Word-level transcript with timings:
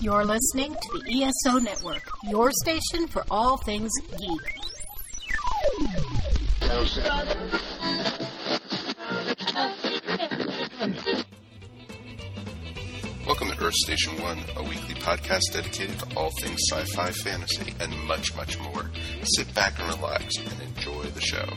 You're 0.00 0.24
listening 0.24 0.74
to 0.74 0.98
the 0.98 1.22
ESO 1.24 1.58
Network, 1.58 2.02
your 2.24 2.50
station 2.62 3.06
for 3.08 3.24
all 3.30 3.56
things 3.58 3.90
geek. 4.18 4.58
Welcome 13.26 13.48
to 13.50 13.64
Earth 13.64 13.74
Station 13.74 14.20
One, 14.22 14.38
a 14.56 14.62
weekly 14.62 14.94
podcast 14.94 15.40
dedicated 15.52 15.98
to 16.00 16.16
all 16.16 16.30
things 16.40 16.60
sci 16.70 16.84
fi, 16.94 17.10
fantasy, 17.10 17.74
and 17.80 17.92
much, 18.06 18.34
much 18.36 18.58
more. 18.60 18.90
Sit 19.36 19.52
back 19.54 19.78
and 19.80 19.88
relax 19.88 20.36
and 20.38 20.62
enjoy 20.62 21.04
the 21.04 21.20
show. 21.20 21.48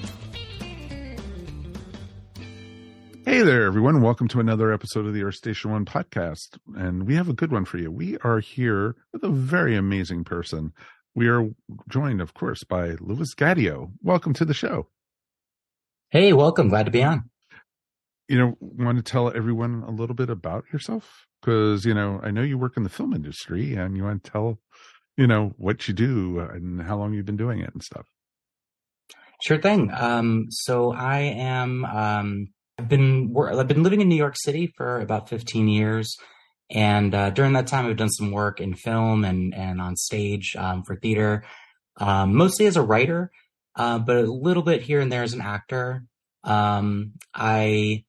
Hey 3.30 3.42
there, 3.42 3.66
everyone. 3.66 4.02
Welcome 4.02 4.30
to 4.30 4.40
another 4.40 4.72
episode 4.72 5.06
of 5.06 5.14
the 5.14 5.24
Earth 5.24 5.36
Station 5.36 5.70
One 5.70 5.84
podcast. 5.84 6.58
And 6.78 7.06
we 7.06 7.16
have 7.16 7.28
a 7.28 7.34
good 7.34 7.52
one 7.52 7.66
for 7.66 7.78
you. 7.78 7.92
We 7.92 8.18
are 8.20 8.40
here 8.40 8.96
with 9.12 9.22
a 9.22 9.30
very 9.30 9.76
amazing 9.76 10.24
person. 10.24 10.72
We 11.14 11.28
are 11.28 11.50
joined, 11.90 12.22
of 12.22 12.34
course, 12.34 12.64
by 12.64 12.96
Louis 13.02 13.36
Gaudio. 13.36 13.92
Welcome 14.02 14.32
to 14.36 14.46
the 14.46 14.54
show. 14.54 14.88
Hey, 16.10 16.32
welcome. 16.32 16.70
Glad 16.70 16.86
to 16.86 16.92
be 16.92 17.04
on. 17.04 17.30
You 18.30 18.38
know, 18.38 18.58
want 18.62 18.98
to 18.98 19.04
tell 19.04 19.36
everyone 19.36 19.84
a 19.86 19.92
little 19.92 20.16
bit 20.16 20.30
about 20.30 20.64
yourself? 20.72 21.28
Because, 21.42 21.84
you 21.84 21.94
know, 21.94 22.22
I 22.24 22.32
know 22.32 22.44
you 22.44 22.58
work 22.58 22.78
in 22.78 22.84
the 22.84 22.90
film 22.90 23.14
industry 23.14 23.76
and 23.76 23.98
you 23.98 24.06
want 24.06 24.24
to 24.24 24.32
tell, 24.32 24.60
you 25.18 25.28
know, 25.28 25.54
what 25.58 25.90
you 25.90 25.94
do 25.94 26.40
and 26.40 26.82
how 26.82 26.98
long 26.98 27.14
you've 27.14 27.26
been 27.26 27.36
doing 27.36 27.60
it 27.60 27.74
and 27.74 27.84
stuff. 27.84 28.08
Sure 29.42 29.62
thing. 29.62 29.92
Um, 29.94 30.46
so 30.50 30.94
I 30.94 31.20
am, 31.20 31.84
um, 31.84 32.48
I've 32.80 32.90
been, 32.90 33.36
I've 33.38 33.68
been 33.68 33.84
living 33.84 34.02
in 34.02 34.10
New 34.10 34.16
York 34.16 34.36
City 34.38 34.72
for 34.78 35.02
about 35.02 35.30
15 35.30 35.68
years. 35.68 36.16
And 36.70 37.16
uh, 37.16 37.30
during 37.30 37.54
that 37.54 37.68
time, 37.68 37.86
I've 37.86 37.98
done 37.98 38.10
some 38.10 38.32
work 38.32 38.60
in 38.60 38.76
film 38.76 39.24
and, 39.24 39.54
and 39.56 39.80
on 39.82 39.96
stage 39.96 40.56
um, 40.58 40.84
for 40.84 40.96
theater, 40.96 41.44
um, 41.98 42.36
mostly 42.36 42.66
as 42.66 42.76
a 42.76 42.82
writer, 42.82 43.32
uh, 43.76 44.00
but 44.00 44.18
a 44.18 44.32
little 44.32 44.64
bit 44.64 44.82
here 44.82 45.00
and 45.00 45.12
there 45.12 45.24
as 45.24 45.34
an 45.34 45.42
actor. 45.42 46.04
Um, 46.44 47.14
I 47.34 48.04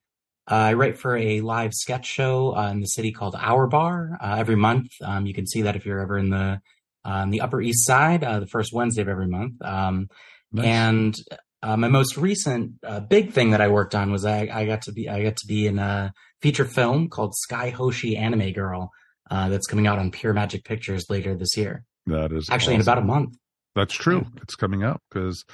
I 0.46 0.72
write 0.72 0.98
for 0.98 1.14
a 1.14 1.42
live 1.42 1.74
sketch 1.74 2.06
show 2.06 2.56
uh, 2.56 2.70
in 2.70 2.80
the 2.80 2.86
city 2.86 3.12
called 3.12 3.36
Our 3.38 3.66
Bar 3.66 4.18
uh, 4.20 4.36
every 4.38 4.56
month. 4.56 4.88
Um, 5.02 5.26
you 5.26 5.34
can 5.34 5.46
see 5.46 5.62
that 5.62 5.76
if 5.76 5.84
you're 5.84 6.00
ever 6.00 6.16
in 6.16 6.30
the 6.30 6.60
um, 7.04 7.30
the 7.30 7.42
Upper 7.42 7.60
East 7.60 7.86
Side, 7.86 8.24
uh, 8.24 8.40
the 8.40 8.46
first 8.46 8.72
Wednesday 8.72 9.02
of 9.02 9.08
every 9.08 9.28
month. 9.28 9.60
Um, 9.62 10.08
nice. 10.52 10.66
And 10.66 11.14
uh, 11.62 11.76
my 11.76 11.88
most 11.88 12.16
recent 12.16 12.72
uh, 12.84 13.00
big 13.00 13.32
thing 13.32 13.50
that 13.50 13.60
I 13.60 13.68
worked 13.68 13.94
on 13.94 14.12
was 14.12 14.24
I, 14.24 14.48
I, 14.52 14.64
got 14.66 14.82
to 14.82 14.92
be 14.92 15.08
I 15.08 15.22
got 15.22 15.36
to 15.36 15.46
be 15.46 15.66
in 15.66 15.78
a 15.78 16.12
feature 16.40 16.64
film 16.64 17.08
called 17.08 17.34
Skye 17.34 17.70
Hoshi 17.70 18.16
Anime 18.16 18.52
Girl 18.52 18.90
uh, 19.30 19.48
that's 19.48 19.66
coming 19.66 19.86
out 19.86 19.98
on 19.98 20.10
Pure 20.10 20.34
Magic 20.34 20.64
Pictures 20.64 21.06
later 21.08 21.34
this 21.34 21.56
year. 21.56 21.84
That 22.06 22.32
is 22.32 22.48
actually 22.50 22.76
awesome. 22.76 22.80
in 22.80 22.80
about 22.82 22.98
a 22.98 23.06
month. 23.06 23.36
That's 23.74 23.94
true. 23.94 24.20
Yeah. 24.22 24.40
It's 24.42 24.54
coming 24.54 24.82
out 24.82 25.00
because 25.10 25.44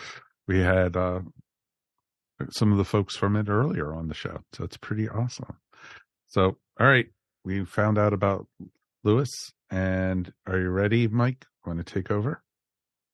we 0.46 0.60
had 0.60 0.96
some 2.50 2.72
of 2.72 2.78
the 2.78 2.84
folks 2.84 3.16
from 3.16 3.36
it 3.36 3.48
earlier 3.48 3.94
on 3.94 4.08
the 4.08 4.14
show. 4.14 4.40
So 4.52 4.64
it's 4.64 4.76
pretty 4.76 5.08
awesome. 5.08 5.56
So, 6.28 6.56
all 6.80 6.86
right, 6.86 7.06
we 7.44 7.64
found 7.64 7.98
out 7.98 8.12
about 8.12 8.46
Louis, 9.04 9.30
And 9.70 10.32
are 10.46 10.58
you 10.58 10.70
ready, 10.70 11.08
Mike? 11.08 11.46
Want 11.66 11.84
to 11.84 11.84
take 11.84 12.10
over? 12.10 12.42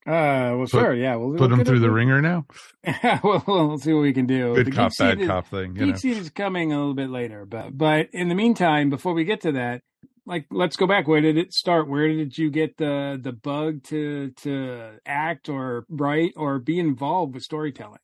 Uh, 0.06 0.56
well, 0.56 0.60
put, 0.60 0.70
sure, 0.70 0.94
yeah. 0.94 1.16
We'll, 1.16 1.36
put 1.36 1.50
we'll 1.50 1.64
through 1.64 1.80
the 1.80 1.90
ringer 1.90 2.22
now. 2.22 2.46
well, 3.22 3.44
we'll 3.46 3.78
see 3.78 3.92
what 3.92 4.00
we 4.00 4.14
can 4.14 4.26
do. 4.26 4.54
Good 4.54 4.68
the 4.68 4.70
cop, 4.70 4.92
bad 4.98 5.20
is, 5.20 5.28
cop 5.28 5.48
thing. 5.48 5.76
You 5.76 5.92
geek 5.92 6.04
know. 6.04 6.10
is 6.12 6.30
coming 6.30 6.72
a 6.72 6.78
little 6.78 6.94
bit 6.94 7.10
later, 7.10 7.44
but 7.44 7.76
but 7.76 8.08
in 8.12 8.28
the 8.28 8.34
meantime, 8.34 8.88
before 8.88 9.12
we 9.12 9.24
get 9.24 9.42
to 9.42 9.52
that, 9.52 9.82
like 10.24 10.46
let's 10.50 10.76
go 10.76 10.86
back. 10.86 11.06
Where 11.06 11.20
did 11.20 11.36
it 11.36 11.52
start? 11.52 11.86
Where 11.86 12.08
did 12.08 12.38
you 12.38 12.50
get 12.50 12.78
the 12.78 13.20
the 13.22 13.32
bug 13.32 13.84
to 13.84 14.30
to 14.42 14.92
act 15.04 15.50
or 15.50 15.84
write 15.90 16.32
or 16.34 16.58
be 16.58 16.78
involved 16.78 17.34
with 17.34 17.42
storytelling? 17.42 18.00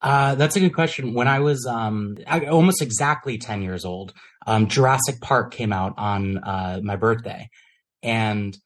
Uh, 0.00 0.34
that's 0.34 0.56
a 0.56 0.60
good 0.60 0.74
question. 0.74 1.14
When 1.14 1.28
I 1.28 1.40
was 1.40 1.66
um, 1.66 2.16
almost 2.48 2.82
exactly 2.82 3.36
10 3.36 3.62
years 3.62 3.84
old, 3.84 4.12
um, 4.46 4.68
Jurassic 4.68 5.20
Park 5.20 5.52
came 5.52 5.72
out 5.72 5.94
on 5.96 6.38
uh, 6.38 6.80
my 6.82 6.94
birthday. 6.96 7.48
And 8.02 8.56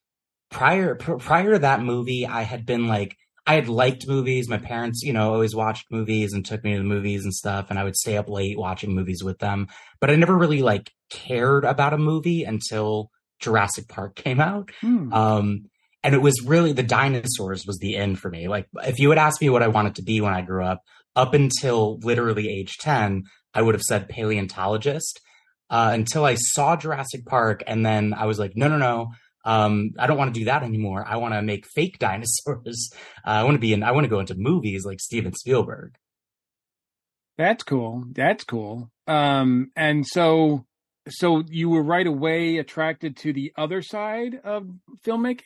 prior 0.53 0.95
pr- 0.95 1.15
prior 1.15 1.55
to 1.55 1.59
that 1.61 1.83
movie, 1.83 2.27
I 2.27 2.43
had 2.43 2.65
been 2.65 2.87
like, 2.87 3.17
I 3.47 3.55
had 3.55 3.69
liked 3.69 4.07
movies. 4.07 4.49
My 4.49 4.59
parents, 4.59 5.03
you 5.03 5.13
know, 5.13 5.33
always 5.33 5.55
watched 5.55 5.91
movies 5.91 6.33
and 6.33 6.45
took 6.45 6.63
me 6.63 6.73
to 6.73 6.79
the 6.79 6.85
movies 6.85 7.25
and 7.25 7.35
stuff. 7.35 7.67
And 7.71 7.79
I 7.79 7.85
would 7.85 7.97
stay 7.97 8.17
up 8.17 8.29
late 8.29 8.57
watching 8.57 8.95
movies 8.95 9.25
with 9.25 9.39
them. 9.41 9.67
But 10.01 10.11
I 10.11 10.17
never 10.17 10.37
really 10.37 10.63
like 10.63 10.93
cared 11.11 11.65
about 11.65 11.93
a 11.93 11.99
movie 11.99 12.45
until 12.45 13.11
Jurassic 13.41 13.89
Park 13.89 14.15
came 14.25 14.41
out. 14.41 14.71
Hmm. 14.81 15.13
Um, 15.13 15.65
and 16.05 16.15
it 16.15 16.23
was 16.23 16.43
really 16.45 16.73
the 16.73 16.83
dinosaurs 16.83 17.67
was 17.67 17.79
the 17.79 17.97
end 17.97 18.19
for 18.19 18.29
me. 18.31 18.49
Like 18.49 18.67
if 18.85 18.99
you 18.99 19.09
had 19.11 19.19
asked 19.19 19.41
me 19.41 19.51
what 19.51 19.63
I 19.63 19.69
wanted 19.69 19.97
to 19.97 20.03
be 20.03 20.21
when 20.21 20.35
I 20.35 20.43
grew 20.43 20.65
up, 20.65 20.83
up 21.15 21.35
until 21.35 21.99
literally 22.01 22.49
age 22.49 22.77
10, 22.81 23.25
I 23.55 23.63
would 23.63 23.75
have 23.75 23.83
said 23.83 24.09
paleontologist 24.09 25.21
uh, 25.71 25.91
until 25.93 26.25
I 26.25 26.35
saw 26.35 26.77
Jurassic 26.77 27.25
Park. 27.27 27.63
And 27.67 27.85
then 27.85 28.15
I 28.15 28.27
was 28.27 28.39
like, 28.39 28.53
no, 28.57 28.69
no, 28.69 28.79
no. 28.79 29.13
Um, 29.45 29.91
I 29.99 30.07
don't 30.07 30.19
want 30.19 30.33
to 30.33 30.41
do 30.41 30.47
that 30.47 30.63
anymore. 30.63 31.05
I 31.07 31.17
want 31.17 31.35
to 31.35 31.43
make 31.43 31.67
fake 31.67 31.99
dinosaurs. 32.01 32.91
Uh, 33.27 33.31
I 33.31 33.45
want 33.45 33.55
to 33.55 33.61
be 33.61 33.73
in, 33.73 33.83
I 33.83 33.93
want 33.93 34.05
to 34.05 34.11
go 34.11 34.21
into 34.21 34.35
movies 34.35 34.85
like 34.85 35.01
Steven 35.01 35.35
Spielberg. 35.35 35.97
That's 37.39 37.65
cool. 37.65 38.05
That's 38.13 38.45
cool. 38.45 38.91
Um, 39.07 39.71
and 39.75 40.07
so, 40.07 40.67
so 41.09 41.43
you 41.49 41.71
were 41.71 41.83
right 41.83 42.07
away 42.07 42.59
attracted 42.59 43.17
to 43.19 43.33
the 43.33 43.53
other 43.57 43.83
side 43.83 44.41
of 44.45 44.69
filmmaking? 45.05 45.43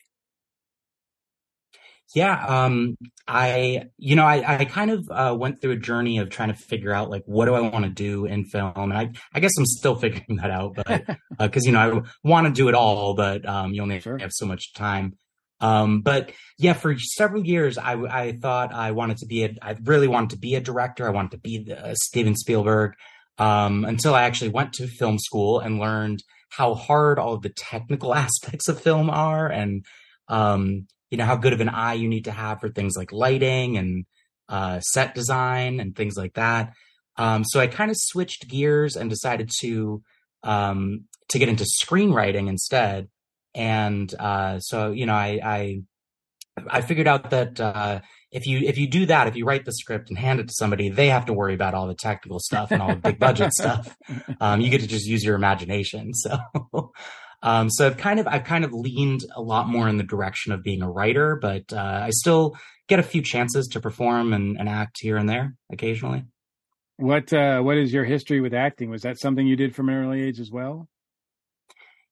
Yeah, 2.14 2.44
um, 2.46 2.96
I, 3.26 3.86
you 3.98 4.14
know, 4.14 4.24
I, 4.24 4.60
I 4.60 4.64
kind 4.64 4.90
of 4.90 5.08
uh, 5.10 5.36
went 5.38 5.60
through 5.60 5.72
a 5.72 5.76
journey 5.76 6.18
of 6.18 6.30
trying 6.30 6.48
to 6.48 6.54
figure 6.54 6.92
out 6.92 7.10
like 7.10 7.22
what 7.26 7.46
do 7.46 7.54
I 7.54 7.60
want 7.60 7.84
to 7.84 7.90
do 7.90 8.26
in 8.26 8.44
film, 8.44 8.72
and 8.76 8.96
I, 8.96 9.10
I 9.34 9.40
guess 9.40 9.52
I'm 9.58 9.66
still 9.66 9.94
figuring 10.00 10.38
that 10.38 10.50
out, 10.50 10.76
but 10.76 11.04
because 11.38 11.64
uh, 11.64 11.66
you 11.66 11.72
know 11.72 11.80
I 11.80 12.28
want 12.28 12.46
to 12.46 12.52
do 12.52 12.68
it 12.68 12.74
all, 12.74 13.14
but 13.14 13.46
um, 13.46 13.72
you 13.72 13.82
only 13.82 14.00
sure. 14.00 14.18
have 14.18 14.32
so 14.32 14.46
much 14.46 14.72
time. 14.72 15.14
Um, 15.60 16.02
but 16.02 16.32
yeah, 16.58 16.74
for 16.74 16.96
several 16.98 17.44
years, 17.44 17.78
I, 17.78 17.94
I 17.94 18.32
thought 18.32 18.74
I 18.74 18.92
wanted 18.92 19.18
to 19.18 19.26
be 19.26 19.44
a, 19.44 19.54
I 19.62 19.76
really 19.82 20.08
wanted 20.08 20.30
to 20.30 20.38
be 20.38 20.54
a 20.54 20.60
director. 20.60 21.06
I 21.06 21.10
wanted 21.10 21.32
to 21.32 21.38
be 21.38 21.64
the, 21.64 21.88
uh, 21.88 21.94
Steven 21.94 22.36
Spielberg. 22.36 22.92
Um, 23.38 23.84
until 23.84 24.14
I 24.14 24.22
actually 24.22 24.48
went 24.48 24.72
to 24.74 24.86
film 24.86 25.18
school 25.18 25.60
and 25.60 25.78
learned 25.78 26.22
how 26.48 26.74
hard 26.74 27.18
all 27.18 27.34
of 27.34 27.42
the 27.42 27.50
technical 27.50 28.14
aspects 28.24 28.68
of 28.68 28.80
film 28.80 29.10
are, 29.10 29.46
and 29.48 29.84
um, 30.28 30.86
you 31.16 31.22
know 31.22 31.24
how 31.24 31.36
good 31.36 31.54
of 31.54 31.62
an 31.62 31.70
eye 31.70 31.94
you 31.94 32.08
need 32.08 32.26
to 32.26 32.30
have 32.30 32.60
for 32.60 32.68
things 32.68 32.94
like 32.94 33.10
lighting 33.10 33.78
and 33.78 34.04
uh, 34.50 34.80
set 34.80 35.14
design 35.14 35.80
and 35.80 35.96
things 35.96 36.14
like 36.14 36.34
that. 36.34 36.74
Um, 37.16 37.42
so 37.42 37.58
I 37.58 37.68
kind 37.68 37.90
of 37.90 37.96
switched 37.98 38.46
gears 38.50 38.96
and 38.96 39.08
decided 39.08 39.50
to 39.60 40.02
um, 40.42 41.04
to 41.30 41.38
get 41.38 41.48
into 41.48 41.64
screenwriting 41.82 42.50
instead. 42.50 43.08
And 43.54 44.12
uh, 44.20 44.60
so 44.60 44.90
you 44.90 45.06
know, 45.06 45.14
I, 45.14 45.40
I, 45.42 45.80
I 46.68 46.80
figured 46.82 47.08
out 47.08 47.30
that 47.30 47.58
uh, 47.58 48.00
if 48.30 48.46
you 48.46 48.58
if 48.58 48.76
you 48.76 48.86
do 48.86 49.06
that, 49.06 49.26
if 49.26 49.36
you 49.36 49.46
write 49.46 49.64
the 49.64 49.72
script 49.72 50.10
and 50.10 50.18
hand 50.18 50.38
it 50.38 50.48
to 50.48 50.54
somebody, 50.54 50.90
they 50.90 51.08
have 51.08 51.24
to 51.26 51.32
worry 51.32 51.54
about 51.54 51.72
all 51.72 51.86
the 51.86 51.94
technical 51.94 52.40
stuff 52.40 52.72
and 52.72 52.82
all 52.82 52.90
the 52.90 52.96
big 52.96 53.18
budget 53.18 53.52
stuff. 53.54 53.96
Um, 54.38 54.60
you 54.60 54.68
get 54.68 54.82
to 54.82 54.86
just 54.86 55.06
use 55.06 55.24
your 55.24 55.34
imagination. 55.34 56.12
So 56.72 56.92
um, 57.46 57.70
so 57.70 57.86
I've 57.86 57.96
kind 57.96 58.18
of 58.18 58.26
I've 58.26 58.42
kind 58.42 58.64
of 58.64 58.72
leaned 58.72 59.24
a 59.36 59.40
lot 59.40 59.68
more 59.68 59.88
in 59.88 59.98
the 59.98 60.02
direction 60.02 60.52
of 60.52 60.64
being 60.64 60.82
a 60.82 60.90
writer, 60.90 61.38
but 61.40 61.72
uh, 61.72 62.00
I 62.02 62.10
still 62.10 62.56
get 62.88 62.98
a 62.98 63.04
few 63.04 63.22
chances 63.22 63.68
to 63.68 63.80
perform 63.80 64.32
and, 64.32 64.58
and 64.58 64.68
act 64.68 64.96
here 65.00 65.16
and 65.16 65.28
there 65.28 65.54
occasionally. 65.70 66.24
What 66.96 67.32
uh, 67.32 67.60
what 67.60 67.76
is 67.76 67.92
your 67.92 68.04
history 68.04 68.40
with 68.40 68.52
acting? 68.52 68.90
Was 68.90 69.02
that 69.02 69.20
something 69.20 69.46
you 69.46 69.54
did 69.54 69.76
from 69.76 69.88
an 69.88 69.94
early 69.94 70.22
age 70.22 70.40
as 70.40 70.50
well? 70.50 70.88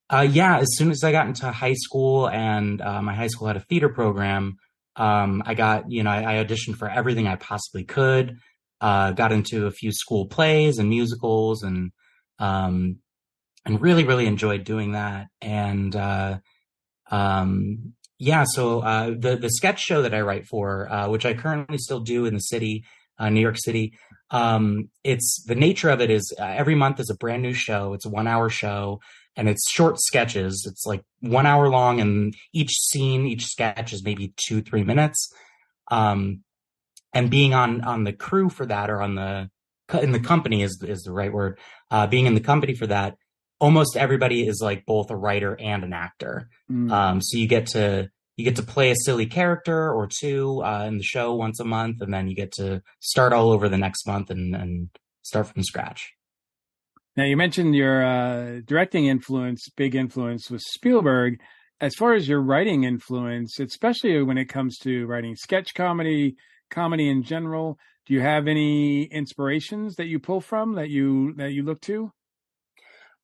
Uh, 0.08 0.28
yeah, 0.30 0.58
as 0.58 0.68
soon 0.76 0.92
as 0.92 1.02
I 1.02 1.10
got 1.10 1.26
into 1.26 1.50
high 1.50 1.74
school 1.74 2.28
and 2.28 2.80
uh, 2.80 3.02
my 3.02 3.12
high 3.12 3.26
school 3.26 3.48
had 3.48 3.56
a 3.56 3.64
theater 3.68 3.88
program, 3.88 4.58
um, 4.94 5.42
I 5.44 5.54
got 5.54 5.90
you 5.90 6.04
know 6.04 6.10
I, 6.10 6.38
I, 6.38 6.44
auditioned 6.44 6.76
for 6.76 6.88
everything 6.88 7.26
I 7.26 7.34
possibly 7.34 7.82
could. 7.82 8.38
Uh, 8.80 9.10
got 9.10 9.32
into 9.32 9.66
a 9.66 9.72
few 9.72 9.90
school 9.90 10.28
plays 10.28 10.78
and 10.78 10.90
musicals 10.90 11.64
and 11.64 11.90
um, 12.38 12.98
and 13.64 13.80
really 13.80 14.04
really 14.04 14.26
enjoyed 14.26 14.64
doing 14.64 14.92
that. 14.92 15.28
And 15.40 15.94
uh, 15.94 16.38
um, 17.10 17.94
yeah 18.18 18.44
so 18.46 18.80
uh, 18.80 19.10
the 19.18 19.36
the 19.36 19.50
sketch 19.50 19.80
show 19.80 20.02
that 20.02 20.14
i 20.14 20.20
write 20.20 20.46
for 20.46 20.90
uh, 20.90 21.08
which 21.08 21.26
i 21.26 21.34
currently 21.34 21.76
still 21.76 21.98
do 21.98 22.26
in 22.26 22.32
the 22.32 22.40
city 22.40 22.84
uh, 23.18 23.28
new 23.28 23.40
york 23.40 23.58
city 23.58 23.92
um, 24.34 24.90
it's 25.04 25.44
the 25.46 25.54
nature 25.54 25.90
of 25.90 26.00
it 26.00 26.10
is 26.10 26.34
uh, 26.38 26.42
every 26.42 26.74
month 26.74 26.98
is 26.98 27.08
a 27.08 27.14
brand 27.14 27.42
new 27.42 27.52
show. 27.52 27.92
It's 27.92 28.04
a 28.04 28.10
one 28.10 28.26
hour 28.26 28.50
show 28.50 29.00
and 29.36 29.48
it's 29.48 29.70
short 29.70 30.00
sketches. 30.00 30.66
It's 30.68 30.84
like 30.86 31.04
one 31.20 31.46
hour 31.46 31.68
long 31.68 32.00
and 32.00 32.34
each 32.52 32.72
scene 32.72 33.26
each 33.26 33.46
sketch 33.46 33.92
is 33.92 34.04
maybe 34.04 34.34
two 34.36 34.60
three 34.60 34.82
minutes. 34.82 35.32
Um, 35.90 36.40
and 37.12 37.30
being 37.30 37.54
on 37.54 37.82
on 37.82 38.02
the 38.02 38.12
crew 38.12 38.48
for 38.48 38.66
that 38.66 38.90
or 38.90 39.02
on 39.02 39.14
the 39.14 39.50
in 40.00 40.10
the 40.10 40.20
company 40.20 40.62
is 40.62 40.82
is 40.82 41.02
the 41.02 41.12
right 41.12 41.32
word 41.32 41.58
uh, 41.92 42.06
being 42.08 42.26
in 42.26 42.34
the 42.34 42.40
company 42.40 42.74
for 42.74 42.88
that 42.88 43.16
almost 43.64 43.96
everybody 43.96 44.46
is 44.46 44.60
like 44.60 44.84
both 44.84 45.10
a 45.10 45.16
writer 45.16 45.58
and 45.58 45.84
an 45.84 45.94
actor. 45.94 46.50
Mm. 46.70 46.92
Um, 46.92 47.22
so 47.22 47.38
you 47.38 47.46
get 47.46 47.68
to 47.68 48.10
you 48.36 48.44
get 48.44 48.56
to 48.56 48.62
play 48.62 48.90
a 48.90 48.96
silly 49.06 49.24
character 49.24 49.90
or 49.90 50.06
two 50.06 50.62
uh, 50.62 50.84
in 50.86 50.98
the 50.98 51.02
show 51.02 51.34
once 51.34 51.60
a 51.60 51.64
month, 51.64 52.02
and 52.02 52.12
then 52.12 52.28
you 52.28 52.36
get 52.36 52.52
to 52.52 52.82
start 53.00 53.32
all 53.32 53.52
over 53.52 53.70
the 53.70 53.78
next 53.78 54.06
month 54.06 54.28
and, 54.28 54.54
and 54.54 54.90
start 55.22 55.46
from 55.46 55.62
scratch. 55.62 56.12
Now 57.16 57.24
you 57.24 57.38
mentioned 57.38 57.74
your 57.74 58.04
uh, 58.04 58.60
directing 58.66 59.06
influence, 59.06 59.68
big 59.74 59.94
influence 59.94 60.50
was 60.50 60.62
Spielberg. 60.72 61.40
As 61.80 61.94
far 61.94 62.12
as 62.12 62.28
your 62.28 62.42
writing 62.42 62.84
influence, 62.84 63.58
especially 63.60 64.22
when 64.22 64.36
it 64.36 64.46
comes 64.46 64.76
to 64.78 65.06
writing 65.06 65.36
sketch 65.36 65.74
comedy, 65.74 66.36
comedy 66.70 67.08
in 67.08 67.22
general, 67.22 67.78
do 68.06 68.12
you 68.14 68.20
have 68.20 68.46
any 68.46 69.04
inspirations 69.04 69.94
that 69.96 70.06
you 70.06 70.18
pull 70.18 70.40
from 70.40 70.74
that 70.74 70.90
you 70.90 71.34
that 71.36 71.52
you 71.52 71.62
look 71.62 71.80
to? 71.82 72.12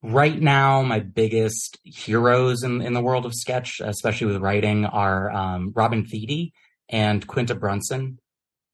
Right 0.02 0.40
now, 0.40 0.80
my 0.82 1.00
biggest 1.00 1.78
heroes 1.84 2.62
in, 2.62 2.80
in 2.80 2.94
the 2.94 3.02
world 3.02 3.26
of 3.26 3.34
sketch, 3.34 3.80
especially 3.84 4.28
with 4.28 4.38
writing, 4.40 4.86
are 4.86 5.30
um, 5.30 5.72
Robin 5.74 6.06
Thede 6.06 6.52
and 6.88 7.26
Quinta 7.26 7.54
Brunson. 7.54 8.18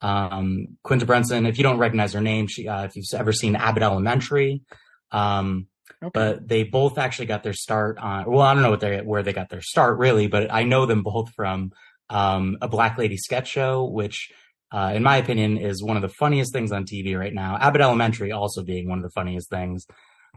Um, 0.00 0.78
Quinta 0.84 1.05
Brunson, 1.05 1.46
if 1.46 1.58
you 1.58 1.64
don't 1.64 1.78
recognize 1.78 2.12
her 2.12 2.20
name, 2.20 2.46
she, 2.46 2.69
uh, 2.69 2.84
if 2.84 2.94
you've 2.94 3.06
ever 3.14 3.32
seen 3.32 3.56
Abbott 3.56 3.82
Elementary, 3.82 4.62
um, 5.11 5.67
Okay. 6.02 6.11
but 6.12 6.46
they 6.46 6.62
both 6.62 6.99
actually 6.99 7.25
got 7.26 7.43
their 7.43 7.55
start 7.55 7.96
on. 7.99 8.31
Well, 8.31 8.43
I 8.43 8.52
don't 8.52 8.62
know 8.62 8.70
what 8.70 8.81
they 8.81 8.99
where 8.99 9.22
they 9.22 9.32
got 9.32 9.49
their 9.49 9.62
start 9.62 9.99
really, 9.99 10.26
but 10.26 10.52
I 10.52 10.64
know 10.64 10.84
them 10.84 11.02
both 11.02 11.32
from 11.34 11.72
um, 12.11 12.58
a 12.61 12.69
Black 12.69 12.99
Lady 12.99 13.17
sketch 13.17 13.49
show, 13.49 13.84
which, 13.87 14.31
uh, 14.70 14.93
in 14.94 15.02
my 15.02 15.17
opinion, 15.17 15.56
is 15.56 15.82
one 15.82 15.96
of 15.96 16.02
the 16.02 16.11
funniest 16.11 16.52
things 16.52 16.70
on 16.70 16.84
TV 16.84 17.19
right 17.19 17.32
now. 17.32 17.56
Abbott 17.58 17.81
Elementary 17.81 18.31
also 18.31 18.62
being 18.62 18.88
one 18.90 18.99
of 18.99 19.05
the 19.05 19.11
funniest 19.11 19.49
things. 19.49 19.87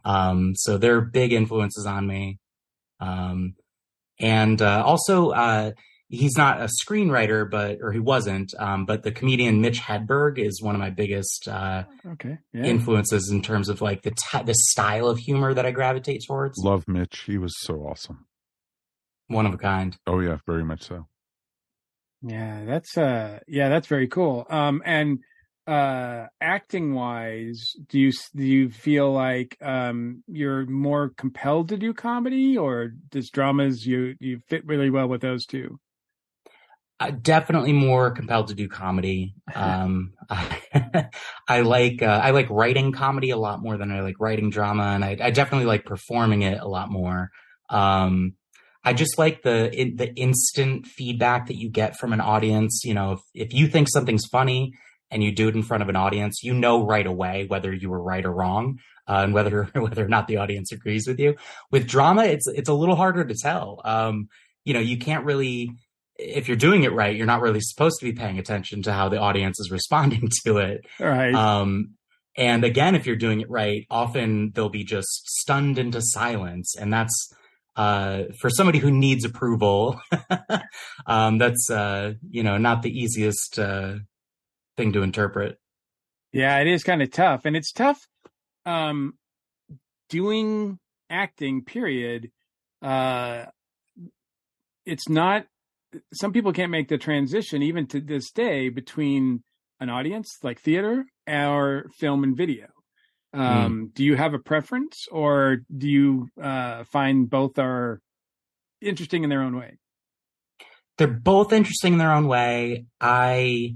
Um, 0.06 0.54
so 0.56 0.78
they're 0.78 1.02
big 1.02 1.34
influences 1.34 1.86
on 1.86 2.08
me. 2.08 2.40
Um, 3.00 3.56
and 4.20 4.62
uh, 4.62 4.84
also, 4.86 5.30
uh, 5.30 5.72
he's 6.10 6.36
not 6.38 6.62
a 6.62 6.68
screenwriter, 6.84 7.50
but 7.50 7.78
or 7.82 7.92
he 7.92 8.00
wasn't. 8.00 8.54
Um, 8.60 8.86
but 8.86 9.04
the 9.04 9.12
comedian 9.12 9.62
Mitch 9.62 9.80
Hedberg 9.80 10.38
is 10.38 10.62
one 10.62 10.76
of 10.76 10.82
my 10.82 10.90
biggest 10.90 11.48
uh, 11.48 11.84
okay. 12.14 12.40
Yeah. 12.54 12.64
influences 12.64 13.30
in 13.32 13.42
terms 13.42 13.70
of 13.70 13.82
like 13.82 14.02
the 14.02 14.12
t- 14.12 14.44
the 14.44 14.56
style 14.56 15.08
of 15.08 15.20
humor 15.20 15.54
that 15.54 15.66
I 15.66 15.72
gravitate 15.72 16.24
towards. 16.28 16.58
Love 16.58 16.88
Mitch. 16.88 17.24
He 17.26 17.38
was 17.38 17.54
so 17.62 17.76
awesome. 17.76 18.26
One 19.28 19.46
of 19.46 19.54
a 19.54 19.58
kind. 19.58 19.96
Oh 20.08 20.20
yeah, 20.20 20.38
very 20.46 20.66
much 20.66 20.84
so. 20.84 21.08
Yeah, 22.22 22.66
that's 22.66 22.98
uh 22.98 23.40
yeah, 23.48 23.70
that's 23.70 23.88
very 23.88 24.08
cool. 24.08 24.46
Um 24.50 24.82
and 24.86 25.20
uh 25.70 26.28
acting 26.42 26.96
wise, 26.96 27.76
do 27.88 28.00
you 28.00 28.12
do 28.36 28.44
you 28.44 28.70
feel 28.72 29.12
like 29.12 29.56
um 29.62 30.24
you're 30.28 30.66
more 30.66 31.10
compelled 31.10 31.70
to 31.70 31.78
do 31.78 31.94
comedy 31.94 32.58
or 32.58 32.88
does 32.88 33.30
dramas 33.30 33.86
you 33.86 34.16
you 34.20 34.40
fit 34.48 34.66
really 34.66 34.90
well 34.90 35.08
with 35.08 35.22
those 35.22 35.46
two? 35.46 35.80
Uh, 37.02 37.12
definitely 37.12 37.72
more 37.72 38.12
compelled 38.12 38.48
to 38.50 38.56
do 38.56 38.68
comedy. 38.68 39.36
Um, 39.56 40.14
I, 40.30 41.10
I 41.48 41.62
like 41.62 42.02
uh, 42.02 42.22
I 42.24 42.32
like 42.32 42.50
writing 42.50 42.92
comedy 42.92 43.30
a 43.32 43.38
lot 43.38 43.62
more 43.62 43.78
than 43.78 43.92
I 43.92 44.02
like 44.02 44.20
writing 44.20 44.50
drama, 44.50 44.84
and 44.84 45.04
I, 45.04 45.18
I 45.22 45.32
definitely 45.32 45.66
like 45.66 45.86
performing 45.86 46.44
it 46.44 46.60
a 46.60 46.68
lot 46.68 46.92
more. 46.92 47.30
Um, 47.70 48.36
I 48.84 48.94
just 48.94 49.18
like 49.18 49.42
the 49.42 49.74
in, 49.74 49.96
the 49.98 50.14
instant 50.16 50.86
feedback 50.86 51.48
that 51.48 51.58
you 51.58 51.70
get 51.70 51.98
from 51.98 52.14
an 52.14 52.22
audience. 52.22 52.82
You 52.86 52.94
know, 52.94 53.14
if 53.14 53.20
if 53.34 53.54
you 53.54 53.68
think 53.68 53.90
something's 53.90 54.28
funny 54.28 54.74
and 55.12 55.24
you 55.24 55.32
do 55.32 55.48
it 55.48 55.56
in 55.56 55.64
front 55.64 55.84
of 55.84 55.90
an 55.90 55.96
audience, 55.96 56.44
you 56.44 56.54
know 56.54 56.86
right 56.86 57.06
away 57.06 57.46
whether 57.48 57.74
you 57.74 57.90
were 57.90 58.02
right 58.02 58.26
or 58.26 58.32
wrong, 58.32 58.80
uh, 59.08 59.22
and 59.24 59.34
whether 59.34 59.64
whether 59.74 60.06
or 60.06 60.10
not 60.10 60.28
the 60.28 60.38
audience 60.38 60.72
agrees 60.72 61.08
with 61.08 61.20
you. 61.20 61.36
With 61.72 61.88
drama, 61.88 62.26
it's 62.26 62.48
it's 62.48 62.70
a 62.70 62.74
little 62.74 62.96
harder 62.96 63.26
to 63.26 63.36
tell. 63.36 63.82
Um, 63.86 64.28
you 64.66 64.74
know, 64.74 64.80
you 64.80 64.98
can't 64.98 65.26
really 65.26 65.72
if 66.20 66.48
you're 66.48 66.58
doing 66.58 66.84
it 66.84 66.94
right, 66.94 67.16
you're 67.16 67.26
not 67.26 67.42
really 67.42 67.62
supposed 67.62 68.00
to 68.00 68.06
be 68.06 68.12
paying 68.12 68.38
attention 68.40 68.84
to 68.84 68.94
how 68.94 69.10
the 69.10 69.18
audience 69.18 69.60
is 69.60 69.72
responding 69.72 70.30
to 70.46 70.58
it. 70.58 70.86
Right. 71.00 71.34
Um, 71.34 71.96
and 72.38 72.64
again, 72.64 72.96
if 72.96 73.06
you're 73.06 73.16
doing 73.16 73.42
it 73.42 73.50
right, 73.50 73.86
often 73.90 74.52
they'll 74.54 74.70
be 74.70 74.84
just 74.84 75.28
stunned 75.30 75.80
into 75.80 76.02
silence. 76.02 76.76
And 76.76 76.94
that's, 76.94 77.34
uh, 77.76 78.24
for 78.40 78.50
somebody 78.50 78.80
who 78.80 78.92
needs 78.92 79.26
approval, 79.26 80.00
um, 81.08 81.38
that's, 81.38 81.70
uh, 81.70 82.14
you 82.30 82.44
know, 82.44 82.58
not 82.58 82.82
the 82.82 82.92
easiest, 82.92 83.58
uh, 83.58 83.96
thing 84.80 84.94
to 84.94 85.04
interpret. 85.04 85.58
Yeah, 86.32 86.58
it 86.60 86.68
is 86.68 86.84
kind 86.84 87.02
of 87.02 87.12
tough. 87.12 87.42
And 87.46 87.56
it's 87.56 87.72
tough 87.72 88.00
um 88.66 89.14
doing 90.10 90.80
acting 91.10 91.64
period. 91.64 92.32
Uh 92.82 93.46
it's 94.86 95.10
not 95.10 95.46
some 96.14 96.32
people 96.32 96.54
can't 96.54 96.72
make 96.72 96.88
the 96.88 96.98
transition 96.98 97.62
even 97.62 97.88
to 97.88 98.00
this 98.00 98.32
day 98.32 98.70
between 98.70 99.44
an 99.80 99.90
audience 99.90 100.38
like 100.44 100.60
theater 100.62 101.06
or 101.28 101.86
film 101.98 102.24
and 102.24 102.38
video. 102.38 102.68
Um 103.34 103.92
do 103.94 104.04
you 104.06 104.16
have 104.16 104.34
a 104.34 104.40
preference 104.40 105.08
or 105.12 105.58
do 105.76 105.90
you 105.90 106.28
uh 106.42 106.86
find 106.86 107.30
both 107.30 107.60
are 107.60 108.00
interesting 108.82 109.24
in 109.26 109.30
their 109.30 109.42
own 109.42 109.58
way? 109.58 109.78
They're 110.98 111.08
both 111.08 111.54
interesting 111.54 111.94
in 111.94 112.00
their 112.00 112.12
own 112.12 112.28
way. 112.28 112.86
I, 113.00 113.76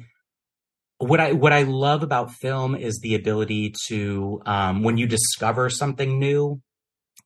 what 1.03 1.19
I 1.19 1.31
what 1.33 1.53
I 1.53 1.63
love 1.63 2.03
about 2.03 2.31
film 2.31 2.75
is 2.75 3.00
the 3.01 3.15
ability 3.15 3.73
to 3.88 4.41
um, 4.45 4.83
when 4.83 4.97
you 4.97 5.07
discover 5.07 5.69
something 5.69 6.19
new 6.19 6.61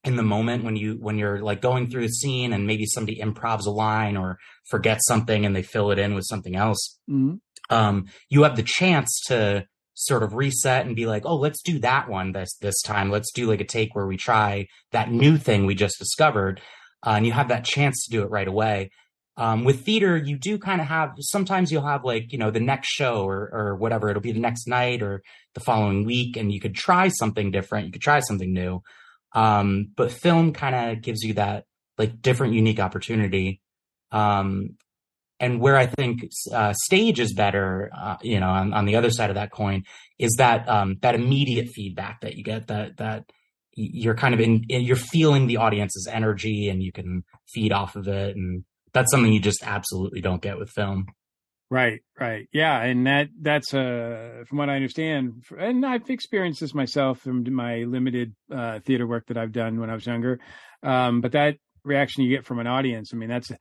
in 0.03 0.15
the 0.15 0.23
moment 0.23 0.63
when 0.63 0.75
you 0.75 0.93
when 0.99 1.17
you're 1.17 1.39
like 1.41 1.61
going 1.61 1.89
through 1.89 2.03
a 2.03 2.09
scene 2.09 2.53
and 2.53 2.67
maybe 2.67 2.85
somebody 2.85 3.19
improvs 3.19 3.65
a 3.65 3.71
line 3.71 4.15
or 4.15 4.37
forgets 4.69 5.05
something 5.07 5.45
and 5.45 5.55
they 5.55 5.63
fill 5.63 5.91
it 5.91 5.99
in 5.99 6.13
with 6.15 6.25
something 6.25 6.55
else 6.55 6.97
Mhm. 7.09 7.39
um, 7.69 8.05
you 8.29 8.43
have 8.43 8.55
the 8.55 8.63
chance 8.63 9.09
to 9.27 9.65
sort 9.95 10.21
of 10.23 10.33
reset 10.35 10.85
and 10.85 10.95
be 10.95 11.07
like 11.07 11.23
oh 11.25 11.35
let's 11.35 11.61
do 11.63 11.79
that 11.79 12.07
one 12.07 12.31
this 12.31 12.55
this 12.61 12.79
time 12.83 13.09
let's 13.09 13.31
do 13.33 13.47
like 13.47 13.59
a 13.61 13.65
take 13.65 13.95
where 13.95 14.05
we 14.07 14.15
try 14.17 14.67
that 14.91 15.11
new 15.11 15.35
thing 15.37 15.65
we 15.65 15.73
just 15.75 15.97
discovered 15.97 16.61
uh, 17.05 17.11
and 17.17 17.25
you 17.25 17.31
have 17.31 17.49
that 17.49 17.65
chance 17.65 18.05
to 18.05 18.11
do 18.11 18.21
it 18.21 18.29
right 18.29 18.47
away 18.47 18.89
um, 19.37 19.63
with 19.63 19.85
theater, 19.85 20.17
you 20.17 20.37
do 20.37 20.57
kind 20.57 20.81
of 20.81 20.87
have, 20.87 21.11
sometimes 21.19 21.71
you'll 21.71 21.85
have 21.85 22.03
like, 22.03 22.31
you 22.31 22.39
know, 22.39 22.49
the 22.49 22.59
next 22.59 22.89
show 22.89 23.23
or, 23.23 23.49
or 23.53 23.75
whatever. 23.75 24.09
It'll 24.09 24.21
be 24.21 24.31
the 24.31 24.39
next 24.39 24.67
night 24.67 25.03
or 25.03 25.21
the 25.53 25.59
following 25.59 26.05
week 26.05 26.37
and 26.37 26.51
you 26.51 26.59
could 26.59 26.73
try 26.73 27.09
something 27.09 27.51
different. 27.51 27.85
You 27.85 27.91
could 27.91 28.01
try 28.01 28.19
something 28.19 28.51
new. 28.51 28.81
Um, 29.33 29.89
but 29.95 30.11
film 30.11 30.53
kind 30.53 30.75
of 30.75 31.01
gives 31.03 31.21
you 31.21 31.35
that 31.35 31.65
like 31.99 32.19
different, 32.21 32.53
unique 32.53 32.79
opportunity. 32.79 33.61
Um, 34.11 34.77
and 35.39 35.59
where 35.59 35.77
I 35.77 35.85
think 35.85 36.31
uh, 36.51 36.73
stage 36.73 37.19
is 37.19 37.33
better, 37.33 37.91
uh, 37.95 38.17
you 38.23 38.39
know, 38.39 38.49
on, 38.49 38.73
on 38.73 38.85
the 38.85 38.95
other 38.95 39.11
side 39.11 39.29
of 39.29 39.35
that 39.35 39.51
coin 39.51 39.83
is 40.17 40.35
that 40.39 40.67
um, 40.67 40.97
that 41.01 41.13
immediate 41.13 41.67
feedback 41.69 42.21
that 42.21 42.35
you 42.35 42.43
get 42.43 42.67
that 42.67 42.97
that 42.97 43.31
you're 43.75 44.15
kind 44.15 44.33
of 44.33 44.39
in 44.39 44.63
you're 44.67 44.95
feeling 44.95 45.45
the 45.45 45.57
audience's 45.57 46.07
energy 46.11 46.69
and 46.69 46.81
you 46.81 46.91
can 46.91 47.23
feed 47.47 47.71
off 47.71 47.95
of 47.95 48.07
it 48.07 48.35
and 48.35 48.63
that's 48.97 49.11
something 49.11 49.31
you 49.31 49.39
just 49.39 49.63
absolutely 49.63 50.21
don't 50.21 50.41
get 50.41 50.57
with 50.57 50.69
film. 50.69 51.05
Right, 51.69 52.01
right. 52.17 52.47
Yeah, 52.53 52.81
and 52.81 53.05
that 53.07 53.27
that's 53.41 53.73
uh 53.73 54.43
from 54.47 54.57
what 54.57 54.69
I 54.69 54.75
understand 54.75 55.43
and 55.57 55.85
I've 55.85 56.09
experienced 56.09 56.61
this 56.61 56.73
myself 56.73 57.19
from 57.19 57.53
my 57.53 57.79
limited 57.83 58.33
uh 58.53 58.79
theater 58.79 59.05
work 59.05 59.27
that 59.27 59.37
I've 59.37 59.51
done 59.51 59.79
when 59.79 59.89
I 59.89 59.93
was 59.93 60.07
younger. 60.07 60.39
Um 60.81 61.19
but 61.19 61.33
that 61.33 61.57
reaction 61.83 62.23
you 62.23 62.35
get 62.35 62.45
from 62.45 62.59
an 62.59 62.67
audience, 62.67 63.11
I 63.13 63.17
mean 63.17 63.27
that's 63.27 63.51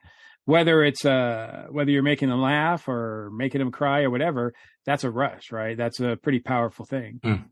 whether 0.45 0.83
it's 0.83 1.03
uh 1.03 1.65
whether 1.69 1.91
you're 1.91 2.01
making 2.01 2.29
them 2.29 2.41
laugh 2.41 2.87
or 2.87 3.29
making 3.35 3.59
them 3.59 3.71
cry 3.71 4.03
or 4.03 4.09
whatever, 4.09 4.53
that's 4.85 5.03
a 5.03 5.11
rush, 5.11 5.51
right? 5.51 5.75
That's 5.75 5.99
a 5.99 6.15
pretty 6.15 6.39
powerful 6.39 6.85
thing. 6.85 7.19
Mm. 7.25 7.45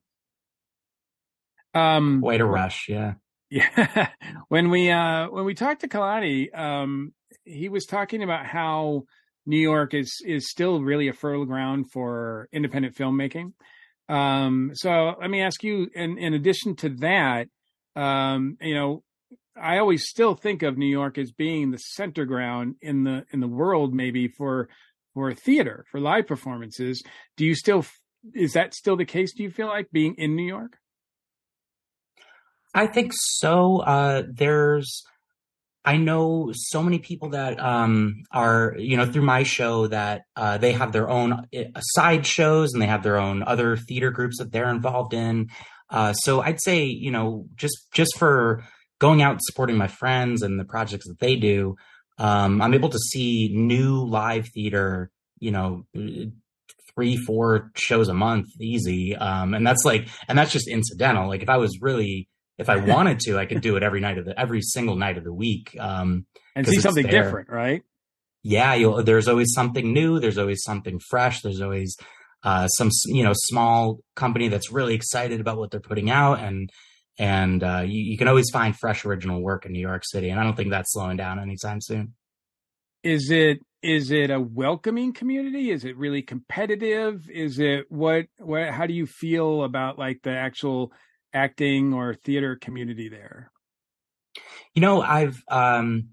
Um 1.78 2.22
Way 2.22 2.38
to 2.38 2.46
rush, 2.46 2.86
yeah. 2.88 3.16
Yeah. 3.56 4.10
when 4.50 4.70
we 4.70 4.92
uh 4.92 5.30
when 5.30 5.46
we 5.46 5.54
talked 5.54 5.82
to 5.82 5.88
Kalani, 5.88 6.54
um 6.58 7.14
he 7.46 7.70
was 7.70 7.86
talking 7.86 8.22
about 8.22 8.46
how 8.46 9.04
New 9.46 9.60
York 9.60 9.94
is 9.94 10.22
is 10.26 10.50
still 10.50 10.82
really 10.82 11.08
a 11.08 11.14
fertile 11.14 11.46
ground 11.46 11.90
for 11.92 12.50
independent 12.52 12.96
filmmaking. 12.96 13.54
Um 14.10 14.72
so 14.74 15.16
let 15.22 15.30
me 15.30 15.42
ask 15.42 15.64
you 15.64 15.90
in 15.96 16.18
in 16.18 16.34
addition 16.34 16.76
to 16.78 16.90
that, 16.98 17.48
um 17.96 18.58
you 18.60 18.76
know, 18.76 19.04
I 19.56 19.78
always 19.78 20.06
still 20.10 20.36
think 20.36 20.62
of 20.62 20.78
New 20.78 20.86
York 20.90 21.18
as 21.18 21.32
being 21.32 21.72
the 21.72 21.78
center 21.78 22.26
ground 22.26 22.76
in 22.82 23.06
the 23.06 23.26
in 23.32 23.40
the 23.40 23.48
world 23.48 23.94
maybe 23.94 24.28
for 24.28 24.68
for 25.14 25.34
theater, 25.34 25.86
for 25.90 26.02
live 26.02 26.28
performances. 26.28 27.02
Do 27.38 27.46
you 27.46 27.56
still 27.56 27.86
is 28.34 28.52
that 28.52 28.74
still 28.74 28.98
the 28.98 29.06
case 29.06 29.34
do 29.34 29.44
you 29.44 29.50
feel 29.50 29.68
like 29.68 29.92
being 29.92 30.16
in 30.16 30.36
New 30.36 30.46
York? 30.46 30.78
I 32.76 32.88
think 32.88 33.14
so. 33.16 33.78
Uh, 33.78 34.24
there's, 34.30 35.04
I 35.86 35.96
know 35.96 36.52
so 36.54 36.84
many 36.84 37.00
people 37.00 37.30
that 37.30 37.58
um, 37.58 38.24
are, 38.32 38.76
you 38.78 38.98
know, 38.98 39.06
through 39.06 39.24
my 39.24 39.44
show 39.44 39.88
that 39.88 40.24
uh, 40.36 40.58
they 40.58 40.74
have 40.74 40.92
their 40.92 41.10
own 41.10 41.32
uh, 41.32 41.80
side 41.80 42.26
shows 42.26 42.74
and 42.74 42.82
they 42.82 42.88
have 42.88 43.02
their 43.02 43.18
own 43.18 43.44
other 43.44 43.78
theater 43.78 44.12
groups 44.12 44.40
that 44.40 44.52
they're 44.52 44.70
involved 44.70 45.14
in. 45.14 45.48
Uh, 45.90 46.12
so 46.12 46.42
I'd 46.42 46.62
say, 46.62 46.84
you 46.84 47.12
know, 47.12 47.46
just 47.56 47.78
just 47.94 48.18
for 48.18 48.66
going 49.00 49.22
out 49.22 49.32
and 49.32 49.42
supporting 49.44 49.78
my 49.78 49.88
friends 49.88 50.42
and 50.42 50.60
the 50.60 50.66
projects 50.66 51.08
that 51.08 51.20
they 51.20 51.38
do, 51.38 51.78
um, 52.18 52.62
I'm 52.62 52.74
able 52.74 52.90
to 52.90 53.00
see 53.00 53.52
new 53.54 54.04
live 54.06 54.48
theater, 54.54 55.12
you 55.40 55.52
know, 55.52 55.86
three, 56.94 57.16
four 57.16 57.72
shows 57.76 58.10
a 58.10 58.14
month 58.14 58.48
easy. 58.60 59.16
Um, 59.16 59.54
and 59.54 59.66
that's 59.66 59.86
like, 59.86 60.10
and 60.28 60.38
that's 60.38 60.52
just 60.52 60.68
incidental. 60.68 61.30
Like 61.30 61.44
if 61.44 61.50
I 61.50 61.58
was 61.58 61.80
really, 61.82 62.28
if 62.58 62.70
I 62.70 62.76
wanted 62.94 63.20
to, 63.22 63.38
I 63.38 63.46
could 63.46 63.62
do 63.62 63.76
it 63.76 63.84
every 63.84 64.00
night 64.00 64.18
of 64.18 64.26
the, 64.26 64.40
every 64.40 64.62
single 64.62 64.96
night 64.96 65.18
of 65.18 65.24
the 65.24 65.34
week. 65.34 65.76
Um, 65.80 66.26
and 66.56 66.68
see 66.68 66.80
something 66.80 67.08
there. 67.08 67.24
different, 67.24 67.50
right? 67.50 67.84
Yeah. 68.44 68.74
You'll, 68.76 69.04
there's 69.04 69.28
always 69.28 69.54
something 69.54 69.94
new. 69.94 70.20
There's 70.20 70.38
always 70.38 70.64
something 70.64 71.00
fresh. 71.10 71.42
There's 71.42 71.62
always, 71.62 71.98
uh, 72.44 72.68
some, 72.68 72.90
you 73.08 73.24
know, 73.24 73.34
small 73.34 74.00
company 74.16 74.48
that's 74.48 74.72
really 74.72 74.94
excited 74.94 75.42
about 75.42 75.58
what 75.58 75.72
they're 75.72 75.80
putting 75.80 76.10
out. 76.10 76.40
And, 76.40 76.70
and, 77.18 77.64
uh, 77.64 77.84
you, 77.86 78.02
you 78.02 78.18
can 78.18 78.28
always 78.28 78.50
find 78.52 78.76
fresh 78.78 79.04
original 79.06 79.42
work 79.42 79.66
in 79.66 79.72
New 79.72 79.80
York 79.80 80.04
City. 80.06 80.30
And 80.30 80.40
I 80.40 80.44
don't 80.44 80.56
think 80.56 80.70
that's 80.70 80.94
slowing 80.94 81.18
down 81.18 81.40
anytime 81.40 81.82
soon. 81.82 82.14
Is 83.04 83.30
it 83.30 83.60
is 83.86 84.10
it 84.10 84.32
a 84.32 84.42
welcoming 84.42 85.14
community 85.14 85.70
is 85.70 85.86
it 85.86 85.96
really 85.96 86.24
competitive 86.24 87.30
is 87.30 87.60
it 87.60 87.86
what 87.90 88.26
what 88.40 88.72
how 88.72 88.88
do 88.88 88.94
you 88.94 89.06
feel 89.06 89.64
about 89.64 90.00
like 90.00 90.20
the 90.24 90.32
actual 90.32 90.92
acting 91.36 91.94
or 91.94 92.14
theater 92.14 92.56
community 92.56 93.10
there 93.10 93.52
you 94.74 94.82
know 94.82 95.02
i've 95.02 95.44
um 95.50 96.10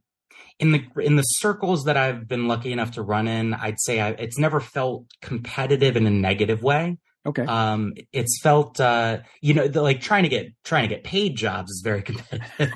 in 0.59 0.73
the 0.73 0.85
in 1.01 1.17
the 1.17 1.23
circles 1.23 1.85
that 1.85 1.97
i've 1.97 2.29
been 2.29 2.49
lucky 2.49 2.73
enough 2.73 2.93
to 2.93 3.03
run 3.03 3.29
in 3.29 3.55
i'd 3.55 3.81
say 3.81 4.01
I, 4.01 4.11
it's 4.11 4.39
never 4.39 4.61
felt 4.61 5.07
competitive 5.21 5.97
in 5.97 6.07
a 6.07 6.11
negative 6.11 6.63
way 6.63 6.99
Okay. 7.25 7.45
Um, 7.45 7.95
it's 8.13 8.41
felt, 8.43 8.81
uh, 8.81 9.19
you 9.41 9.55
know, 9.55 9.69
the, 9.69 9.81
like 9.81 10.01
trying 10.01 10.25
to 10.25 10.29
get 10.29 10.53
trying 10.65 10.89
to 10.89 10.95
get 10.95 11.05
paid 11.05 11.37
jobs 11.37 11.71
is 11.71 11.81
very 11.83 12.03
competitive. 12.03 12.73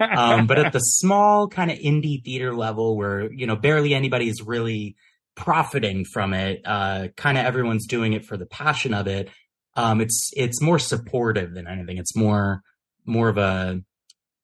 um, 0.00 0.46
but 0.46 0.58
at 0.58 0.72
the 0.72 0.80
small 0.80 1.48
kind 1.48 1.70
of 1.70 1.78
indie 1.78 2.22
theater 2.24 2.54
level, 2.54 2.96
where 2.96 3.32
you 3.32 3.46
know 3.46 3.54
barely 3.54 3.94
anybody 3.94 4.28
is 4.28 4.42
really 4.42 4.96
profiting 5.36 6.04
from 6.04 6.34
it, 6.34 6.62
uh, 6.64 7.08
kind 7.16 7.38
of 7.38 7.44
everyone's 7.44 7.86
doing 7.86 8.12
it 8.12 8.24
for 8.24 8.36
the 8.36 8.46
passion 8.46 8.92
of 8.92 9.06
it. 9.06 9.28
Um, 9.76 10.00
it's 10.00 10.30
it's 10.34 10.60
more 10.60 10.78
supportive 10.78 11.54
than 11.54 11.66
anything. 11.66 11.98
It's 11.98 12.16
more 12.16 12.62
more 13.04 13.28
of 13.28 13.38
a, 13.38 13.80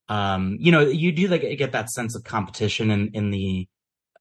um, 0.08 0.56
you 0.60 0.70
know, 0.70 0.80
you 0.80 1.10
do 1.10 1.28
like 1.28 1.42
get 1.58 1.72
that 1.72 1.90
sense 1.90 2.14
of 2.14 2.24
competition 2.24 2.90
in 2.90 3.10
in 3.14 3.30
the 3.30 3.66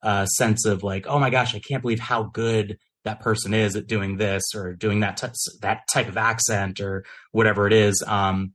uh, 0.02 0.26
sense 0.26 0.66
of 0.66 0.84
like, 0.84 1.06
oh 1.08 1.20
my 1.20 1.30
gosh, 1.30 1.54
I 1.54 1.60
can't 1.60 1.82
believe 1.82 2.00
how 2.00 2.24
good 2.24 2.78
that 3.04 3.20
person 3.20 3.54
is 3.54 3.76
at 3.76 3.88
doing 3.88 4.18
this 4.18 4.44
or 4.56 4.74
doing 4.74 5.00
that 5.02 5.18
t- 5.18 5.28
that 5.62 5.82
type 5.92 6.08
of 6.08 6.18
accent 6.18 6.80
or 6.80 7.04
whatever 7.32 7.68
it 7.68 7.74
is. 7.74 8.04
Um, 8.08 8.54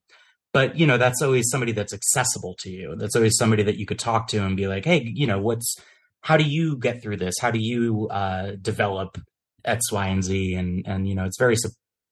but 0.52 0.76
you 0.76 0.86
know, 0.86 0.98
that's 0.98 1.22
always 1.22 1.50
somebody 1.50 1.72
that's 1.72 1.92
accessible 1.92 2.54
to 2.60 2.70
you. 2.70 2.96
That's 2.96 3.16
always 3.16 3.36
somebody 3.36 3.62
that 3.64 3.76
you 3.76 3.86
could 3.86 3.98
talk 3.98 4.28
to 4.28 4.38
and 4.38 4.56
be 4.56 4.68
like, 4.68 4.84
hey, 4.84 5.02
you 5.14 5.26
know, 5.26 5.38
what's 5.38 5.76
how 6.22 6.36
do 6.36 6.44
you 6.44 6.78
get 6.78 7.02
through 7.02 7.18
this? 7.18 7.34
How 7.40 7.50
do 7.50 7.58
you 7.60 8.08
uh, 8.08 8.52
develop 8.60 9.18
X, 9.64 9.92
Y, 9.92 10.06
and 10.06 10.24
Z? 10.24 10.54
And 10.54 10.86
and 10.86 11.08
you 11.08 11.14
know, 11.14 11.24
it's 11.24 11.38
very 11.38 11.56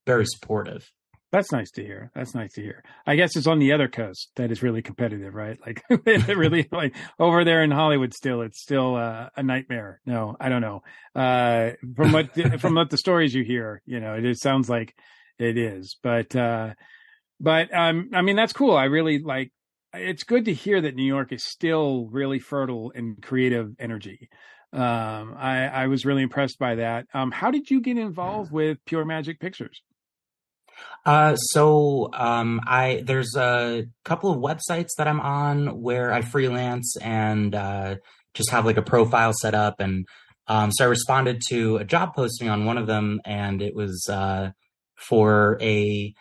very 0.05 0.25
supportive. 0.25 0.91
That's 1.31 1.51
nice 1.51 1.71
to 1.71 1.83
hear. 1.83 2.11
That's 2.15 2.33
nice 2.33 2.53
to 2.53 2.61
hear. 2.61 2.81
I 3.05 3.17
guess 3.17 3.35
it's 3.35 3.47
on 3.47 3.59
the 3.59 3.73
other 3.73 3.89
coast 3.89 4.29
that 4.37 4.51
is 4.51 4.63
really 4.63 4.81
competitive, 4.81 5.33
right? 5.33 5.59
Like 5.65 5.83
really 6.05 6.67
like 6.71 6.95
over 7.19 7.43
there 7.43 7.61
in 7.61 7.71
Hollywood 7.71 8.13
still 8.13 8.41
it's 8.41 8.61
still 8.61 8.95
uh, 8.95 9.29
a 9.35 9.43
nightmare. 9.43 9.99
No, 10.05 10.37
I 10.39 10.47
don't 10.47 10.61
know. 10.61 10.83
Uh, 11.13 11.71
from 11.95 12.13
what 12.13 12.61
from 12.61 12.75
what 12.75 12.89
the 12.89 12.97
stories 12.97 13.33
you 13.33 13.43
hear, 13.43 13.81
you 13.85 13.99
know, 13.99 14.13
it, 14.13 14.23
it 14.23 14.39
sounds 14.39 14.69
like 14.69 14.95
it 15.37 15.57
is. 15.57 15.97
But 16.01 16.35
uh 16.35 16.73
but 17.39 17.73
um 17.73 18.11
I 18.13 18.21
mean 18.21 18.35
that's 18.35 18.53
cool. 18.53 18.75
I 18.77 18.85
really 18.85 19.19
like 19.19 19.51
it's 19.93 20.23
good 20.23 20.45
to 20.45 20.53
hear 20.53 20.81
that 20.81 20.95
New 20.95 21.03
York 21.03 21.31
is 21.31 21.43
still 21.43 22.07
really 22.11 22.39
fertile 22.39 22.91
in 22.91 23.17
creative 23.21 23.75
energy. 23.79 24.29
Um 24.71 25.35
I 25.37 25.67
I 25.67 25.87
was 25.87 26.05
really 26.05 26.23
impressed 26.23 26.59
by 26.59 26.75
that. 26.75 27.07
Um 27.13 27.31
how 27.31 27.51
did 27.51 27.69
you 27.69 27.81
get 27.81 27.97
involved 27.97 28.51
with 28.51 28.77
Pure 28.85 29.05
Magic 29.05 29.39
Pictures? 29.39 29.81
Uh, 31.05 31.35
so 31.35 32.09
um, 32.13 32.61
I 32.65 33.03
there's 33.05 33.35
a 33.35 33.85
couple 34.03 34.31
of 34.31 34.39
websites 34.39 34.89
that 34.97 35.07
I'm 35.07 35.19
on 35.19 35.81
where 35.81 36.11
I 36.11 36.21
freelance 36.21 36.97
and 36.97 37.53
uh, 37.53 37.95
just 38.33 38.51
have 38.51 38.65
like 38.65 38.77
a 38.77 38.81
profile 38.81 39.33
set 39.33 39.53
up, 39.53 39.79
and 39.79 40.05
um, 40.47 40.71
so 40.71 40.85
I 40.85 40.87
responded 40.87 41.41
to 41.49 41.77
a 41.77 41.83
job 41.83 42.15
posting 42.15 42.49
on 42.49 42.65
one 42.65 42.77
of 42.77 42.87
them, 42.87 43.21
and 43.25 43.61
it 43.61 43.75
was 43.75 44.07
uh, 44.09 44.51
for 44.95 45.57
a. 45.61 46.13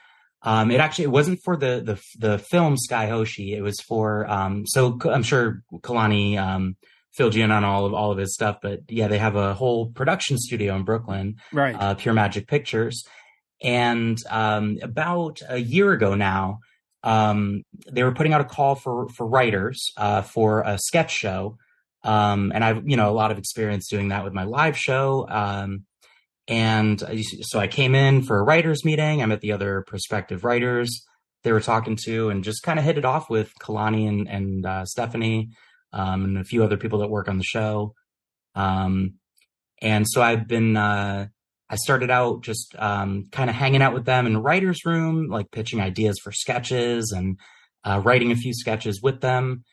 Um, 0.47 0.71
it 0.71 0.79
actually 0.79 1.05
it 1.05 1.11
wasn't 1.11 1.41
for 1.43 1.57
the 1.57 1.83
the 1.83 2.01
the 2.19 2.39
film 2.39 2.77
Skye 2.77 3.07
Hoshi. 3.07 3.55
It 3.55 3.63
was 3.63 3.81
for 3.81 4.31
um, 4.31 4.67
so 4.67 4.99
I'm 5.11 5.23
sure 5.23 5.63
Kalani 5.73 6.37
um, 6.37 6.77
filled 7.15 7.35
you 7.35 7.45
in 7.45 7.51
on 7.51 7.65
all 7.65 7.87
of 7.87 7.95
all 7.95 8.11
of 8.11 8.19
his 8.19 8.35
stuff, 8.35 8.59
but 8.61 8.81
yeah, 8.89 9.09
they 9.09 9.19
have 9.19 9.37
a 9.37 9.55
whole 9.55 9.87
production 9.87 10.37
studio 10.37 10.77
in 10.77 10.85
Brooklyn, 10.85 11.37
right? 11.53 11.75
Uh, 11.75 11.95
Pure 11.95 12.15
Magic 12.15 12.47
Pictures, 12.47 13.05
and 13.63 14.19
um, 14.31 14.79
about 14.83 15.41
a 15.49 15.59
year 15.59 15.93
ago 15.93 16.15
now, 16.15 16.61
um, 17.03 17.63
they 17.91 18.03
were 18.03 18.13
putting 18.13 18.33
out 18.33 18.41
a 18.41 18.45
call 18.45 18.75
for 18.75 19.09
for 19.09 19.27
writers 19.27 19.93
uh, 19.97 20.23
for 20.23 20.63
a 20.63 20.79
sketch 20.79 21.13
show. 21.13 21.59
Um, 22.03 22.53
and 22.55 22.65
I've 22.65 22.89
you 22.89 22.97
know 22.97 23.11
a 23.11 23.13
lot 23.13 23.31
of 23.31 23.39
experience 23.39 23.89
doing 23.89 24.09
that 24.09 24.25
with 24.25 24.33
my 24.33 24.45
live 24.45 24.77
show. 24.77 25.27
Um, 25.29 25.85
and 26.47 27.03
so 27.43 27.59
I 27.59 27.69
came 27.69 27.95
in 27.95 28.23
for 28.23 28.39
a 28.39 28.43
writers 28.43 28.85
meeting. 28.85 29.23
I 29.23 29.27
met 29.27 29.41
the 29.41 29.53
other 29.53 29.83
prospective 29.87 30.45
writers 30.45 31.05
they 31.43 31.53
were 31.53 31.61
talking 31.61 31.97
to, 32.05 32.31
and 32.31 32.45
just 32.45 32.63
kind 32.63 32.79
of 32.79 32.85
hit 32.85 32.99
it 32.99 33.05
off 33.05 33.31
with 33.31 33.53
Kalani 33.61 34.09
and, 34.09 34.29
and 34.29 34.67
uh, 34.67 34.85
Stephanie 34.85 35.51
um, 35.93 36.25
and 36.25 36.39
a 36.39 36.45
few 36.45 36.65
other 36.65 36.77
people 36.77 36.99
that 37.01 37.09
work 37.09 37.29
on 37.29 37.39
the 37.39 37.45
show. 37.45 37.95
Um, 38.55 39.15
and 39.81 40.07
so 40.09 40.23
I've 40.23 40.47
been 40.49 40.77
uh, 40.77 41.29
I 41.71 41.77
started 41.77 42.11
out 42.11 42.43
just 42.43 42.75
um, 42.79 43.29
kind 43.33 43.49
of 43.49 43.57
hanging 43.57 43.83
out 43.83 43.95
with 43.95 44.05
them 44.05 44.27
in 44.27 44.35
the 44.35 44.41
writer's 44.41 44.85
room, 44.85 45.29
like 45.29 45.51
pitching 45.51 45.81
ideas 45.81 46.19
for 46.23 46.33
sketches 46.33 47.13
and 47.15 47.39
uh, 47.85 48.01
writing 48.05 48.33
a 48.33 48.37
few 48.37 48.53
sketches 48.53 49.01
with 49.03 49.21
them. 49.21 49.65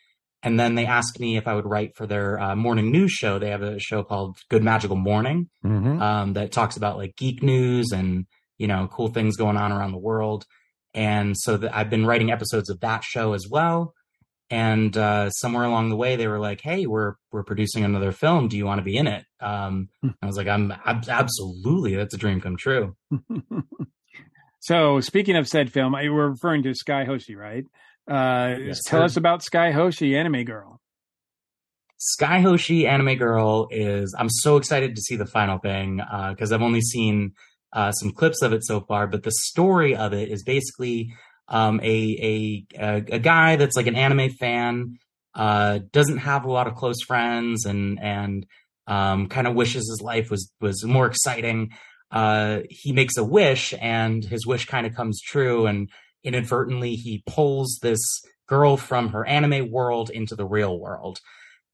And 0.44 0.60
then 0.60 0.76
they 0.76 0.86
asked 0.86 1.20
me 1.20 1.38
if 1.38 1.48
I 1.48 1.54
would 1.54 1.70
write 1.70 1.96
for 1.96 2.08
their 2.08 2.40
uh, 2.40 2.56
morning 2.56 2.92
news 2.92 3.12
show. 3.12 3.38
They 3.38 3.52
have 3.52 3.62
a 3.62 3.80
show 3.80 4.04
called 4.04 4.38
Good 4.50 4.64
Magical 4.64 4.96
Morning 4.96 5.50
mm-hmm. 5.64 6.02
um, 6.02 6.34
that 6.34 6.52
talks 6.52 6.78
about 6.78 6.98
like 6.98 7.16
geek 7.16 7.44
news 7.44 7.92
and 7.92 8.26
you 8.58 8.68
know 8.68 8.88
cool 8.92 9.10
things 9.10 9.38
going 9.38 9.58
on 9.58 9.72
around 9.72 9.92
the 9.92 10.00
world. 10.00 10.46
And 10.94 11.38
so 11.38 11.58
the, 11.58 11.76
I've 11.76 11.90
been 11.90 12.06
writing 12.06 12.32
episodes 12.32 12.70
of 12.70 12.80
that 12.80 13.04
show 13.04 13.34
as 13.34 13.48
well 13.50 13.94
and 14.52 14.96
uh, 14.98 15.30
somewhere 15.32 15.64
along 15.64 15.90
the 15.90 15.96
way 15.96 16.16
they 16.16 16.28
were 16.28 16.40
like 16.40 16.62
hey 16.62 16.86
we're 16.86 17.16
we're 17.32 17.44
producing 17.44 17.84
another 17.84 18.12
film. 18.12 18.48
Do 18.48 18.58
you 18.58 18.66
want 18.66 18.80
to 18.80 18.84
be 18.84 18.98
in 18.98 19.08
it? 19.08 19.26
Um, 19.40 19.90
hmm. 20.02 20.10
i 20.22 20.26
was 20.28 20.38
like 20.38 20.48
i'm 20.48 20.72
ab- 20.86 21.10
absolutely. 21.10 21.96
That's 21.96 22.14
a 22.14 22.18
dream 22.18 22.42
come 22.42 22.58
true. 22.58 22.96
So 24.62 25.00
speaking 25.02 25.36
of 25.36 25.48
said 25.48 25.72
film 25.72 25.94
we're 25.94 26.30
referring 26.30 26.62
to 26.64 26.76
skye 26.76 27.04
hoshi 27.04 27.36
right? 27.36 27.66
Uh, 28.10 28.56
yes, 28.60 28.80
tell 28.86 29.02
sir. 29.02 29.06
us 29.06 29.18
about 29.18 29.42
skye 29.42 29.72
hoshi 29.72 30.16
anime 30.16 30.44
girl. 30.44 30.80
Skye 31.98 32.42
hoshi 32.42 32.86
anime 32.88 33.16
girl 33.16 33.68
is 33.72 34.16
i'm 34.18 34.30
so 34.30 34.58
excited 34.58 34.96
to 34.96 35.02
see 35.02 35.16
the 35.16 35.26
final 35.26 35.58
thing 35.58 35.98
because 36.30 36.52
uh, 36.52 36.56
i've 36.56 36.62
only 36.62 36.82
seen 36.82 37.34
uh, 37.74 37.92
some 37.92 38.12
clips 38.12 38.42
of 38.42 38.54
it 38.54 38.64
so 38.66 38.82
far 38.82 39.08
but 39.08 39.24
the 39.24 39.32
story 39.32 39.96
of 39.96 40.14
it 40.14 40.30
is 40.30 40.44
basically 40.44 41.14
um, 41.48 41.80
a, 41.82 42.66
a, 42.80 42.96
a 42.96 43.20
guy 43.20 43.56
that's 43.56 43.76
like 43.76 43.88
an 43.88 43.96
anime 43.96 44.30
fan, 44.32 44.98
uh, 45.34 45.80
doesn't 45.92 46.20
have 46.20 46.46
a 46.46 46.52
lot 46.52 46.68
of 46.68 46.76
close 46.76 47.02
friends, 47.06 47.66
and 47.66 48.00
and 48.02 48.46
um, 48.88 49.28
kind 49.28 49.48
of 49.48 49.56
wishes 49.56 49.90
his 49.90 50.02
life 50.02 50.30
was 50.30 50.52
was 50.60 50.84
more 50.84 51.06
exciting. 51.06 51.72
Uh, 52.12 52.60
he 52.70 52.92
makes 52.92 53.18
a 53.18 53.24
wish, 53.24 53.74
and 53.80 54.24
his 54.24 54.46
wish 54.46 54.66
kind 54.66 54.86
of 54.86 54.96
comes 54.96 55.22
true, 55.22 55.66
and 55.66 55.90
inadvertently 56.24 56.96
he 56.96 57.24
pulls 57.26 57.80
this 57.82 58.00
girl 58.48 58.76
from 58.76 59.10
her 59.10 59.26
anime 59.26 59.72
world 59.72 60.10
into 60.10 60.36
the 60.36 60.46
real 60.46 60.78
world. 60.78 61.20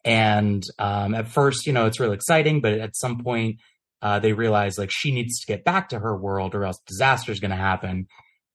And 0.06 0.64
um, 0.78 1.16
at 1.16 1.28
first, 1.28 1.66
you 1.66 1.74
know, 1.74 1.88
it's 1.88 2.00
real 2.00 2.14
exciting, 2.14 2.62
but 2.62 2.74
at 2.74 2.96
some 2.96 3.24
point, 3.24 3.60
uh, 4.02 4.20
they 4.20 4.34
realize 4.34 4.78
like 4.78 4.92
she 4.92 5.12
needs 5.12 5.40
to 5.40 5.48
get 5.48 5.66
back 5.66 5.90
to 5.90 6.00
her 6.00 6.16
world, 6.16 6.54
or 6.54 6.66
else 6.66 6.80
disaster 6.86 7.32
is 7.32 7.40
going 7.40 7.52
to 7.52 7.58
happen. 7.58 8.08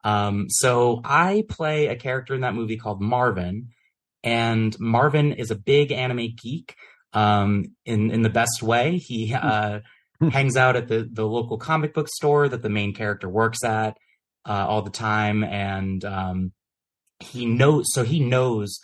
Um, 0.05 0.47
so 0.49 1.01
I 1.05 1.45
play 1.49 1.87
a 1.87 1.97
character 1.97 2.35
in 2.35 2.41
that 2.41 2.55
movie 2.55 2.77
called 2.77 3.01
Marvin, 3.01 3.69
and 4.25 4.79
Marvin 4.81 5.33
is 5.33 5.51
a 5.51 5.57
big 5.57 5.93
anime 5.93 6.35
geek. 6.41 6.75
Um, 7.13 7.77
in 7.85 8.11
in 8.11 8.23
the 8.23 8.31
best 8.31 8.63
way, 8.63 8.99
he 8.99 9.35
uh, 9.41 9.81
hangs 10.31 10.57
out 10.57 10.77
at 10.77 10.89
the 10.89 11.09
the 11.11 11.27
local 11.27 11.59
comic 11.59 11.95
book 11.95 12.09
store 12.09 12.49
that 12.49 12.63
the 12.63 12.69
main 12.69 12.95
character 12.95 13.29
works 13.29 13.65
at 13.65 13.97
uh, 14.45 14.67
all 14.69 14.83
the 14.83 14.91
time, 14.91 15.45
and 15.45 16.05
um, 16.05 16.53
he 17.21 17.47
knows. 17.47 17.87
So 17.93 18.05
he 18.05 18.21
knows 18.21 18.79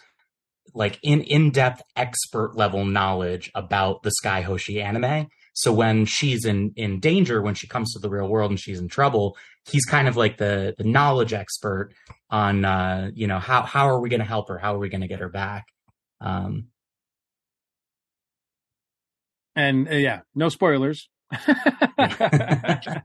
like 0.75 0.99
in 1.03 1.23
in 1.23 1.51
depth 1.51 1.83
expert 1.97 2.57
level 2.57 2.85
knowledge 2.85 3.51
about 3.55 4.03
the 4.03 4.11
Skye 4.11 4.43
Hoshi 4.43 4.81
anime. 4.81 5.29
So 5.59 5.73
when 5.73 6.05
she's 6.05 6.45
in 6.45 6.73
in 6.77 7.01
danger, 7.01 7.43
when 7.43 7.57
she 7.57 7.67
comes 7.67 7.93
to 7.93 7.99
the 7.99 8.09
real 8.09 8.29
world 8.29 8.53
and 8.53 8.61
she's 8.61 8.79
in 8.79 8.87
trouble, 8.87 9.37
he's 9.69 9.85
kind 9.85 10.07
of 10.07 10.17
like 10.17 10.37
the 10.37 10.77
the 10.79 10.85
knowledge 10.85 11.33
expert 11.33 11.91
on 12.31 12.65
uh, 12.65 13.11
you 13.13 13.27
know 13.27 13.41
how 13.41 13.63
how 13.63 13.89
are 13.89 13.99
we 13.99 14.09
going 14.09 14.21
to 14.21 14.27
help 14.27 14.49
her? 14.51 14.59
How 14.59 14.77
are 14.77 14.79
we 14.79 14.89
going 14.89 15.01
to 15.01 15.09
get 15.09 15.19
her 15.19 15.29
back? 15.29 15.67
Um, 16.21 16.69
and 19.57 19.89
uh, 19.89 19.97
yeah, 19.97 20.21
no 20.33 20.49
spoilers. 20.49 21.09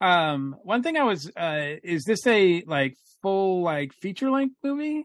um, 0.00 0.56
one 0.62 0.82
thing 0.82 0.96
I 0.96 1.04
was, 1.04 1.30
uh, 1.36 1.74
is 1.84 2.04
this 2.04 2.26
a 2.26 2.62
like 2.66 2.96
full 3.20 3.60
like 3.60 3.92
feature 3.92 4.30
length 4.30 4.56
movie? 4.64 5.04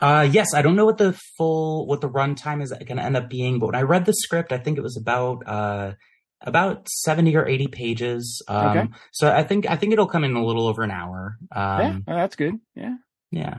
Uh, 0.00 0.28
yes, 0.30 0.52
I 0.54 0.62
don't 0.62 0.74
know 0.76 0.84
what 0.84 0.98
the 0.98 1.12
full 1.36 1.86
what 1.86 2.00
the 2.00 2.08
runtime 2.08 2.60
is 2.62 2.72
going 2.72 2.96
to 2.96 3.02
end 3.04 3.16
up 3.16 3.30
being, 3.30 3.58
but 3.60 3.66
when 3.66 3.74
I 3.76 3.82
read 3.82 4.04
the 4.04 4.12
script, 4.14 4.52
I 4.52 4.58
think 4.58 4.76
it 4.78 4.82
was 4.82 4.96
about 4.96 5.42
uh 5.46 5.92
about 6.40 6.88
seventy 6.88 7.36
or 7.36 7.46
eighty 7.46 7.68
pages. 7.68 8.42
Um, 8.48 8.66
Okay. 8.78 8.88
So 9.12 9.30
I 9.30 9.44
think 9.44 9.70
I 9.70 9.76
think 9.76 9.92
it'll 9.92 10.08
come 10.08 10.24
in 10.24 10.34
a 10.34 10.44
little 10.44 10.66
over 10.66 10.82
an 10.82 10.90
hour. 10.90 11.36
yeah, 11.54 11.78
Um, 11.90 12.04
oh, 12.08 12.14
that's 12.16 12.34
good. 12.36 12.54
Yeah. 12.74 12.96
yeah. 13.30 13.58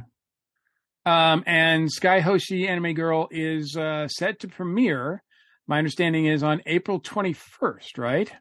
Um, 1.06 1.44
and 1.46 1.92
Skye 1.92 2.20
Hoshi 2.22 2.68
Anime 2.68 2.94
Girl 2.94 3.28
is 3.32 3.76
uh, 3.78 4.08
set 4.08 4.40
to 4.40 4.48
premiere. 4.48 5.22
My 5.68 5.78
understanding 5.78 6.26
is 6.26 6.44
on 6.44 6.62
April 6.66 7.00
21st, 7.00 7.98
right? 7.98 8.32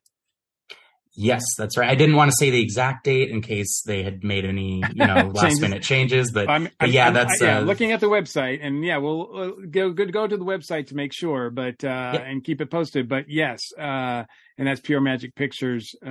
Yes, 1.14 1.42
that's 1.58 1.76
right. 1.76 1.90
I 1.90 1.94
didn't 1.94 2.16
want 2.16 2.30
to 2.30 2.36
say 2.38 2.48
the 2.50 2.62
exact 2.62 3.04
date 3.04 3.28
in 3.30 3.42
case 3.42 3.82
they 3.86 4.02
had 4.02 4.24
made 4.24 4.46
any, 4.46 4.82
you 4.94 5.06
know, 5.06 5.14
last 5.34 5.40
Changes. 5.42 5.60
minute 5.60 5.82
changes, 5.82 6.30
but, 6.32 6.48
I'm, 6.48 6.64
but 6.64 6.72
I'm- 6.80 6.90
yeah, 6.90 7.04
I'm- 7.04 7.14
that's 7.14 7.42
I- 7.42 7.44
yeah, 7.44 7.58
uh, 7.58 7.60
looking 7.62 7.92
at 7.92 8.00
the 8.00 8.06
website, 8.08 8.60
and 8.62 8.82
yeah, 8.84 8.96
we'll 8.96 9.36
uh, 9.36 9.50
go 9.70 9.90
good 9.92 10.10
go 10.12 10.26
to 10.26 10.36
the 10.36 10.44
website 10.44 10.86
to 10.86 10.94
make 10.94 11.12
sure, 11.12 11.50
but 11.50 11.84
uh, 11.84 12.18
and 12.24 12.42
keep 12.42 12.60
it 12.62 12.70
posted. 12.70 13.08
But 13.10 13.26
yes, 13.28 13.60
uh, 13.78 14.24
and 14.56 14.66
that's 14.66 14.80
Pure 14.80 15.02
Magic 15.02 15.34
Pictures, 15.34 15.94
uh, 16.04 16.08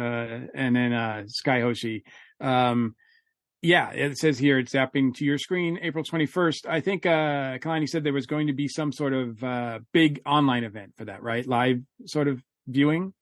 and 0.54 0.76
then 0.76 0.94
uh, 0.94 1.24
Skye 1.28 1.62
Hoshi. 1.62 2.04
Um, 2.40 2.94
yeah, 3.64 3.92
it 3.92 4.18
says 4.18 4.38
here 4.40 4.58
it's 4.60 4.74
zapping 4.74 5.14
to 5.16 5.26
your 5.26 5.38
screen 5.38 5.78
April 5.84 6.04
21st. 6.04 6.68
I 6.68 6.80
think 6.82 7.06
uh, 7.06 7.58
Kalani 7.60 7.88
said 7.88 8.04
there 8.04 8.12
was 8.14 8.26
going 8.26 8.48
to 8.48 8.54
be 8.54 8.68
some 8.68 8.92
sort 8.92 9.14
of 9.14 9.44
uh, 9.44 9.80
big 9.94 10.20
online 10.26 10.64
event 10.64 10.94
for 10.98 11.06
that, 11.06 11.22
right? 11.22 11.46
Live 11.48 11.78
sort 12.06 12.28
of 12.28 12.42
viewing. 12.68 13.14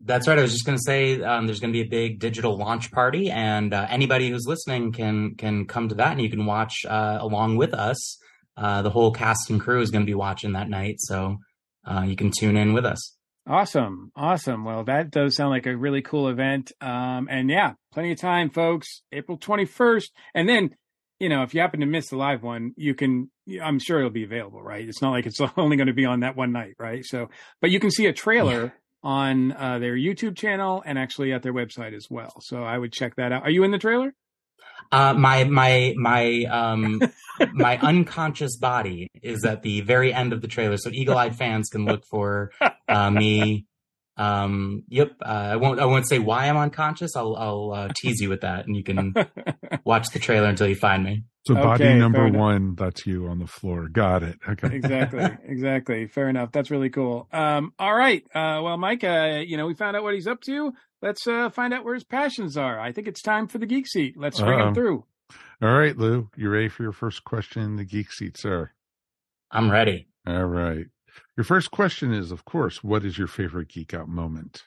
That's 0.00 0.28
right. 0.28 0.38
I 0.38 0.42
was 0.42 0.52
just 0.52 0.66
going 0.66 0.76
to 0.76 0.82
say 0.84 1.22
um, 1.22 1.46
there's 1.46 1.60
going 1.60 1.72
to 1.72 1.76
be 1.76 1.86
a 1.86 1.88
big 1.88 2.18
digital 2.18 2.58
launch 2.58 2.90
party, 2.90 3.30
and 3.30 3.72
uh, 3.72 3.86
anybody 3.88 4.28
who's 4.28 4.46
listening 4.46 4.92
can 4.92 5.34
can 5.36 5.66
come 5.66 5.88
to 5.88 5.94
that, 5.96 6.12
and 6.12 6.20
you 6.20 6.30
can 6.30 6.46
watch 6.46 6.84
uh, 6.88 7.18
along 7.20 7.56
with 7.56 7.72
us. 7.72 8.18
Uh, 8.56 8.82
the 8.82 8.90
whole 8.90 9.12
cast 9.12 9.50
and 9.50 9.60
crew 9.60 9.80
is 9.80 9.90
going 9.90 10.02
to 10.02 10.10
be 10.10 10.14
watching 10.14 10.52
that 10.52 10.68
night, 10.68 10.96
so 10.98 11.38
uh, 11.86 12.02
you 12.02 12.16
can 12.16 12.30
tune 12.30 12.56
in 12.56 12.72
with 12.72 12.84
us. 12.84 13.16
Awesome. 13.46 14.10
Awesome. 14.16 14.64
Well, 14.64 14.84
that 14.84 15.10
does 15.10 15.36
sound 15.36 15.50
like 15.50 15.66
a 15.66 15.76
really 15.76 16.00
cool 16.00 16.28
event. 16.28 16.72
Um, 16.80 17.28
and 17.30 17.50
yeah, 17.50 17.74
plenty 17.92 18.12
of 18.12 18.18
time, 18.18 18.48
folks. 18.48 19.02
April 19.12 19.38
21st. 19.38 20.06
And 20.34 20.48
then, 20.48 20.70
you 21.18 21.28
know, 21.28 21.42
if 21.42 21.52
you 21.52 21.60
happen 21.60 21.80
to 21.80 21.86
miss 21.86 22.08
the 22.08 22.16
live 22.16 22.42
one, 22.42 22.72
you 22.76 22.94
can, 22.94 23.30
I'm 23.62 23.78
sure 23.78 23.98
it'll 23.98 24.10
be 24.10 24.24
available, 24.24 24.62
right? 24.62 24.88
It's 24.88 25.02
not 25.02 25.10
like 25.10 25.26
it's 25.26 25.40
only 25.58 25.76
going 25.76 25.88
to 25.88 25.92
be 25.92 26.06
on 26.06 26.20
that 26.20 26.36
one 26.36 26.52
night, 26.52 26.74
right? 26.78 27.04
So, 27.04 27.28
but 27.60 27.70
you 27.70 27.80
can 27.80 27.90
see 27.90 28.06
a 28.06 28.14
trailer 28.14 28.72
on 29.04 29.52
uh, 29.52 29.78
their 29.78 29.94
YouTube 29.94 30.36
channel 30.36 30.82
and 30.84 30.98
actually 30.98 31.32
at 31.32 31.42
their 31.42 31.52
website 31.52 31.94
as 31.94 32.10
well. 32.10 32.40
So 32.40 32.64
I 32.64 32.76
would 32.76 32.92
check 32.92 33.16
that 33.16 33.30
out. 33.30 33.42
Are 33.42 33.50
you 33.50 33.62
in 33.62 33.70
the 33.70 33.78
trailer? 33.78 34.14
Uh, 34.90 35.14
my 35.14 35.44
my 35.44 35.94
my 35.96 36.44
um 36.44 37.00
my 37.52 37.78
unconscious 37.78 38.56
body 38.56 39.08
is 39.22 39.44
at 39.44 39.62
the 39.62 39.80
very 39.82 40.12
end 40.12 40.32
of 40.32 40.40
the 40.40 40.48
trailer, 40.48 40.76
so 40.76 40.90
eagle-eyed 40.90 41.36
fans 41.36 41.68
can 41.68 41.84
look 41.84 42.04
for 42.04 42.50
uh, 42.88 43.10
me. 43.10 43.66
Um, 44.16 44.84
yep. 44.88 45.12
Uh, 45.20 45.28
I 45.52 45.56
won't. 45.56 45.80
I 45.80 45.86
won't 45.86 46.08
say 46.08 46.18
why 46.18 46.48
I'm 46.48 46.56
unconscious. 46.56 47.16
I'll 47.16 47.34
I'll 47.36 47.72
uh, 47.72 47.88
tease 47.96 48.20
you 48.20 48.28
with 48.28 48.42
that, 48.42 48.66
and 48.66 48.76
you 48.76 48.84
can 48.84 49.14
watch 49.84 50.10
the 50.10 50.18
trailer 50.18 50.48
until 50.48 50.68
you 50.68 50.76
find 50.76 51.02
me. 51.02 51.24
So 51.46 51.54
body 51.54 51.84
Okay, 51.84 51.98
number 51.98 52.28
one, 52.28 52.74
that's 52.74 53.06
you 53.06 53.26
on 53.28 53.38
the 53.38 53.46
floor. 53.46 53.88
Got 53.88 54.22
it. 54.22 54.38
Okay. 54.48 54.74
exactly 54.74 55.26
exactly 55.46 56.06
fair 56.06 56.28
enough 56.28 56.52
that's 56.52 56.70
really 56.70 56.88
cool 56.90 57.28
um 57.32 57.72
all 57.78 57.94
right 57.94 58.22
uh 58.34 58.60
well 58.62 58.76
mike 58.78 59.04
uh 59.04 59.42
you 59.44 59.56
know 59.56 59.66
we 59.66 59.74
found 59.74 59.96
out 59.96 60.02
what 60.02 60.14
he's 60.14 60.26
up 60.26 60.40
to 60.42 60.72
let's 61.02 61.26
uh 61.26 61.50
find 61.50 61.74
out 61.74 61.84
where 61.84 61.94
his 61.94 62.04
passions 62.04 62.56
are 62.56 62.80
i 62.80 62.92
think 62.92 63.06
it's 63.06 63.20
time 63.22 63.46
for 63.46 63.58
the 63.58 63.66
geek 63.66 63.86
seat 63.86 64.14
let's 64.16 64.40
bring 64.40 64.58
Uh-oh. 64.58 64.68
him 64.68 64.74
through 64.74 65.04
All 65.62 65.72
right, 65.78 65.96
Lou, 65.96 66.28
you 66.36 66.48
ready 66.50 66.68
for 66.68 66.82
your 66.82 66.92
first 66.92 67.24
question 67.24 67.62
in 67.62 67.76
the 67.76 67.84
geek 67.84 68.12
seat, 68.12 68.36
sir? 68.36 68.70
I'm 69.50 69.70
ready. 69.70 70.08
All 70.26 70.44
right. 70.44 70.86
Your 71.36 71.44
first 71.44 71.70
question 71.70 72.12
is, 72.12 72.32
of 72.32 72.44
course, 72.44 72.82
what 72.82 73.04
is 73.04 73.16
your 73.16 73.28
favorite 73.28 73.68
geek 73.68 73.94
out 73.94 74.08
moment? 74.08 74.64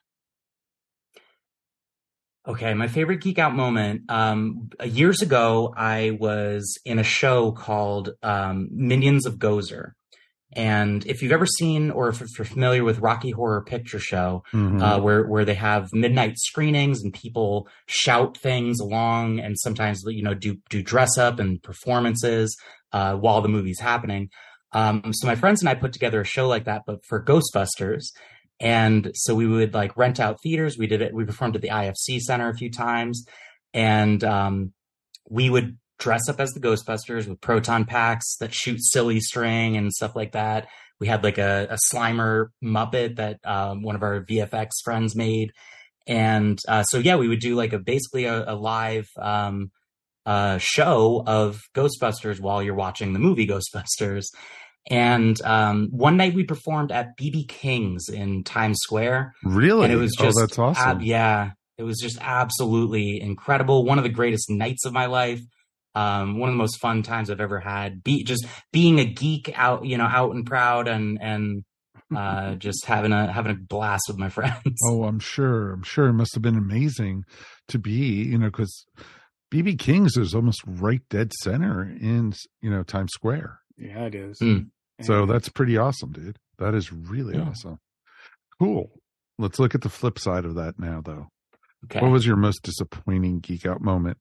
Okay, 2.48 2.74
my 2.74 2.88
favorite 2.88 3.22
geek 3.22 3.40
out 3.40 3.54
moment. 3.56 4.04
Um, 4.10 4.70
years 4.86 5.22
ago, 5.22 5.74
I 5.76 6.12
was 6.20 6.78
in 6.86 6.98
a 6.98 7.04
show 7.04 7.52
called 7.52 8.12
um, 8.24 8.70
Minions 8.72 9.26
of 9.26 9.36
Gozer. 9.38 9.92
And 10.54 11.06
if 11.06 11.22
you've 11.22 11.34
ever 11.34 11.46
seen 11.46 11.92
or 11.92 12.08
if 12.08 12.22
you're 12.38 12.46
familiar 12.46 12.86
with 12.86 13.00
Rocky 13.00 13.32
Horror 13.32 13.64
Picture 13.66 14.00
Show, 14.00 14.44
Mhm. 14.54 14.82
uh, 14.82 15.02
where 15.02 15.28
where 15.28 15.44
they 15.44 15.56
have 15.56 15.90
midnight 15.94 16.36
screenings 16.38 17.04
and 17.04 17.14
people 17.14 17.68
shout 17.86 18.38
things 18.38 18.80
along, 18.80 19.40
and 19.40 19.60
sometimes 19.60 20.02
you 20.08 20.24
know 20.24 20.34
do 20.34 20.56
do 20.70 20.82
dress 20.82 21.18
up 21.18 21.40
and 21.40 21.62
performances 21.62 22.56
uh, 22.94 23.16
while 23.16 23.42
the 23.42 23.50
movie's 23.50 23.82
happening. 23.82 24.30
Um, 24.72 25.12
so 25.12 25.28
my 25.28 25.36
friends 25.36 25.62
and 25.62 25.68
I 25.68 25.76
put 25.76 25.92
together 25.92 26.22
a 26.22 26.26
show 26.26 26.48
like 26.48 26.64
that, 26.64 26.84
but 26.88 27.00
for 27.10 27.22
Ghostbusters. 27.22 28.04
And 28.60 29.12
so 29.14 29.36
we 29.36 29.48
would 29.48 29.74
like 29.74 29.98
rent 29.98 30.20
out 30.20 30.42
theaters. 30.42 30.78
We 30.78 30.88
did 30.88 31.02
it. 31.02 31.14
We 31.14 31.26
performed 31.26 31.56
at 31.56 31.62
the 31.62 31.70
IFC 31.70 32.20
Center 32.20 32.50
a 32.50 32.56
few 32.56 32.72
times, 32.72 33.26
and 33.74 34.24
um, 34.24 34.74
we 35.30 35.50
would 35.50 35.78
dress 36.00 36.28
up 36.30 36.40
as 36.40 36.54
the 36.54 36.60
Ghostbusters 36.60 37.28
with 37.28 37.42
proton 37.42 37.86
packs 37.86 38.38
that 38.38 38.54
shoot 38.54 38.80
silly 38.82 39.20
string 39.20 39.78
and 39.78 39.92
stuff 39.94 40.16
like 40.16 40.32
that. 40.34 40.68
We 41.00 41.08
had 41.08 41.24
like 41.24 41.38
a, 41.38 41.68
a 41.72 41.78
Slimer 41.92 42.48
Muppet 42.64 43.18
that 43.18 43.40
um, 43.46 43.84
one 43.84 43.96
of 43.96 44.04
our 44.04 44.22
VFX 44.22 44.70
friends 44.84 45.16
made, 45.16 45.52
and 46.08 46.60
uh, 46.68 46.84
so 46.84 46.98
yeah, 46.98 47.18
we 47.18 47.28
would 47.28 47.40
do 47.40 47.56
like 47.56 47.74
a 47.74 47.80
basically 47.80 48.26
a, 48.26 48.52
a 48.52 48.56
live 48.56 49.08
um, 49.20 49.72
uh, 50.26 50.58
show 50.58 51.24
of 51.26 51.62
Ghostbusters 51.76 52.40
while 52.40 52.64
you're 52.64 52.74
watching 52.74 53.14
the 53.14 53.20
movie 53.20 53.48
Ghostbusters. 53.48 54.26
And 54.90 55.42
um, 55.44 55.90
one 55.92 56.16
night 56.18 56.34
we 56.34 56.44
performed 56.44 56.92
at 56.92 57.18
BB 57.18 57.50
King's 57.50 58.08
in 58.10 58.44
Times 58.44 58.78
Square, 58.82 59.34
Really? 59.44 59.84
and 59.86 59.94
it 59.94 59.98
was 59.98 60.16
just 60.18 60.38
oh, 60.38 60.42
that's 60.42 60.58
awesome. 60.58 60.88
ab- 60.90 61.02
yeah, 61.02 61.52
it 61.78 61.84
was 61.84 61.98
just 62.02 62.18
absolutely 62.22 63.22
incredible. 63.22 63.84
One 63.86 63.98
of 63.98 64.04
the 64.04 64.10
greatest 64.10 64.50
nights 64.50 64.86
of 64.86 64.94
my 64.94 65.06
life. 65.08 65.42
Um, 65.96 66.38
one 66.38 66.48
of 66.50 66.54
the 66.54 66.58
most 66.60 66.80
fun 66.80 67.02
times 67.02 67.32
I've 67.32 67.42
ever 67.42 67.60
had. 67.60 68.04
Be 68.04 68.24
just 68.24 68.46
being 68.72 69.00
a 69.00 69.06
geek 69.06 69.52
out, 69.56 69.84
you 69.84 69.98
know, 69.98 70.06
out 70.06 70.34
and 70.36 70.46
proud, 70.46 70.88
and 70.88 71.18
and 71.22 71.64
uh, 72.16 72.54
just 72.60 72.86
having 72.86 73.12
a 73.12 73.32
having 73.32 73.52
a 73.52 73.56
blast 73.56 74.04
with 74.08 74.18
my 74.18 74.30
friends. 74.30 74.80
Oh, 74.86 75.04
I'm 75.06 75.20
sure. 75.20 75.72
I'm 75.74 75.82
sure 75.84 76.08
it 76.08 76.14
must 76.14 76.36
have 76.36 76.44
been 76.44 76.56
amazing 76.58 77.24
to 77.70 77.80
be, 77.80 78.24
you 78.24 78.38
know, 78.38 78.46
because 78.48 78.86
BB 79.52 79.80
King's 79.80 80.18
is 80.18 80.36
almost 80.36 80.62
right 80.68 81.02
dead 81.10 81.34
center 81.42 81.82
in, 81.84 82.34
you 82.62 82.70
know, 82.70 82.84
Times 82.84 83.12
Square. 83.14 83.60
yeah 83.78 84.06
it 84.06 84.16
is 84.16 84.38
Mm. 84.40 84.68
So 85.02 85.26
that's 85.26 85.50
pretty 85.50 85.78
awesome, 85.78 86.12
dude. 86.12 86.38
That 86.58 86.74
is 86.74 86.92
really 86.92 87.36
Yeah. 87.36 87.50
awesome. 87.50 87.80
Cool. 88.60 88.90
Let's 89.38 89.60
look 89.60 89.76
at 89.76 89.82
the 89.82 89.90
flip 89.90 90.18
side 90.18 90.46
of 90.46 90.56
that 90.56 90.80
now, 90.80 91.02
though. 91.02 91.28
Okay. 91.86 92.02
What 92.02 92.12
was 92.12 92.26
your 92.26 92.36
most 92.38 92.64
disappointing 92.64 93.40
geek 93.40 93.66
out 93.68 93.82
moment, 93.82 94.18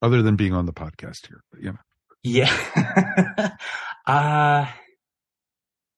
other 0.00 0.22
than 0.22 0.36
being 0.36 0.54
on 0.54 0.66
the 0.66 0.72
podcast 0.72 1.26
here? 1.26 1.42
But, 1.50 1.60
you 1.62 1.72
know, 1.72 1.78
Yeah. 2.22 3.56
uh 4.06 4.66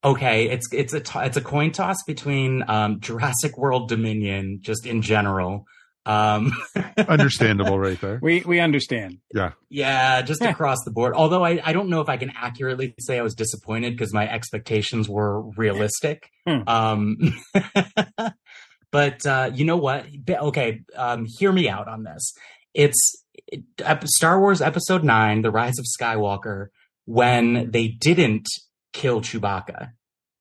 okay, 0.04 0.48
it's 0.48 0.72
it's 0.72 0.94
a 0.94 1.02
it's 1.24 1.36
a 1.36 1.40
coin 1.42 1.72
toss 1.72 2.02
between 2.06 2.64
um 2.68 3.00
Jurassic 3.00 3.58
World 3.58 3.88
Dominion 3.88 4.58
just 4.62 4.86
in 4.86 5.02
general. 5.02 5.66
Um 6.04 6.52
understandable, 7.08 7.78
right 7.78 8.00
there. 8.00 8.18
we 8.20 8.42
we 8.44 8.58
understand 8.60 9.18
yeah, 9.32 9.52
yeah, 9.70 10.22
just 10.22 10.42
across 10.42 10.78
the 10.84 10.90
board. 10.90 11.14
Although 11.14 11.44
I 11.44 11.60
I 11.62 11.72
don't 11.72 11.88
know 11.88 12.00
if 12.00 12.08
I 12.08 12.16
can 12.16 12.32
accurately 12.36 12.94
say 12.98 13.18
I 13.18 13.22
was 13.22 13.34
disappointed 13.34 13.96
because 13.96 14.12
my 14.12 14.28
expectations 14.28 15.08
were 15.08 15.42
realistic. 15.56 16.28
Hmm. 16.44 16.62
Um 16.66 17.16
but 18.90 19.24
uh 19.24 19.50
you 19.54 19.64
know 19.64 19.76
what? 19.76 20.06
Okay, 20.28 20.80
um 20.96 21.24
hear 21.24 21.52
me 21.52 21.68
out 21.68 21.86
on 21.86 22.02
this. 22.02 22.32
It's 22.74 23.24
it, 23.46 23.62
Star 24.06 24.40
Wars 24.40 24.60
episode 24.60 25.04
9, 25.04 25.42
The 25.42 25.52
Rise 25.52 25.78
of 25.78 25.84
Skywalker 25.84 26.66
when 27.04 27.70
they 27.70 27.88
didn't 27.88 28.46
kill 28.92 29.20
Chewbacca. 29.20 29.90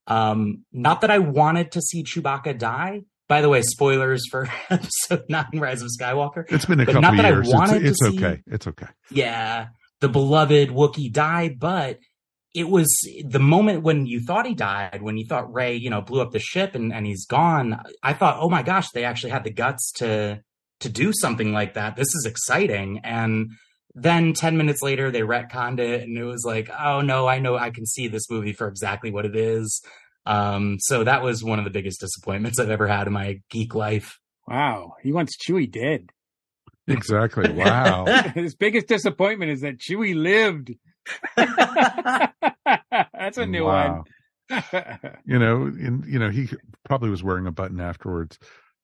Um, 0.07 0.65
not 0.71 1.01
that 1.01 1.11
I 1.11 1.19
wanted 1.19 1.71
to 1.73 1.81
see 1.81 2.03
Chewbacca 2.03 2.57
die. 2.57 3.01
By 3.31 3.39
the 3.39 3.47
way, 3.47 3.61
spoilers 3.61 4.27
for 4.29 4.49
episode 4.69 5.23
nine, 5.29 5.45
Rise 5.53 5.81
of 5.81 5.87
Skywalker. 5.97 6.43
It's 6.51 6.65
been 6.65 6.81
a 6.81 6.85
But 6.85 6.95
couple 6.95 7.01
not 7.03 7.11
of 7.13 7.17
that 7.19 7.25
I 7.25 7.29
years. 7.29 7.47
It's, 7.49 8.01
it's 8.01 8.05
see- 8.05 8.17
okay. 8.17 8.41
It's 8.45 8.67
okay. 8.67 8.87
Yeah, 9.09 9.67
the 10.01 10.09
beloved 10.09 10.67
Wookiee 10.67 11.13
died, 11.13 11.57
but 11.57 11.99
it 12.53 12.67
was 12.67 12.93
the 13.25 13.39
moment 13.39 13.83
when 13.83 14.05
you 14.05 14.19
thought 14.19 14.45
he 14.45 14.53
died, 14.53 15.01
when 15.01 15.15
you 15.15 15.25
thought 15.29 15.53
Rey, 15.53 15.77
you 15.77 15.89
know, 15.89 16.01
blew 16.01 16.19
up 16.19 16.31
the 16.31 16.39
ship 16.39 16.75
and, 16.75 16.91
and 16.91 17.05
he's 17.05 17.25
gone. 17.25 17.81
I 18.03 18.11
thought, 18.11 18.35
oh 18.41 18.49
my 18.49 18.63
gosh, 18.63 18.89
they 18.89 19.05
actually 19.05 19.29
had 19.31 19.45
the 19.45 19.53
guts 19.53 19.93
to 19.99 20.41
to 20.81 20.89
do 20.89 21.13
something 21.13 21.53
like 21.53 21.75
that. 21.75 21.95
This 21.95 22.13
is 22.13 22.25
exciting. 22.27 22.99
And 23.05 23.51
then 23.95 24.33
10 24.33 24.57
minutes 24.57 24.81
later, 24.81 25.09
they 25.09 25.21
retconned 25.21 25.79
it 25.79 26.01
and 26.01 26.17
it 26.17 26.25
was 26.25 26.43
like, 26.45 26.69
oh 26.77 26.99
no, 26.99 27.27
I 27.29 27.39
know 27.39 27.55
I 27.55 27.69
can 27.69 27.85
see 27.85 28.09
this 28.09 28.29
movie 28.29 28.51
for 28.51 28.67
exactly 28.67 29.09
what 29.09 29.25
it 29.25 29.37
is. 29.37 29.81
Um, 30.25 30.77
so 30.79 31.03
that 31.03 31.23
was 31.23 31.43
one 31.43 31.59
of 31.59 31.65
the 31.65 31.71
biggest 31.71 31.99
disappointments 31.99 32.59
I've 32.59 32.69
ever 32.69 32.87
had 32.87 33.07
in 33.07 33.13
my 33.13 33.39
geek 33.49 33.73
life. 33.75 34.17
Wow. 34.47 34.93
He 35.01 35.11
wants 35.11 35.35
Chewie 35.37 35.71
dead. 35.71 36.11
Exactly. 36.87 37.51
Wow. 37.53 38.05
His 38.35 38.55
biggest 38.55 38.87
disappointment 38.87 39.51
is 39.51 39.61
that 39.61 39.77
Chewie 39.79 40.15
lived. 40.15 40.71
That's 43.13 43.37
a 43.37 43.45
new 43.45 43.65
Wow. 43.65 44.03
one. 44.49 44.99
You 45.25 45.39
know, 45.39 45.63
and 45.63 46.05
you 46.05 46.19
know, 46.19 46.29
he 46.29 46.49
probably 46.83 47.09
was 47.09 47.23
wearing 47.23 47.47
a 47.47 47.51
button 47.51 47.79
afterwards. 47.79 48.37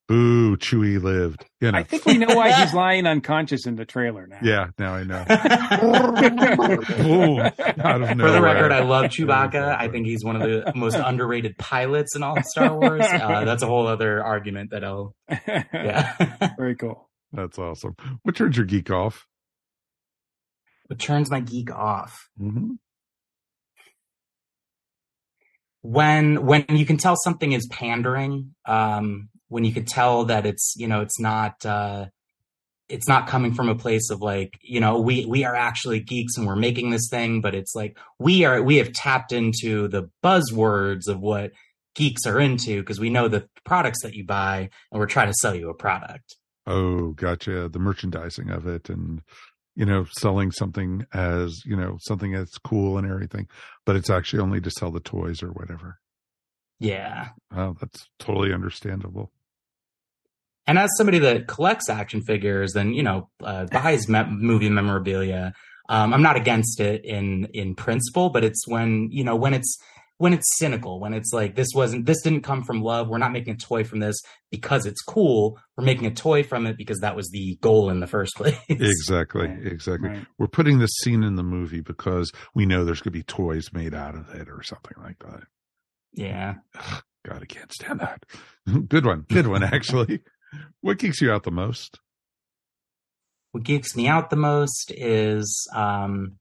Boo, 0.08 0.56
Chewie 0.56 1.02
lived. 1.02 1.46
You 1.60 1.72
know. 1.72 1.80
I 1.80 1.84
think 1.84 2.06
we 2.06 2.18
know 2.18 2.34
why 2.34 2.52
he's 2.54 2.74
lying 2.76 3.06
unconscious 3.06 3.66
in 3.66 3.76
the 3.76 3.84
trailer 3.86 4.26
now. 4.26 4.40
yeah, 4.42 4.68
now 4.80 4.94
I 4.96 5.04
know. 5.04 5.26
For 6.86 6.96
Boom. 7.04 7.40
Out 7.40 8.02
of 8.02 8.18
the 8.18 8.42
record, 8.42 8.72
I 8.72 8.84
love 8.84 9.06
Chewbacca. 9.06 9.78
I 9.78 9.90
think 9.90 10.06
he's 10.08 10.24
one 10.24 10.42
of 10.42 10.44
the 10.44 10.72
most 10.76 10.96
underrated 10.96 11.58
pilots 11.58 12.16
in 12.16 12.24
all 12.24 12.38
of 12.38 12.46
Star 12.46 12.74
Wars. 12.80 13.06
Uh, 13.06 13.44
that's 13.46 13.64
a 13.64 13.68
whole 13.68 13.86
other 13.88 14.24
argument 14.24 14.72
that 14.72 14.86
I'll, 14.86 15.14
yeah. 15.30 16.54
Very 16.58 16.76
cool. 16.76 17.10
That's 17.34 17.60
awesome. 17.60 17.96
What 18.24 18.36
turns 18.36 18.56
your 18.56 18.66
geek 18.66 18.90
off? 18.90 19.26
what 20.86 21.00
turns 21.00 21.30
my 21.30 21.42
geek 21.42 21.70
off? 21.70 22.30
Mm-hmm. 22.42 22.76
when 25.82 26.46
when 26.46 26.66
you 26.70 26.86
can 26.86 26.98
tell 26.98 27.16
something 27.16 27.52
is 27.52 27.68
pandering 27.68 28.56
um 28.66 29.30
when 29.50 29.64
you 29.64 29.74
could 29.74 29.88
tell 29.88 30.26
that 30.26 30.46
it's 30.46 30.74
you 30.78 30.88
know 30.88 31.02
it's 31.02 31.20
not 31.20 31.66
uh 31.66 32.06
it's 32.90 33.08
not 33.08 33.28
coming 33.28 33.54
from 33.54 33.68
a 33.70 33.76
place 33.76 34.10
of 34.10 34.22
like 34.22 34.58
you 34.62 34.80
know 34.80 35.00
we 35.00 35.26
we 35.26 35.44
are 35.44 35.56
actually 35.56 36.00
geeks 36.00 36.38
and 36.38 36.48
we're 36.48 36.56
making 36.56 36.90
this 36.90 37.08
thing 37.10 37.42
but 37.42 37.54
it's 37.56 37.76
like 37.76 37.98
we 38.20 38.46
are 38.46 38.62
we 38.62 38.78
have 38.78 38.92
tapped 38.94 39.32
into 39.32 39.88
the 39.88 40.10
buzzwords 40.24 41.08
of 41.08 41.20
what 41.20 41.52
geeks 41.96 42.26
are 42.26 42.40
into 42.40 42.80
because 42.82 43.00
we 43.00 43.10
know 43.10 43.28
the 43.28 43.48
products 43.66 44.04
that 44.04 44.14
you 44.14 44.26
buy 44.26 44.70
and 44.92 45.00
we're 45.00 45.06
trying 45.08 45.28
to 45.28 45.38
sell 45.42 45.56
you 45.56 45.70
a 45.70 45.74
product 45.74 46.36
Oh, 46.70 47.12
gotcha. 47.14 47.70
The 47.70 47.80
merchandising 47.80 48.50
of 48.50 48.68
it 48.68 48.90
and, 48.90 49.22
you 49.78 49.86
know, 49.86 50.06
selling 50.12 50.52
something 50.52 51.06
as, 51.14 51.62
you 51.66 51.78
know, 51.78 51.98
something 52.02 52.34
that's 52.34 52.58
cool 52.58 52.98
and 52.98 53.10
everything, 53.10 53.48
but 53.86 53.96
it's 53.96 54.10
actually 54.10 54.42
only 54.42 54.60
to 54.60 54.70
sell 54.72 54.92
the 54.92 55.00
toys 55.00 55.42
or 55.42 55.48
whatever. 55.48 56.00
yeah 56.78 57.30
Oh, 57.56 57.78
that's 57.80 58.10
totally 58.20 58.54
understandable. 58.54 59.32
And 60.68 60.78
as 60.78 60.90
somebody 60.98 61.20
that 61.20 61.48
collects 61.48 61.90
action 61.90 62.22
figures 62.22 62.76
and 62.76 62.96
you 62.96 63.04
know 63.04 63.30
uh, 63.44 63.66
buys 63.66 64.08
me- 64.10 64.26
movie 64.30 64.70
memorabilia, 64.70 65.54
um, 65.90 66.14
I'm 66.14 66.22
not 66.22 66.36
against 66.36 66.80
it 66.80 67.06
in 67.06 67.48
in 67.54 67.74
principle, 67.76 68.30
but 68.30 68.44
it's 68.44 68.68
when 68.68 69.10
you 69.12 69.24
know 69.24 69.36
when 69.36 69.54
it's 69.54 69.78
when 70.20 70.34
it's 70.34 70.58
cynical, 70.58 71.00
when 71.00 71.14
it's 71.14 71.32
like 71.32 71.56
this 71.56 71.68
wasn't 71.76 72.06
this 72.08 72.22
didn't 72.24 72.42
come 72.42 72.64
from 72.64 72.82
love. 72.82 73.08
We're 73.08 73.20
not 73.20 73.32
making 73.32 73.54
a 73.54 73.58
toy 73.58 73.84
from 73.84 74.00
this 74.00 74.16
because 74.52 74.86
it's 74.88 75.02
cool. 75.04 75.60
We're 75.78 75.84
making 75.86 76.08
a 76.08 76.14
toy 76.14 76.42
from 76.44 76.66
it 76.66 76.76
because 76.76 77.00
that 77.02 77.16
was 77.16 77.30
the 77.30 77.58
goal 77.62 77.90
in 77.92 78.00
the 78.00 78.08
first 78.08 78.36
place. 78.38 78.58
Exactly. 78.68 79.48
Right. 79.48 79.68
Exactly. 79.68 80.10
Right. 80.10 80.26
We're 80.40 80.48
putting 80.48 80.80
this 80.80 80.92
scene 81.04 81.24
in 81.24 81.36
the 81.36 81.44
movie 81.44 81.82
because 81.82 82.32
we 82.56 82.66
know 82.66 82.84
there's 82.84 83.00
going 83.00 83.14
to 83.14 83.20
be 83.20 83.24
toys 83.24 83.72
made 83.74 83.94
out 83.94 84.16
of 84.16 84.30
it 84.34 84.50
or 84.50 84.64
something 84.64 84.98
like 85.02 85.20
that. 85.20 85.44
yeah. 86.14 86.56
God, 87.26 87.42
I 87.42 87.46
can't 87.46 87.72
stand 87.74 88.00
that. 88.00 88.24
Good 88.88 89.06
one. 89.06 89.26
Good 89.30 89.48
one, 89.48 89.62
actually. 89.74 90.22
What 90.82 91.00
geeks 91.00 91.22
you 91.22 91.32
out 91.32 91.44
the 91.44 91.52
most? 91.52 92.00
What 93.52 93.64
geeks 93.64 93.96
me 93.96 94.08
out 94.08 94.30
the 94.30 94.36
most 94.36 94.92
is 94.96 95.68
um, 95.74 96.38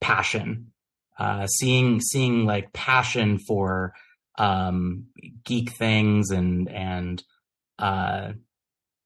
passion. 0.00 0.72
Uh, 1.18 1.46
seeing 1.46 2.00
seeing 2.00 2.44
like 2.44 2.72
passion 2.72 3.38
for 3.38 3.94
um, 4.38 5.06
geek 5.44 5.72
things 5.72 6.30
and 6.30 6.68
and 6.68 7.22
uh, 7.78 8.32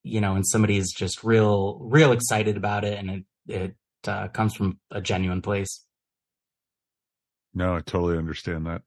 you 0.02 0.20
know, 0.20 0.34
and 0.34 0.46
somebody's 0.46 0.92
just 0.92 1.22
real 1.22 1.78
real 1.82 2.12
excited 2.12 2.56
about 2.56 2.84
it, 2.84 2.98
and 2.98 3.10
it 3.10 3.24
it 3.46 3.76
uh, 4.08 4.28
comes 4.28 4.54
from 4.54 4.78
a 4.90 5.00
genuine 5.00 5.42
place. 5.42 5.84
No, 7.54 7.74
I 7.74 7.80
totally 7.80 8.16
understand 8.16 8.66
that. 8.66 8.82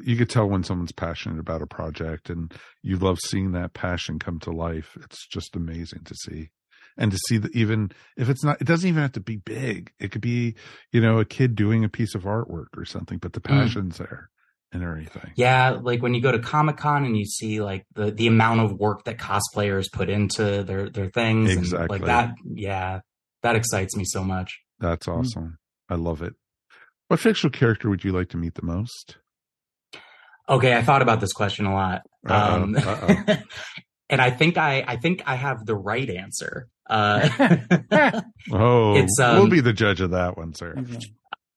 You 0.00 0.16
could 0.16 0.30
tell 0.30 0.48
when 0.48 0.64
someone's 0.64 0.92
passionate 0.92 1.38
about 1.38 1.62
a 1.62 1.66
project 1.66 2.30
and 2.30 2.52
you 2.82 2.96
love 2.96 3.18
seeing 3.20 3.52
that 3.52 3.74
passion 3.74 4.18
come 4.18 4.38
to 4.40 4.50
life. 4.50 4.96
It's 5.02 5.26
just 5.26 5.54
amazing 5.54 6.04
to 6.04 6.14
see. 6.14 6.50
And 6.96 7.10
to 7.10 7.18
see 7.28 7.38
that 7.38 7.54
even 7.54 7.90
if 8.16 8.28
it's 8.28 8.44
not, 8.44 8.60
it 8.60 8.66
doesn't 8.66 8.88
even 8.88 9.02
have 9.02 9.12
to 9.12 9.20
be 9.20 9.36
big. 9.36 9.92
It 9.98 10.12
could 10.12 10.20
be, 10.20 10.56
you 10.92 11.00
know, 11.00 11.20
a 11.20 11.24
kid 11.24 11.54
doing 11.54 11.84
a 11.84 11.88
piece 11.88 12.14
of 12.14 12.24
artwork 12.24 12.76
or 12.76 12.84
something, 12.84 13.18
but 13.18 13.32
the 13.32 13.40
hmm. 13.40 13.48
passion's 13.52 13.98
there 13.98 14.30
and 14.72 14.82
everything. 14.82 15.32
Yeah, 15.36 15.78
like 15.82 16.02
when 16.02 16.14
you 16.14 16.20
go 16.20 16.32
to 16.32 16.38
Comic 16.38 16.76
Con 16.76 17.04
and 17.04 17.16
you 17.16 17.24
see 17.24 17.60
like 17.60 17.86
the 17.94 18.10
the 18.10 18.26
amount 18.26 18.60
of 18.60 18.72
work 18.72 19.04
that 19.04 19.18
cosplayers 19.18 19.90
put 19.90 20.10
into 20.10 20.62
their 20.64 20.88
their 20.88 21.10
things, 21.10 21.50
and 21.50 21.60
Exactly. 21.60 21.98
like 21.98 22.06
that. 22.06 22.34
Yeah, 22.44 23.00
that 23.42 23.56
excites 23.56 23.96
me 23.96 24.04
so 24.04 24.24
much. 24.24 24.60
That's 24.78 25.06
hmm. 25.06 25.12
awesome. 25.12 25.58
I 25.88 25.94
love 25.94 26.22
it. 26.22 26.34
What 27.08 27.20
fictional 27.20 27.52
character 27.52 27.90
would 27.90 28.04
you 28.04 28.12
like 28.12 28.30
to 28.30 28.38
meet 28.38 28.54
the 28.54 28.64
most? 28.64 29.18
Okay, 30.52 30.74
I 30.76 30.82
thought 30.82 31.02
about 31.02 31.20
this 31.20 31.32
question 31.32 31.66
a 31.66 31.72
lot. 31.74 32.02
Uh-oh, 32.28 32.62
Um, 32.62 32.76
uh-oh. 32.76 33.36
and 34.10 34.20
I 34.20 34.30
think 34.30 34.58
I 34.58 34.84
I 34.86 34.96
think 34.96 35.22
I 35.26 35.34
have 35.36 35.64
the 35.66 35.74
right 35.74 36.08
answer. 36.08 36.68
Uh, 36.88 37.28
Oh, 38.52 38.94
It's, 38.96 39.16
we'll 39.18 39.42
um, 39.44 39.48
be 39.48 39.60
the 39.60 39.72
judge 39.72 40.00
of 40.02 40.10
that 40.10 40.36
one, 40.36 40.52
sir. 40.54 40.74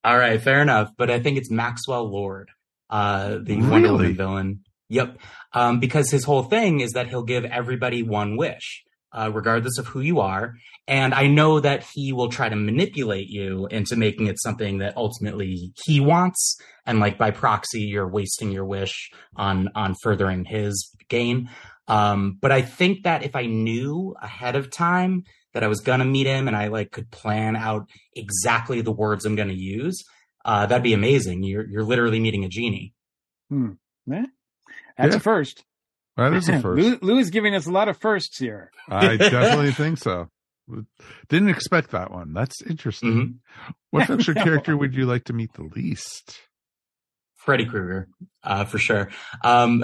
all 0.03 0.17
right, 0.17 0.41
fair 0.41 0.61
enough. 0.61 0.91
But 0.97 1.09
I 1.11 1.19
think 1.19 1.37
it's 1.37 1.51
Maxwell 1.51 2.09
Lord, 2.09 2.49
uh, 2.89 3.39
the 3.43 3.57
Really? 3.57 3.69
Wonder 3.69 3.91
Woman 3.91 4.15
villain. 4.15 4.59
Yep, 4.87 5.17
um, 5.51 5.79
because 5.79 6.09
his 6.11 6.23
whole 6.23 6.43
thing 6.43 6.79
is 6.79 6.91
that 6.91 7.09
he'll 7.09 7.23
give 7.23 7.43
everybody 7.43 8.01
one 8.03 8.37
wish, 8.37 8.83
uh, 9.17 9.31
regardless 9.33 9.77
of 9.79 9.87
who 9.87 10.01
you 10.01 10.19
are. 10.19 10.53
And 10.87 11.13
I 11.15 11.25
know 11.27 11.59
that 11.59 11.83
he 11.93 12.13
will 12.13 12.29
try 12.29 12.47
to 12.49 12.55
manipulate 12.55 13.27
you 13.29 13.67
into 13.71 13.95
making 13.95 14.27
it 14.27 14.39
something 14.39 14.77
that 14.79 14.95
ultimately 14.97 15.71
he 15.83 15.99
wants, 15.99 16.59
and 16.85 16.99
like 16.99 17.17
by 17.17 17.31
proxy, 17.31 17.81
you're 17.81 18.07
wasting 18.07 18.51
your 18.51 18.65
wish 18.65 19.09
on 19.35 19.69
on 19.73 19.95
furthering 20.03 20.45
his 20.45 20.91
gain. 21.09 21.49
Um, 21.87 22.37
but 22.41 22.51
I 22.51 22.61
think 22.61 23.03
that 23.03 23.23
if 23.23 23.35
I 23.35 23.45
knew 23.45 24.15
ahead 24.21 24.55
of 24.55 24.69
time 24.71 25.23
that 25.53 25.63
I 25.63 25.67
was 25.67 25.79
gonna 25.79 26.05
meet 26.05 26.27
him 26.27 26.47
and 26.47 26.55
I 26.57 26.67
like 26.67 26.91
could 26.91 27.09
plan 27.11 27.55
out 27.55 27.87
exactly 28.15 28.81
the 28.81 28.91
words 28.91 29.25
I'm 29.25 29.35
gonna 29.35 29.53
use, 29.53 30.03
uh, 30.43 30.65
that'd 30.67 30.83
be 30.83 30.93
amazing. 30.93 31.43
You're 31.43 31.67
you're 31.67 31.83
literally 31.83 32.19
meeting 32.19 32.43
a 32.43 32.49
genie. 32.49 32.93
hmm 33.49 33.71
That's 34.07 34.27
Yeah. 34.99 35.15
a 35.15 35.19
first. 35.19 35.63
That 36.17 36.33
is 36.33 36.47
a 36.49 36.59
first. 36.61 36.81
Lou, 36.81 36.97
Lou 37.01 37.17
is 37.19 37.29
giving 37.29 37.55
us 37.55 37.65
a 37.67 37.71
lot 37.71 37.89
of 37.89 37.97
firsts 37.97 38.37
here. 38.39 38.71
I 38.89 39.17
definitely 39.17 39.71
think 39.71 39.97
so. 39.99 40.29
Didn't 41.29 41.49
expect 41.49 41.91
that 41.91 42.11
one. 42.11 42.33
That's 42.33 42.61
interesting. 42.63 43.11
Mhm. 43.11 43.73
What 43.91 44.07
fictional 44.07 44.43
character 44.43 44.75
would 44.75 44.95
you 44.95 45.05
like 45.05 45.25
to 45.25 45.33
meet 45.33 45.53
the 45.53 45.63
least? 45.63 46.39
Freddy 47.35 47.65
Krueger, 47.65 48.07
uh, 48.43 48.65
for 48.65 48.79
sure. 48.79 49.11
Um, 49.43 49.83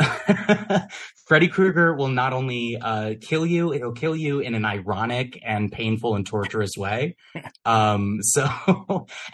Freddy 1.28 1.48
Krueger 1.48 1.94
will 1.96 2.08
not 2.08 2.34
only 2.34 2.76
uh, 2.82 3.14
kill 3.22 3.46
you, 3.46 3.72
it'll 3.72 3.92
kill 3.92 4.16
you 4.16 4.40
in 4.40 4.56
an 4.56 4.66
ironic 4.66 5.40
and 5.46 5.72
painful 5.72 6.16
and 6.16 6.26
torturous 6.26 6.72
way. 6.76 7.16
Um, 7.64 8.18
so, 8.24 8.48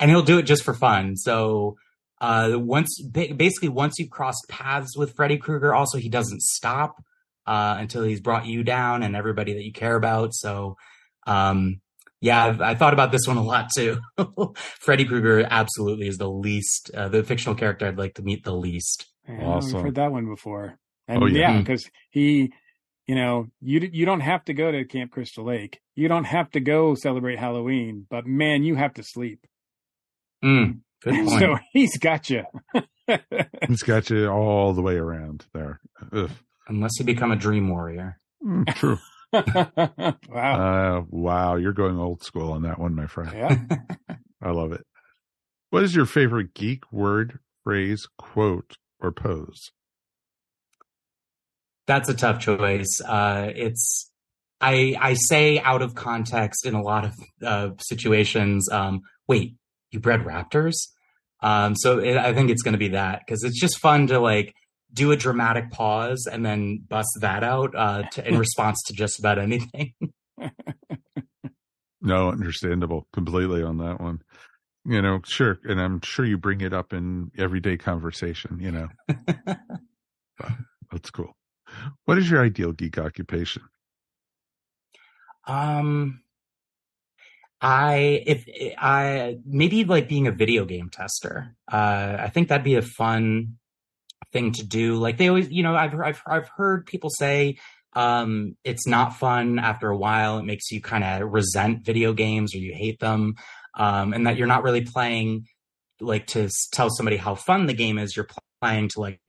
and 0.02 0.12
he'll 0.12 0.24
do 0.24 0.40
it 0.40 0.44
just 0.44 0.64
for 0.66 0.74
fun. 0.74 1.16
So, 1.16 1.78
uh, 2.20 2.54
once, 2.56 3.02
basically, 3.02 3.70
once 3.70 3.96
you've 4.00 4.10
crossed 4.10 4.46
paths 4.50 4.98
with 4.98 5.16
Freddy 5.16 5.38
Krueger, 5.38 5.74
also 5.74 5.98
he 5.98 6.10
doesn't 6.10 6.42
stop 6.42 7.04
uh, 7.46 7.76
until 7.80 8.04
he's 8.04 8.20
brought 8.20 8.46
you 8.46 8.64
down 8.64 9.04
and 9.04 9.16
everybody 9.16 9.54
that 9.54 9.64
you 9.64 9.72
care 9.72 9.96
about. 9.96 10.34
So, 10.34 10.78
um, 11.26 11.82
yeah, 12.20 12.44
I've, 12.46 12.62
I 12.62 12.76
thought 12.76 12.94
about 12.94 13.12
this 13.12 13.28
one 13.28 13.38
a 13.38 13.44
lot 13.44 13.70
too. 13.76 14.00
Freddy 14.56 15.06
Krueger 15.06 15.48
absolutely 15.50 16.08
is 16.08 16.18
the 16.18 16.30
least, 16.30 16.90
uh, 16.94 17.10
the 17.10 17.24
fictional 17.24 17.56
character 17.56 17.86
I'd 17.86 17.98
like 17.98 18.16
to 18.16 18.24
meet 18.24 18.44
the 18.44 18.56
least. 18.56 19.06
Yeah, 19.28 19.46
Awesome. 19.46 19.74
We've 19.74 19.84
heard 19.84 19.96
that 19.96 20.12
one 20.12 20.26
before. 20.26 20.80
And 21.08 21.24
Oh, 21.24 21.28
yeah. 21.28 21.52
yeah, 21.52 21.60
because 21.60 21.90
he, 22.10 22.52
you 23.06 23.16
know, 23.16 23.48
you 23.62 23.90
you 23.94 24.06
don't 24.06 24.20
have 24.20 24.44
to 24.46 24.54
go 24.54 24.72
to 24.72 24.84
Camp 24.84 25.12
Crystal 25.12 25.46
Lake. 25.46 25.80
You 25.96 26.10
don't 26.10 26.26
have 26.26 26.52
to 26.52 26.60
go 26.60 26.96
celebrate 26.96 27.40
Halloween, 27.40 28.06
but 28.10 28.26
man, 28.26 28.64
you 28.64 28.76
have 28.76 28.96
to 28.96 29.04
sleep. 29.04 29.46
Mm, 30.44 30.50
good 30.52 30.64
point. 30.66 30.78
So 31.06 31.58
he's 31.74 31.98
got 31.98 32.30
you. 32.30 32.44
he's 33.68 33.84
got 33.84 34.10
you 34.10 34.28
all 34.28 34.74
the 34.74 34.82
way 34.82 34.96
around 34.96 35.46
there. 35.54 35.80
Ugh. 36.12 36.32
Unless 36.68 37.00
you 37.00 37.06
become 37.06 37.32
a 37.32 37.36
dream 37.36 37.70
warrior. 37.70 38.20
Mm, 38.46 38.66
true. 38.76 38.98
wow. 39.32 41.00
Uh, 41.00 41.04
wow, 41.10 41.56
you're 41.56 41.74
going 41.74 41.98
old 41.98 42.24
school 42.24 42.52
on 42.52 42.64
that 42.64 42.80
one, 42.80 42.96
my 42.96 43.08
friend. 43.08 43.32
Yeah. 43.34 44.16
I 44.42 44.52
love 44.52 44.72
it. 44.72 44.86
What 45.70 45.84
is 45.84 45.96
your 45.96 46.06
favorite 46.06 46.54
geek 46.54 46.92
word, 46.92 47.40
phrase, 47.64 48.08
quote, 48.18 48.78
or 49.00 49.12
pose? 49.12 49.72
That's 51.88 52.10
a 52.10 52.14
tough 52.14 52.40
choice. 52.40 53.02
Uh, 53.06 53.50
it's 53.56 54.12
I 54.60 54.96
I 55.00 55.14
say 55.14 55.60
out 55.60 55.82
of 55.82 55.96
context 55.96 56.66
in 56.66 56.74
a 56.74 56.82
lot 56.82 57.06
of 57.06 57.14
uh, 57.46 57.70
situations. 57.80 58.70
Um, 58.72 59.02
wait, 59.28 59.56
you 59.92 60.00
bred 60.00 60.22
raptors? 60.22 60.76
Um, 61.42 61.76
so 61.76 62.00
it, 62.00 62.18
I 62.18 62.34
think 62.34 62.50
it's 62.50 62.64
going 62.64 62.74
to 62.74 62.80
be 62.80 62.90
that 62.90 63.22
because 63.26 63.44
it's 63.44 63.60
just 63.60 63.80
fun 63.80 64.08
to 64.08 64.20
like 64.20 64.54
do 64.94 65.12
a 65.12 65.18
dramatic 65.18 65.72
pause 65.72 66.28
and 66.32 66.46
then 66.46 66.84
bust 66.88 67.10
that 67.22 67.44
out 67.44 67.76
uh, 67.76 68.04
to, 68.04 68.28
in 68.28 68.38
response 68.38 68.82
to 68.88 68.94
just 68.94 69.20
about 69.20 69.38
anything. 69.38 69.94
no, 72.02 72.30
understandable 72.30 73.08
completely 73.14 73.62
on 73.62 73.78
that 73.78 74.02
one. 74.02 74.22
You 74.86 75.02
know, 75.02 75.20
sure, 75.26 75.60
and 75.66 75.82
I'm 75.82 76.00
sure 76.02 76.26
you 76.26 76.38
bring 76.38 76.62
it 76.62 76.74
up 76.74 76.94
in 76.94 77.32
everyday 77.38 77.76
conversation. 77.78 78.60
You 78.62 78.72
know, 78.72 78.88
that's 80.92 81.12
cool. 81.12 81.36
What 82.06 82.18
is 82.18 82.32
your 82.32 82.42
ideal 82.42 82.72
geek 82.72 82.98
occupation? 82.98 83.64
Um, 85.46 86.22
I 87.62 88.24
if 88.26 88.46
I 88.78 89.38
maybe 89.46 89.84
like 89.84 90.08
being 90.08 90.28
a 90.28 90.32
video 90.32 90.66
game 90.66 90.90
tester. 90.90 91.56
Uh, 91.72 92.18
I 92.20 92.30
think 92.30 92.50
that'd 92.50 92.64
be 92.64 92.76
a 92.76 92.82
fun 92.82 93.58
thing 94.32 94.52
to 94.54 94.66
do. 94.66 94.96
Like 94.96 95.18
they 95.18 95.28
always, 95.28 95.50
you 95.50 95.64
know, 95.64 95.76
I've 95.76 96.00
I've 96.00 96.22
I've 96.28 96.50
heard 96.50 96.86
people 96.86 97.10
say 97.10 97.58
um, 97.94 98.56
it's 98.64 98.86
not 98.86 99.18
fun 99.18 99.58
after 99.58 99.90
a 99.90 99.98
while. 99.98 100.38
It 100.38 100.46
makes 100.46 100.72
you 100.72 100.82
kind 100.82 101.04
of 101.04 101.32
resent 101.32 101.84
video 101.84 102.14
games 102.14 102.54
or 102.54 102.60
you 102.60 102.74
hate 102.74 103.00
them, 103.00 103.36
um, 103.76 104.14
and 104.14 104.28
that 104.28 104.38
you're 104.38 104.48
not 104.48 104.64
really 104.64 104.82
playing 104.82 105.48
like 106.00 106.28
to 106.28 106.50
tell 106.72 106.92
somebody 106.92 107.18
how 107.18 107.34
fun 107.34 107.66
the 107.66 107.74
game 107.74 107.98
is. 107.98 108.16
You're 108.16 108.30
playing 108.62 108.90
to 108.90 109.02
like 109.02 109.20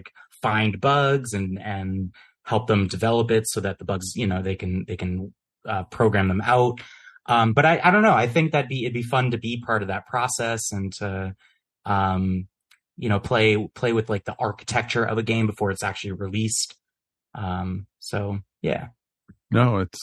find 0.42 0.80
bugs 0.80 1.32
and 1.32 1.58
and 1.58 2.12
help 2.44 2.66
them 2.66 2.88
develop 2.88 3.30
it 3.30 3.44
so 3.48 3.60
that 3.60 3.78
the 3.78 3.84
bugs, 3.84 4.16
you 4.16 4.26
know, 4.26 4.42
they 4.42 4.54
can 4.56 4.84
they 4.86 4.96
can 4.96 5.32
uh, 5.66 5.84
program 5.84 6.28
them 6.28 6.42
out. 6.42 6.80
Um, 7.28 7.52
but 7.52 7.66
I, 7.66 7.80
I 7.84 7.90
don't 7.90 8.02
know. 8.02 8.14
I 8.14 8.26
think 8.26 8.52
that'd 8.52 8.68
be 8.68 8.84
it'd 8.84 8.94
be 8.94 9.02
fun 9.02 9.30
to 9.32 9.38
be 9.38 9.62
part 9.64 9.82
of 9.82 9.88
that 9.88 10.06
process 10.06 10.72
and 10.72 10.92
to 10.94 11.36
um, 11.84 12.48
you 12.96 13.08
know 13.08 13.20
play 13.20 13.68
play 13.74 13.92
with 13.92 14.08
like 14.08 14.24
the 14.24 14.34
architecture 14.38 15.04
of 15.04 15.18
a 15.18 15.22
game 15.22 15.46
before 15.46 15.70
it's 15.70 15.82
actually 15.82 16.12
released. 16.12 16.74
Um, 17.34 17.86
so 18.00 18.38
yeah. 18.62 18.88
No, 19.50 19.78
it's 19.78 19.98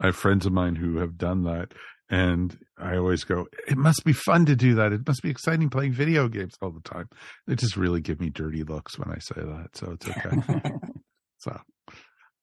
I 0.00 0.06
have 0.06 0.16
friends 0.16 0.46
of 0.46 0.52
mine 0.52 0.74
who 0.74 0.96
have 0.96 1.18
done 1.18 1.44
that, 1.44 1.72
and 2.08 2.58
I 2.78 2.96
always 2.96 3.24
go, 3.24 3.46
it 3.68 3.78
must 3.78 4.04
be 4.04 4.12
fun 4.12 4.46
to 4.46 4.56
do 4.56 4.74
that. 4.74 4.92
It 4.92 5.06
must 5.06 5.22
be 5.22 5.30
exciting 5.30 5.70
playing 5.70 5.92
video 5.92 6.28
games 6.28 6.54
all 6.60 6.70
the 6.70 6.80
time. 6.80 7.08
They 7.46 7.54
just 7.54 7.76
really 7.76 8.00
give 8.00 8.20
me 8.20 8.28
dirty 8.28 8.64
looks 8.64 8.98
when 8.98 9.10
I 9.10 9.18
say 9.18 9.36
that, 9.36 9.68
so 9.74 9.92
it's 9.92 10.08
okay. 10.08 10.72
so, 11.38 11.60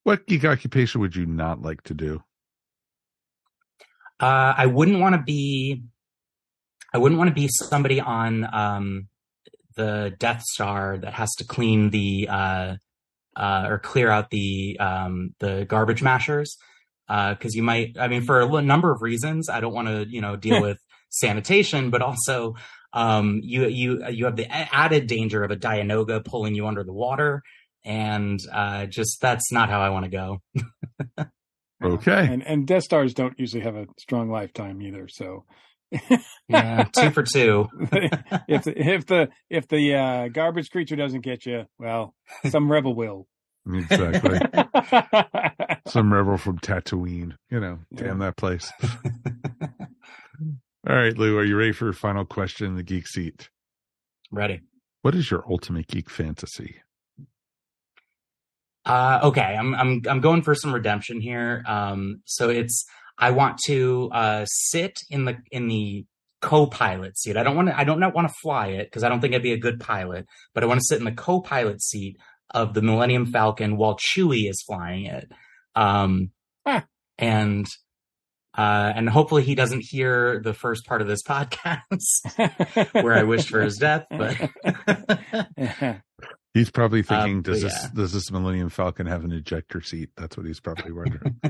what 0.03 0.25
geek 0.25 0.45
occupation 0.45 1.01
would 1.01 1.15
you 1.15 1.25
not 1.25 1.61
like 1.61 1.83
to 1.83 1.93
do? 1.93 2.23
Uh, 4.19 4.53
I 4.57 4.65
wouldn't 4.65 4.99
want 4.99 5.15
to 5.15 5.21
be. 5.21 5.83
I 6.93 6.97
wouldn't 6.97 7.19
want 7.19 7.29
to 7.29 7.35
be 7.35 7.47
somebody 7.47 8.01
on 8.01 8.47
um, 8.51 9.07
the 9.75 10.13
Death 10.17 10.43
Star 10.43 10.97
that 10.97 11.13
has 11.13 11.29
to 11.37 11.45
clean 11.45 11.91
the 11.91 12.27
uh, 12.29 12.75
uh, 13.35 13.65
or 13.69 13.79
clear 13.79 14.09
out 14.09 14.29
the 14.29 14.77
um, 14.79 15.35
the 15.39 15.65
garbage 15.65 16.01
mashers 16.01 16.57
because 17.07 17.53
uh, 17.53 17.55
you 17.55 17.63
might. 17.63 17.97
I 17.99 18.07
mean, 18.07 18.23
for 18.23 18.41
a 18.41 18.61
number 18.61 18.91
of 18.91 19.01
reasons, 19.01 19.49
I 19.49 19.61
don't 19.61 19.73
want 19.73 19.87
to 19.87 20.05
you 20.07 20.21
know 20.21 20.35
deal 20.35 20.61
with 20.67 20.79
sanitation, 21.09 21.89
but 21.89 22.01
also 22.01 22.55
um, 22.93 23.39
you 23.43 23.67
you 23.67 24.07
you 24.09 24.25
have 24.25 24.35
the 24.35 24.47
added 24.51 25.07
danger 25.07 25.43
of 25.43 25.51
a 25.51 25.55
Dianoga 25.55 26.23
pulling 26.25 26.55
you 26.55 26.67
under 26.67 26.83
the 26.83 26.93
water, 26.93 27.41
and 27.85 28.39
uh, 28.51 28.85
just 28.87 29.21
that's 29.21 29.51
not 29.51 29.69
how 29.69 29.81
I 29.81 29.89
want 29.89 30.05
to 30.05 30.11
go. 30.11 30.41
Okay. 31.83 32.27
And 32.29 32.45
and 32.45 32.67
Death 32.67 32.83
Stars 32.83 33.13
don't 33.13 33.39
usually 33.39 33.63
have 33.63 33.75
a 33.75 33.85
strong 33.97 34.29
lifetime 34.29 34.81
either. 34.81 35.07
So 35.07 35.45
yeah, 36.47 36.83
two 36.95 37.11
for 37.11 37.23
two. 37.23 37.67
if 38.47 38.63
the, 38.63 38.73
if 38.75 39.05
the 39.05 39.29
if 39.49 39.67
the 39.67 39.95
uh, 39.95 40.27
garbage 40.29 40.69
creature 40.69 40.95
doesn't 40.95 41.21
get 41.21 41.45
you, 41.45 41.63
well, 41.77 42.15
some 42.49 42.71
rebel 42.71 42.93
will. 42.93 43.27
Exactly. 43.71 44.39
some 45.87 46.13
rebel 46.13 46.37
from 46.37 46.59
Tatooine. 46.59 47.35
You 47.49 47.59
know, 47.59 47.79
yeah. 47.91 48.03
damn 48.03 48.19
that 48.19 48.37
place. 48.37 48.71
All 50.87 50.95
right, 50.95 51.17
Lou, 51.17 51.37
are 51.37 51.43
you 51.43 51.57
ready 51.57 51.71
for 51.71 51.85
your 51.85 51.93
final 51.93 52.25
question 52.25 52.67
in 52.67 52.75
the 52.75 52.83
geek 52.83 53.07
seat? 53.07 53.49
Ready. 54.31 54.61
What 55.01 55.13
is 55.15 55.29
your 55.29 55.43
ultimate 55.49 55.87
geek 55.87 56.09
fantasy? 56.09 56.77
Uh, 58.85 59.19
okay, 59.23 59.41
I'm 59.41 59.75
I'm 59.75 60.01
I'm 60.07 60.21
going 60.21 60.41
for 60.41 60.55
some 60.55 60.73
redemption 60.73 61.21
here. 61.21 61.63
Um, 61.67 62.21
so 62.25 62.49
it's 62.49 62.85
I 63.17 63.31
want 63.31 63.59
to 63.65 64.09
uh, 64.13 64.45
sit 64.45 64.97
in 65.09 65.25
the 65.25 65.37
in 65.51 65.67
the 65.67 66.05
co-pilot 66.41 67.17
seat. 67.17 67.37
I 67.37 67.43
don't 67.43 67.55
want 67.55 67.67
to. 67.67 67.77
I 67.77 67.83
don't 67.83 67.99
not 67.99 68.15
want 68.15 68.27
to 68.27 68.33
fly 68.41 68.67
it 68.67 68.85
because 68.85 69.03
I 69.03 69.09
don't 69.09 69.19
think 69.19 69.35
I'd 69.35 69.43
be 69.43 69.53
a 69.53 69.59
good 69.59 69.79
pilot. 69.79 70.25
But 70.53 70.63
I 70.63 70.67
want 70.67 70.79
to 70.79 70.85
sit 70.85 70.99
in 70.99 71.05
the 71.05 71.11
co-pilot 71.11 71.81
seat 71.81 72.17
of 72.51 72.73
the 72.73 72.81
Millennium 72.81 73.25
Falcon 73.25 73.77
while 73.77 73.97
Chewie 73.97 74.49
is 74.49 74.63
flying 74.65 75.05
it. 75.05 75.29
Um, 75.75 76.31
huh. 76.65 76.81
and 77.17 77.67
uh, 78.57 78.91
and 78.95 79.07
hopefully 79.09 79.43
he 79.43 79.55
doesn't 79.55 79.83
hear 79.85 80.41
the 80.43 80.53
first 80.53 80.85
part 80.85 81.01
of 81.01 81.07
this 81.07 81.23
podcast 81.27 82.91
where 83.03 83.13
I 83.13 83.23
wished 83.23 83.49
for 83.49 83.61
his 83.61 83.77
death. 83.77 84.05
But 84.09 84.49
He's 86.53 86.71
probably 86.71 87.03
thinking, 87.03 87.37
um, 87.37 87.41
does 87.43 87.61
this 87.61 87.89
does 87.93 88.11
this 88.11 88.31
Millennium 88.31 88.69
Falcon 88.69 89.05
have 89.05 89.23
an 89.23 89.31
ejector 89.31 89.81
seat? 89.81 90.09
That's 90.17 90.35
what 90.35 90.45
he's 90.45 90.59
probably 90.59 90.91
wondering. 90.91 91.39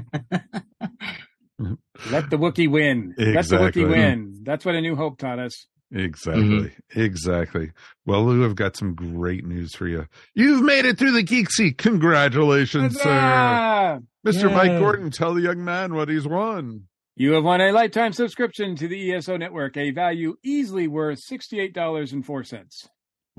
Let 2.12 2.30
the 2.30 2.38
Wookiee 2.38 2.70
win. 2.70 3.14
Exactly. 3.18 3.34
Let 3.34 3.74
the 3.74 3.80
Wookiee 3.82 3.90
win. 3.90 4.36
That's 4.44 4.66
what 4.66 4.76
A 4.76 4.82
New 4.82 4.96
Hope 4.96 5.18
taught 5.18 5.40
us. 5.40 5.68
Exactly. 5.92 6.44
Mm-hmm. 6.44 7.02
Exactly. 7.02 7.72
Well, 8.06 8.24
Lou, 8.26 8.46
I've 8.46 8.56
got 8.56 8.78
some 8.78 8.94
great 8.94 9.46
news 9.46 9.74
for 9.74 9.88
you. 9.88 10.06
You've 10.36 10.62
made 10.62 10.86
it 10.86 11.00
through 11.00 11.14
the 11.14 11.24
geek 11.24 11.50
seat. 11.50 11.78
Congratulations, 11.80 12.94
Huzzah! 13.02 13.04
sir. 13.04 14.00
Mr. 14.26 14.50
Yay. 14.50 14.56
Mike 14.56 14.80
Gordon, 14.80 15.10
tell 15.10 15.34
the 15.34 15.42
young 15.42 15.64
man 15.64 15.96
what 15.96 16.10
he's 16.10 16.28
won. 16.28 16.84
You 17.16 17.34
have 17.34 17.44
won 17.44 17.60
a 17.60 17.72
lifetime 17.72 18.14
subscription 18.14 18.76
to 18.78 18.88
the 18.88 19.14
ESO 19.14 19.38
network, 19.38 19.76
a 19.78 19.92
value 19.92 20.36
easily 20.44 20.88
worth 20.88 21.20
$68.04. 21.28 22.88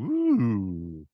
Ooh. 0.01 1.07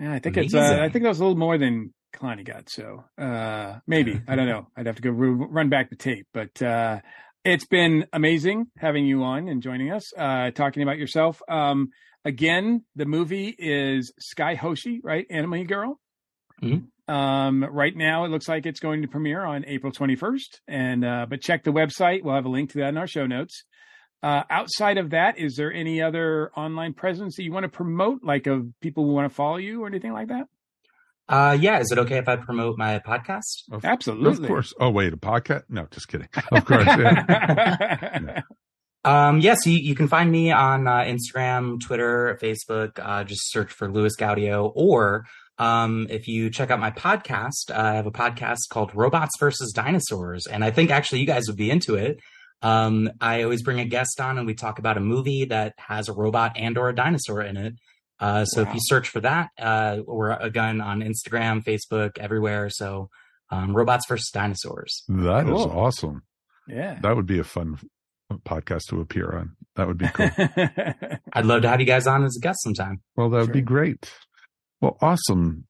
Yeah, 0.00 0.14
I 0.14 0.18
think 0.18 0.36
Amazing. 0.36 0.60
it's. 0.60 0.70
Uh, 0.70 0.82
I 0.82 0.88
think 0.88 1.02
that 1.02 1.10
was 1.10 1.20
a 1.20 1.24
little 1.24 1.38
more 1.38 1.58
than 1.58 1.92
Kalani 2.14 2.44
got. 2.44 2.70
So 2.70 3.04
uh, 3.18 3.78
maybe 3.86 4.20
I 4.28 4.34
don't 4.34 4.48
know. 4.48 4.68
I'd 4.76 4.86
have 4.86 4.96
to 4.96 5.02
go 5.02 5.10
run 5.10 5.68
back 5.68 5.90
the 5.90 5.96
tape, 5.96 6.26
but 6.32 6.60
uh, 6.62 7.00
it's 7.44 7.66
been 7.66 8.06
amazing 8.12 8.66
having 8.78 9.06
you 9.06 9.22
on 9.22 9.48
and 9.48 9.62
joining 9.62 9.90
us, 9.90 10.12
uh, 10.16 10.50
talking 10.52 10.82
about 10.82 10.98
yourself. 10.98 11.42
Um, 11.48 11.90
again, 12.24 12.84
the 12.96 13.04
movie 13.04 13.54
is 13.58 14.12
Skye 14.18 14.54
Hoshi, 14.54 15.00
right? 15.02 15.26
Anime 15.30 15.64
Girl. 15.64 16.00
Mm-hmm. 16.62 17.12
Um, 17.12 17.64
right 17.64 17.96
now, 17.96 18.24
it 18.24 18.28
looks 18.28 18.48
like 18.48 18.66
it's 18.66 18.80
going 18.80 19.02
to 19.02 19.08
premiere 19.08 19.44
on 19.44 19.64
April 19.66 19.92
21st. 19.92 20.60
And 20.68 21.04
uh, 21.04 21.26
but 21.28 21.42
check 21.42 21.64
the 21.64 21.72
website. 21.72 22.22
We'll 22.22 22.34
have 22.34 22.46
a 22.46 22.50
link 22.50 22.70
to 22.72 22.78
that 22.78 22.90
in 22.90 22.98
our 22.98 23.06
show 23.06 23.26
notes. 23.26 23.64
Uh, 24.22 24.42
outside 24.50 24.98
of 24.98 25.10
that, 25.10 25.38
is 25.38 25.56
there 25.56 25.72
any 25.72 26.02
other 26.02 26.50
online 26.54 26.92
presence 26.92 27.36
that 27.36 27.44
you 27.44 27.52
want 27.52 27.64
to 27.64 27.70
promote, 27.70 28.22
like 28.22 28.46
of 28.46 28.68
people 28.80 29.04
who 29.04 29.12
want 29.12 29.30
to 29.30 29.34
follow 29.34 29.56
you 29.56 29.82
or 29.82 29.86
anything 29.86 30.12
like 30.12 30.28
that? 30.28 30.46
Uh, 31.28 31.56
yeah. 31.58 31.78
Is 31.78 31.90
it 31.92 31.98
okay 31.98 32.18
if 32.18 32.28
I 32.28 32.36
promote 32.36 32.76
my 32.76 32.98
podcast? 32.98 33.62
Of, 33.70 33.84
Absolutely. 33.84 34.44
Of 34.44 34.48
course. 34.48 34.74
Oh, 34.78 34.90
wait, 34.90 35.12
a 35.12 35.16
podcast? 35.16 35.62
No, 35.68 35.86
just 35.90 36.08
kidding. 36.08 36.28
Of 36.52 36.64
course. 36.64 36.86
yeah. 36.86 38.42
Um, 39.02 39.40
yes, 39.40 39.44
yeah, 39.44 39.54
so 39.64 39.70
you, 39.70 39.78
you, 39.78 39.94
can 39.94 40.08
find 40.08 40.30
me 40.30 40.52
on 40.52 40.86
uh, 40.86 41.04
Instagram, 41.04 41.80
Twitter, 41.80 42.38
Facebook. 42.42 42.98
Uh, 42.98 43.24
just 43.24 43.50
search 43.50 43.72
for 43.72 43.90
Louis 43.90 44.14
Gaudio. 44.14 44.72
Or 44.74 45.24
um, 45.58 46.06
if 46.10 46.28
you 46.28 46.50
check 46.50 46.70
out 46.70 46.80
my 46.80 46.90
podcast, 46.90 47.70
I 47.74 47.94
have 47.94 48.06
a 48.06 48.10
podcast 48.10 48.58
called 48.68 48.94
Robots 48.94 49.38
versus 49.40 49.72
Dinosaurs. 49.72 50.46
And 50.46 50.62
I 50.62 50.70
think 50.70 50.90
actually 50.90 51.20
you 51.20 51.26
guys 51.26 51.44
would 51.46 51.56
be 51.56 51.70
into 51.70 51.94
it. 51.94 52.18
Um, 52.62 53.10
I 53.20 53.42
always 53.42 53.62
bring 53.62 53.80
a 53.80 53.84
guest 53.84 54.20
on 54.20 54.38
and 54.38 54.46
we 54.46 54.54
talk 54.54 54.78
about 54.78 54.96
a 54.96 55.00
movie 55.00 55.46
that 55.46 55.74
has 55.78 56.08
a 56.08 56.12
robot 56.12 56.52
and 56.56 56.76
or 56.76 56.88
a 56.88 56.94
dinosaur 56.94 57.42
in 57.42 57.56
it. 57.56 57.74
Uh, 58.18 58.44
so 58.44 58.62
wow. 58.62 58.68
if 58.68 58.74
you 58.74 58.80
search 58.84 59.08
for 59.08 59.20
that, 59.20 59.48
uh, 59.58 59.98
we're 60.06 60.32
again 60.32 60.80
on 60.80 61.00
Instagram, 61.00 61.64
Facebook, 61.64 62.18
everywhere. 62.18 62.68
So 62.68 63.08
um, 63.50 63.74
robots 63.74 64.06
versus 64.06 64.30
dinosaurs. 64.32 65.04
That 65.08 65.46
cool. 65.46 65.60
is 65.60 65.66
awesome. 65.66 66.22
Yeah, 66.68 66.98
that 67.00 67.16
would 67.16 67.26
be 67.26 67.38
a 67.38 67.44
fun 67.44 67.78
podcast 68.30 68.82
to 68.90 69.00
appear 69.00 69.32
on. 69.32 69.56
That 69.76 69.88
would 69.88 69.98
be 69.98 70.06
cool. 70.08 70.30
I'd 71.32 71.46
love 71.46 71.62
to 71.62 71.68
have 71.68 71.80
you 71.80 71.86
guys 71.86 72.06
on 72.06 72.24
as 72.24 72.36
a 72.36 72.40
guest 72.40 72.62
sometime. 72.62 73.00
Well, 73.16 73.30
that 73.30 73.38
would 73.38 73.46
sure. 73.46 73.54
be 73.54 73.62
great. 73.62 74.12
Well, 74.80 74.96
awesome. 75.00 75.66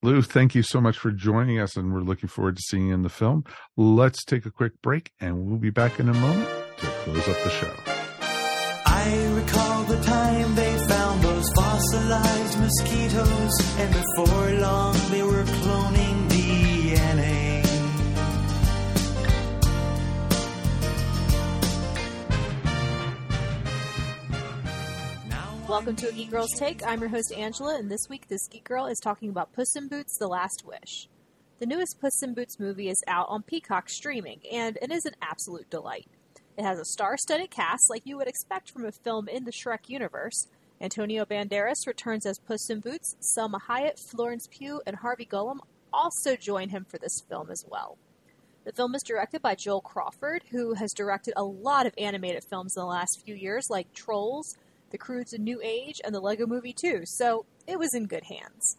Lou, 0.00 0.22
thank 0.22 0.54
you 0.54 0.62
so 0.62 0.80
much 0.80 0.96
for 0.96 1.10
joining 1.10 1.58
us, 1.58 1.76
and 1.76 1.92
we're 1.92 2.02
looking 2.02 2.28
forward 2.28 2.54
to 2.54 2.62
seeing 2.62 2.86
you 2.86 2.94
in 2.94 3.02
the 3.02 3.08
film. 3.08 3.42
Let's 3.76 4.24
take 4.24 4.46
a 4.46 4.50
quick 4.50 4.80
break, 4.80 5.10
and 5.20 5.44
we'll 5.44 5.58
be 5.58 5.70
back 5.70 5.98
in 5.98 6.08
a 6.08 6.14
moment 6.14 6.48
to 6.76 6.86
close 6.86 7.28
up 7.28 7.42
the 7.42 7.50
show. 7.50 7.72
I 8.86 9.26
recall 9.34 9.82
the 9.84 10.00
time 10.04 10.54
they 10.54 10.78
found 10.86 11.22
those 11.22 11.44
fossilized 11.56 12.60
mosquitoes, 12.60 13.50
and 13.78 13.92
before 13.92 14.50
long 14.60 14.94
they 15.10 15.22
Welcome 25.68 25.96
to 25.96 26.08
a 26.08 26.12
Geek 26.12 26.30
Girl's 26.30 26.54
Take. 26.56 26.82
I'm 26.82 27.00
your 27.00 27.10
host 27.10 27.30
Angela, 27.30 27.76
and 27.76 27.90
this 27.90 28.08
week 28.08 28.26
this 28.26 28.48
Geek 28.48 28.64
Girl 28.64 28.86
is 28.86 28.98
talking 28.98 29.28
about 29.28 29.52
Puss 29.52 29.76
in 29.76 29.86
Boots: 29.86 30.16
The 30.16 30.26
Last 30.26 30.64
Wish. 30.64 31.10
The 31.58 31.66
newest 31.66 32.00
Puss 32.00 32.22
in 32.22 32.32
Boots 32.32 32.58
movie 32.58 32.88
is 32.88 33.04
out 33.06 33.26
on 33.28 33.42
Peacock 33.42 33.90
streaming, 33.90 34.40
and 34.50 34.78
it 34.80 34.90
is 34.90 35.04
an 35.04 35.12
absolute 35.20 35.68
delight. 35.68 36.08
It 36.56 36.64
has 36.64 36.78
a 36.78 36.86
star-studded 36.86 37.50
cast 37.50 37.90
like 37.90 38.00
you 38.06 38.16
would 38.16 38.28
expect 38.28 38.70
from 38.70 38.86
a 38.86 38.92
film 38.92 39.28
in 39.28 39.44
the 39.44 39.52
Shrek 39.52 39.90
universe. 39.90 40.46
Antonio 40.80 41.26
Banderas 41.26 41.86
returns 41.86 42.24
as 42.24 42.38
Puss 42.38 42.70
in 42.70 42.80
Boots. 42.80 43.16
Salma 43.20 43.60
Hayek, 43.68 43.98
Florence 44.10 44.48
Pugh, 44.50 44.80
and 44.86 44.96
Harvey 44.96 45.26
Guillén 45.26 45.58
also 45.92 46.34
join 46.34 46.70
him 46.70 46.86
for 46.88 46.96
this 46.96 47.20
film 47.28 47.50
as 47.50 47.62
well. 47.68 47.98
The 48.64 48.72
film 48.72 48.94
is 48.94 49.02
directed 49.02 49.42
by 49.42 49.54
Joel 49.54 49.82
Crawford, 49.82 50.44
who 50.50 50.72
has 50.74 50.94
directed 50.94 51.34
a 51.36 51.44
lot 51.44 51.84
of 51.84 51.92
animated 51.98 52.44
films 52.48 52.74
in 52.74 52.80
the 52.80 52.86
last 52.86 53.20
few 53.22 53.34
years, 53.34 53.66
like 53.68 53.92
Trolls, 53.92 54.56
The 54.90 54.98
Croods 54.98 55.32
a 55.32 55.38
New 55.38 55.60
Age, 55.62 56.00
and 56.04 56.14
the 56.14 56.20
Lego 56.20 56.46
Movie 56.46 56.72
2, 56.72 57.02
so 57.04 57.44
it 57.66 57.78
was 57.78 57.92
in 57.94 58.06
good 58.06 58.24
hands. 58.24 58.78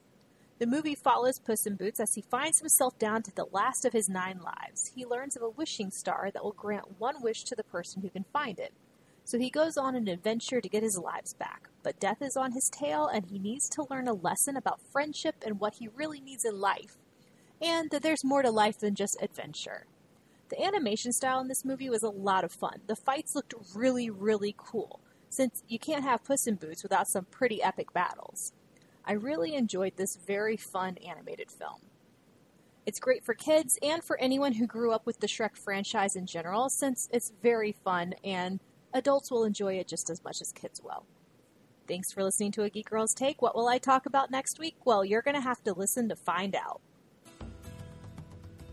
The 0.58 0.66
movie 0.66 0.96
follows 0.96 1.40
Puss 1.40 1.66
in 1.66 1.76
Boots 1.76 2.00
as 2.00 2.14
he 2.16 2.22
finds 2.22 2.60
himself 2.60 2.98
down 3.00 3.24
to 3.24 3.32
the 3.36 3.46
last 3.52 3.86
of 3.86 3.94
his 3.94 4.10
nine 4.10 4.42
lives. 4.44 4.92
He 4.96 5.06
learns 5.06 5.38
of 5.38 5.44
a 5.44 5.50
wishing 5.50 5.92
star 5.92 6.32
that 6.34 6.44
will 6.44 6.52
grant 6.52 7.00
one 7.00 7.22
wish 7.22 7.44
to 7.44 7.56
the 7.56 7.64
person 7.64 8.02
who 8.02 8.10
can 8.10 8.26
find 8.34 8.60
it. 8.60 8.74
So 9.24 9.38
he 9.38 9.52
goes 9.52 9.78
on 9.78 9.96
an 9.96 10.08
adventure 10.08 10.60
to 10.60 10.68
get 10.68 10.84
his 10.84 10.98
lives 10.98 11.36
back. 11.36 11.70
But 11.84 12.00
death 12.00 12.22
is 12.22 12.36
on 12.36 12.52
his 12.52 12.70
tail, 12.74 13.06
and 13.06 13.28
he 13.28 13.38
needs 13.38 13.70
to 13.70 13.86
learn 13.90 14.08
a 14.08 14.14
lesson 14.14 14.58
about 14.58 14.82
friendship 14.92 15.36
and 15.46 15.60
what 15.60 15.76
he 15.76 15.88
really 15.88 16.20
needs 16.20 16.44
in 16.44 16.60
life. 16.60 16.98
And 17.62 17.90
that 17.92 18.02
there's 18.02 18.26
more 18.26 18.42
to 18.42 18.50
life 18.50 18.80
than 18.80 18.96
just 18.96 19.18
adventure. 19.22 19.86
The 20.50 20.62
animation 20.62 21.14
style 21.14 21.40
in 21.40 21.48
this 21.48 21.64
movie 21.64 21.90
was 21.90 22.02
a 22.02 22.10
lot 22.10 22.44
of 22.44 22.52
fun. 22.52 22.82
The 22.88 22.96
fights 22.96 23.36
looked 23.36 23.54
really, 23.76 24.10
really 24.10 24.56
cool, 24.58 25.00
since 25.30 25.64
you 25.68 25.80
can't 25.80 26.04
have 26.04 26.24
Puss 26.24 26.48
in 26.48 26.56
Boots 26.56 26.84
without 26.84 27.08
some 27.08 27.26
pretty 27.26 27.62
epic 27.62 27.94
battles. 27.94 28.54
I 29.06 29.14
really 29.14 29.56
enjoyed 29.56 29.96
this 29.96 30.16
very 30.16 30.58
fun 30.58 30.98
animated 30.98 31.50
film. 31.52 31.82
It's 32.86 33.00
great 33.00 33.24
for 33.24 33.34
kids 33.34 33.78
and 33.82 34.04
for 34.04 34.20
anyone 34.20 34.54
who 34.54 34.66
grew 34.66 34.92
up 34.92 35.06
with 35.06 35.20
the 35.20 35.28
Shrek 35.28 35.58
franchise 35.58 36.16
in 36.16 36.26
general, 36.26 36.70
since 36.70 37.08
it's 37.12 37.32
very 37.42 37.72
fun 37.72 38.16
and 38.24 38.60
adults 38.94 39.30
will 39.30 39.44
enjoy 39.44 39.76
it 39.76 39.88
just 39.88 40.10
as 40.10 40.24
much 40.24 40.42
as 40.42 40.52
kids 40.52 40.82
will. 40.84 41.06
Thanks 41.88 42.12
for 42.12 42.24
listening 42.24 42.52
to 42.54 42.64
A 42.64 42.70
Geek 42.70 42.90
Girl's 42.90 43.14
Take. 43.14 43.42
What 43.42 43.56
will 43.56 43.68
I 43.68 43.80
talk 43.80 44.06
about 44.06 44.32
next 44.32 44.60
week? 44.60 44.76
Well, 44.86 45.04
you're 45.04 45.22
going 45.22 45.36
to 45.36 45.42
have 45.42 45.64
to 45.64 45.74
listen 45.74 46.10
to 46.10 46.16
find 46.16 46.56
out. 46.56 46.82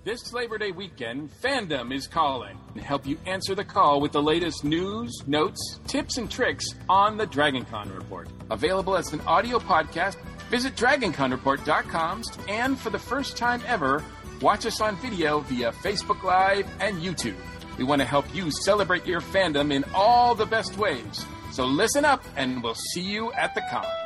This 0.06 0.32
Labor 0.32 0.56
Day 0.56 0.70
weekend, 0.70 1.32
Fandom 1.42 1.92
is 1.92 2.06
calling 2.06 2.56
to 2.76 2.80
help 2.80 3.08
you 3.08 3.18
answer 3.26 3.56
the 3.56 3.64
call 3.64 4.00
with 4.00 4.12
the 4.12 4.22
latest 4.22 4.62
news, 4.62 5.12
notes, 5.26 5.80
tips, 5.88 6.16
and 6.16 6.30
tricks 6.30 6.64
on 6.88 7.16
the 7.16 7.26
DragonCon 7.26 7.92
Report. 7.92 8.28
Available 8.48 8.96
as 8.96 9.12
an 9.12 9.20
audio 9.22 9.58
podcast, 9.58 10.14
visit 10.48 10.76
DragonConReport.com 10.76 12.22
and 12.48 12.78
for 12.78 12.90
the 12.90 13.00
first 13.00 13.36
time 13.36 13.60
ever, 13.66 14.04
watch 14.40 14.64
us 14.64 14.80
on 14.80 14.94
video 14.98 15.40
via 15.40 15.72
Facebook 15.72 16.22
Live 16.22 16.68
and 16.78 17.02
YouTube. 17.02 17.34
We 17.76 17.82
want 17.82 18.00
to 18.00 18.06
help 18.06 18.32
you 18.32 18.52
celebrate 18.52 19.06
your 19.06 19.20
fandom 19.20 19.72
in 19.72 19.84
all 19.92 20.36
the 20.36 20.46
best 20.46 20.78
ways. 20.78 21.26
So 21.50 21.66
listen 21.66 22.04
up, 22.04 22.22
and 22.36 22.62
we'll 22.62 22.76
see 22.76 23.02
you 23.02 23.32
at 23.32 23.56
the 23.56 23.62
con. 23.72 24.05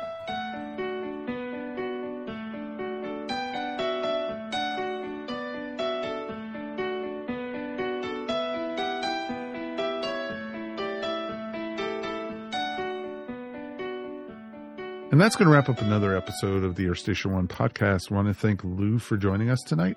And 15.21 15.27
that's 15.27 15.35
going 15.35 15.49
to 15.49 15.53
wrap 15.53 15.69
up 15.69 15.79
another 15.83 16.17
episode 16.17 16.63
of 16.63 16.73
the 16.73 16.87
Earth 16.87 16.97
Station 16.97 17.31
One 17.31 17.47
podcast. 17.47 18.11
I 18.11 18.15
want 18.15 18.27
to 18.29 18.33
thank 18.33 18.63
Lou 18.63 18.97
for 18.97 19.17
joining 19.17 19.51
us 19.51 19.59
tonight. 19.61 19.95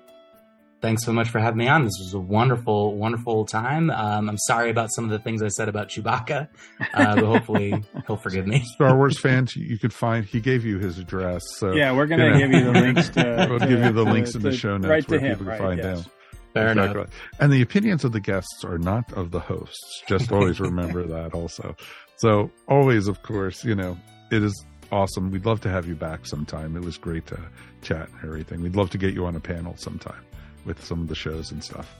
Thanks 0.83 1.03
so 1.03 1.11
much 1.11 1.29
for 1.29 1.39
having 1.39 1.57
me 1.57 1.67
on. 1.67 1.83
This 1.83 1.95
was 1.97 2.13
a 2.13 2.19
wonderful, 2.19 2.95
wonderful 2.95 3.43
time. 3.43 3.89
Um, 3.89 4.29
I'm 4.29 4.37
sorry 4.37 4.69
about 4.69 4.93
some 4.93 5.03
of 5.03 5.09
the 5.09 5.17
things 5.17 5.41
I 5.41 5.47
said 5.47 5.67
about 5.67 5.89
Chewbacca, 5.89 6.47
uh, 6.93 7.15
but 7.15 7.23
hopefully 7.25 7.73
he'll 8.05 8.17
forgive 8.17 8.45
me. 8.45 8.63
Star 8.75 8.95
Wars 8.95 9.19
fans, 9.19 9.55
you 9.55 9.79
could 9.79 9.93
find 9.93 10.25
he 10.25 10.39
gave 10.39 10.63
you 10.63 10.77
his 10.77 10.99
address. 10.99 11.41
So 11.57 11.71
yeah, 11.71 11.91
we're 11.91 12.05
going 12.05 12.31
to 12.31 12.37
give 12.37 12.51
you 12.51 12.63
the 12.63 12.79
links. 12.79 13.09
To, 13.09 13.47
we'll 13.49 13.59
to, 13.61 13.67
give 13.67 13.79
you 13.79 13.93
the 13.93 14.05
to, 14.05 14.11
links 14.11 14.35
in 14.35 14.43
the 14.43 14.55
show 14.55 14.77
notes 14.77 14.91
right 14.91 15.09
where 15.09 15.19
to 15.19 15.25
him, 15.25 15.37
people 15.39 15.47
right, 15.47 15.57
can 15.57 15.67
find 15.67 15.79
yes. 15.79 16.03
them. 16.03 16.11
Fair 16.53 16.69
Exactly. 16.69 17.01
enough. 17.01 17.13
And 17.39 17.51
the 17.51 17.63
opinions 17.63 18.03
of 18.03 18.11
the 18.11 18.19
guests 18.19 18.63
are 18.63 18.77
not 18.77 19.11
of 19.13 19.31
the 19.31 19.39
hosts. 19.39 20.03
Just 20.07 20.31
always 20.31 20.59
remember 20.59 21.03
that 21.07 21.33
also. 21.33 21.75
So 22.17 22.51
always, 22.67 23.07
of 23.07 23.23
course, 23.23 23.65
you 23.65 23.73
know, 23.73 23.97
it 24.31 24.43
is 24.43 24.65
awesome. 24.91 25.31
We'd 25.31 25.45
love 25.45 25.61
to 25.61 25.69
have 25.69 25.87
you 25.87 25.95
back 25.95 26.25
sometime. 26.25 26.75
It 26.75 26.83
was 26.83 26.97
great 26.97 27.25
to 27.27 27.39
chat 27.81 28.09
and 28.09 28.23
everything. 28.23 28.61
We'd 28.61 28.75
love 28.75 28.89
to 28.91 28.97
get 28.97 29.13
you 29.13 29.25
on 29.25 29.35
a 29.35 29.39
panel 29.39 29.75
sometime 29.77 30.23
with 30.65 30.83
some 30.83 31.01
of 31.01 31.07
the 31.07 31.15
shows 31.15 31.51
and 31.51 31.63
stuff. 31.63 31.93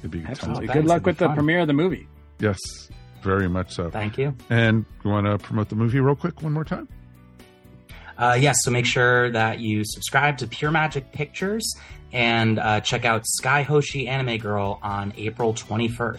It'd 0.00 0.10
be 0.10 0.20
tons 0.20 0.30
Absolutely. 0.38 0.66
Good 0.68 0.84
luck 0.86 0.96
it'd 0.98 1.06
with 1.06 1.18
the 1.18 1.26
fun. 1.26 1.34
premiere 1.36 1.60
of 1.60 1.66
the 1.66 1.72
movie. 1.72 2.08
Yes, 2.38 2.58
very 3.22 3.48
much 3.48 3.72
so. 3.72 3.90
Thank 3.90 4.18
you. 4.18 4.34
And 4.50 4.84
you 5.04 5.10
want 5.10 5.26
to 5.26 5.38
promote 5.38 5.68
the 5.68 5.76
movie 5.76 6.00
real 6.00 6.16
quick 6.16 6.42
one 6.42 6.52
more 6.52 6.64
time? 6.64 6.88
Uh, 8.18 8.36
yes, 8.38 8.56
so 8.62 8.70
make 8.70 8.86
sure 8.86 9.30
that 9.30 9.58
you 9.60 9.82
subscribe 9.84 10.38
to 10.38 10.46
Pure 10.46 10.70
Magic 10.72 11.12
Pictures 11.12 11.74
and 12.12 12.58
uh, 12.58 12.80
check 12.80 13.04
out 13.04 13.22
Skye 13.24 13.62
Hoshi 13.62 14.06
Anime 14.06 14.36
Girl 14.38 14.78
on 14.82 15.12
April 15.16 15.54
21st. 15.54 16.18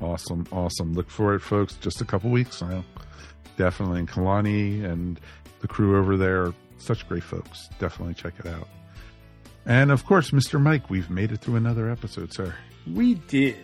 Awesome, 0.00 0.46
awesome. 0.52 0.94
Look 0.94 1.10
for 1.10 1.34
it, 1.34 1.40
folks. 1.40 1.74
Just 1.74 2.00
a 2.00 2.04
couple 2.04 2.30
weeks 2.30 2.62
now. 2.62 2.84
Definitely. 3.58 3.98
And 3.98 4.08
Kalani 4.08 4.84
and 4.84 5.20
the 5.60 5.68
crew 5.68 5.98
over 5.98 6.16
there 6.16 6.46
are 6.46 6.54
such 6.78 7.06
great 7.08 7.24
folks. 7.24 7.68
Definitely 7.78 8.14
check 8.14 8.34
it 8.38 8.46
out. 8.46 8.68
And 9.66 9.90
of 9.90 10.06
course, 10.06 10.30
Mr. 10.30 10.60
Mike, 10.60 10.88
we've 10.88 11.10
made 11.10 11.32
it 11.32 11.40
through 11.40 11.56
another 11.56 11.90
episode, 11.90 12.32
sir. 12.32 12.54
We 12.90 13.14
did. 13.14 13.58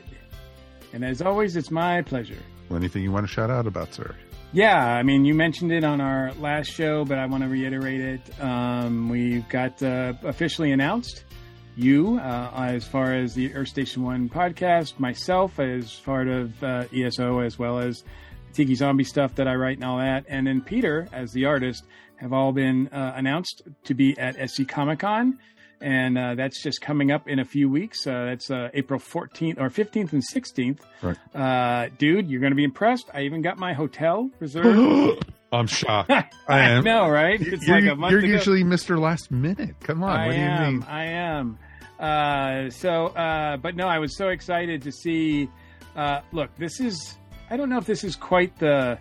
And 0.93 1.05
as 1.05 1.23
always, 1.23 1.57
it's 1.57 1.71
my 1.71 2.03
pleasure. 2.03 2.39
Anything 2.71 3.03
you 3.03 3.13
want 3.13 3.27
to 3.27 3.33
shout 3.33 3.51
out 3.51 3.67
about, 3.67 3.95
sir? 3.95 4.15
Yeah, 4.53 4.85
I 4.85 5.03
mean, 5.03 5.25
you 5.25 5.35
mentioned 5.35 5.73
it 5.73 5.85
on 5.85 6.01
our 6.01 6.33
last 6.35 6.71
show, 6.71 7.05
but 7.05 7.19
I 7.19 7.27
want 7.27 7.43
to 7.43 7.49
reiterate 7.49 8.01
it. 8.01 8.41
Um, 8.43 9.09
we've 9.09 9.49
got 9.49 9.83
uh, 9.83 10.15
officially 10.25 10.73
announced 10.73 11.25
you 11.77 12.19
uh, 12.19 12.51
as 12.55 12.85
far 12.85 13.15
as 13.15 13.35
the 13.35 13.55
Earth 13.55 13.69
Station 13.69 14.03
One 14.03 14.29
podcast, 14.29 14.99
myself 14.99 15.59
as 15.59 15.95
part 16.01 16.29
of 16.29 16.63
uh, 16.63 16.85
ESO, 16.95 17.41
as 17.41 17.59
well 17.59 17.79
as 17.79 18.05
Tiki 18.55 18.75
Zombie 18.75 19.05
stuff 19.05 19.35
that 19.37 19.47
I 19.49 19.55
write 19.55 19.77
and 19.77 19.85
all 19.85 19.99
that, 19.99 20.25
and 20.29 20.47
then 20.47 20.61
Peter 20.61 21.09
as 21.13 21.33
the 21.33 21.45
artist 21.47 21.85
have 22.17 22.33
all 22.33 22.53
been 22.53 22.89
uh, 22.89 23.13
announced 23.17 23.63
to 23.85 23.95
be 23.95 24.17
at 24.19 24.37
SC 24.51 24.67
Comic 24.67 25.01
Con. 25.01 25.39
And 25.81 26.17
uh, 26.17 26.35
that's 26.37 26.63
just 26.63 26.81
coming 26.81 27.11
up 27.11 27.29
in 27.29 27.41
a 27.41 27.45
few 27.45 27.69
weeks. 27.69 28.07
Uh, 28.07 28.25
that's 28.27 28.51
uh, 28.51 28.71
April 28.73 28.99
14th 28.99 29.59
or 29.61 29.69
15th 29.69 30.13
and 30.15 30.23
16th. 30.33 30.79
Right. 31.03 31.17
Uh, 31.35 31.91
dude, 31.99 32.29
you're 32.31 32.41
going 32.41 32.53
to 32.53 32.57
be 32.57 32.65
impressed. 32.65 33.11
I 33.13 33.23
even 33.23 33.43
got 33.43 33.59
my 33.59 33.75
hotel 33.75 34.31
reserved. 34.41 35.27
I'm 35.53 35.67
shocked. 35.67 36.11
I 36.49 36.61
am. 36.71 36.85
know, 36.85 37.09
right? 37.09 37.39
It's 37.41 37.67
you're 37.67 37.81
like 37.81 37.91
a 37.91 37.97
month 37.97 38.13
you're 38.13 38.21
ago. 38.21 38.29
usually 38.29 38.65
Mr. 38.65 38.99
Last 38.99 39.31
Minute. 39.31 39.75
Come 39.81 40.03
on. 40.03 40.19
I 40.19 40.27
what 40.27 40.33
do 40.33 40.39
you 40.39 40.45
am. 40.45 40.73
mean? 40.75 40.83
I 40.89 41.05
am. 41.05 41.59
Uh, 41.99 42.71
so, 42.71 43.07
uh, 43.09 43.57
but 43.59 43.77
no, 43.77 43.87
I 43.87 43.99
was 43.99 44.17
so 44.17 44.29
excited 44.29 44.83
to 44.83 44.93
see. 44.93 45.51
Uh, 45.95 46.21
look, 46.33 46.55
this 46.57 46.81
is. 46.81 47.17
I 47.51 47.57
don't 47.57 47.69
know 47.69 47.79
if 47.79 47.87
this 47.87 48.05
is 48.05 48.17
quite 48.17 48.59
the. 48.59 48.99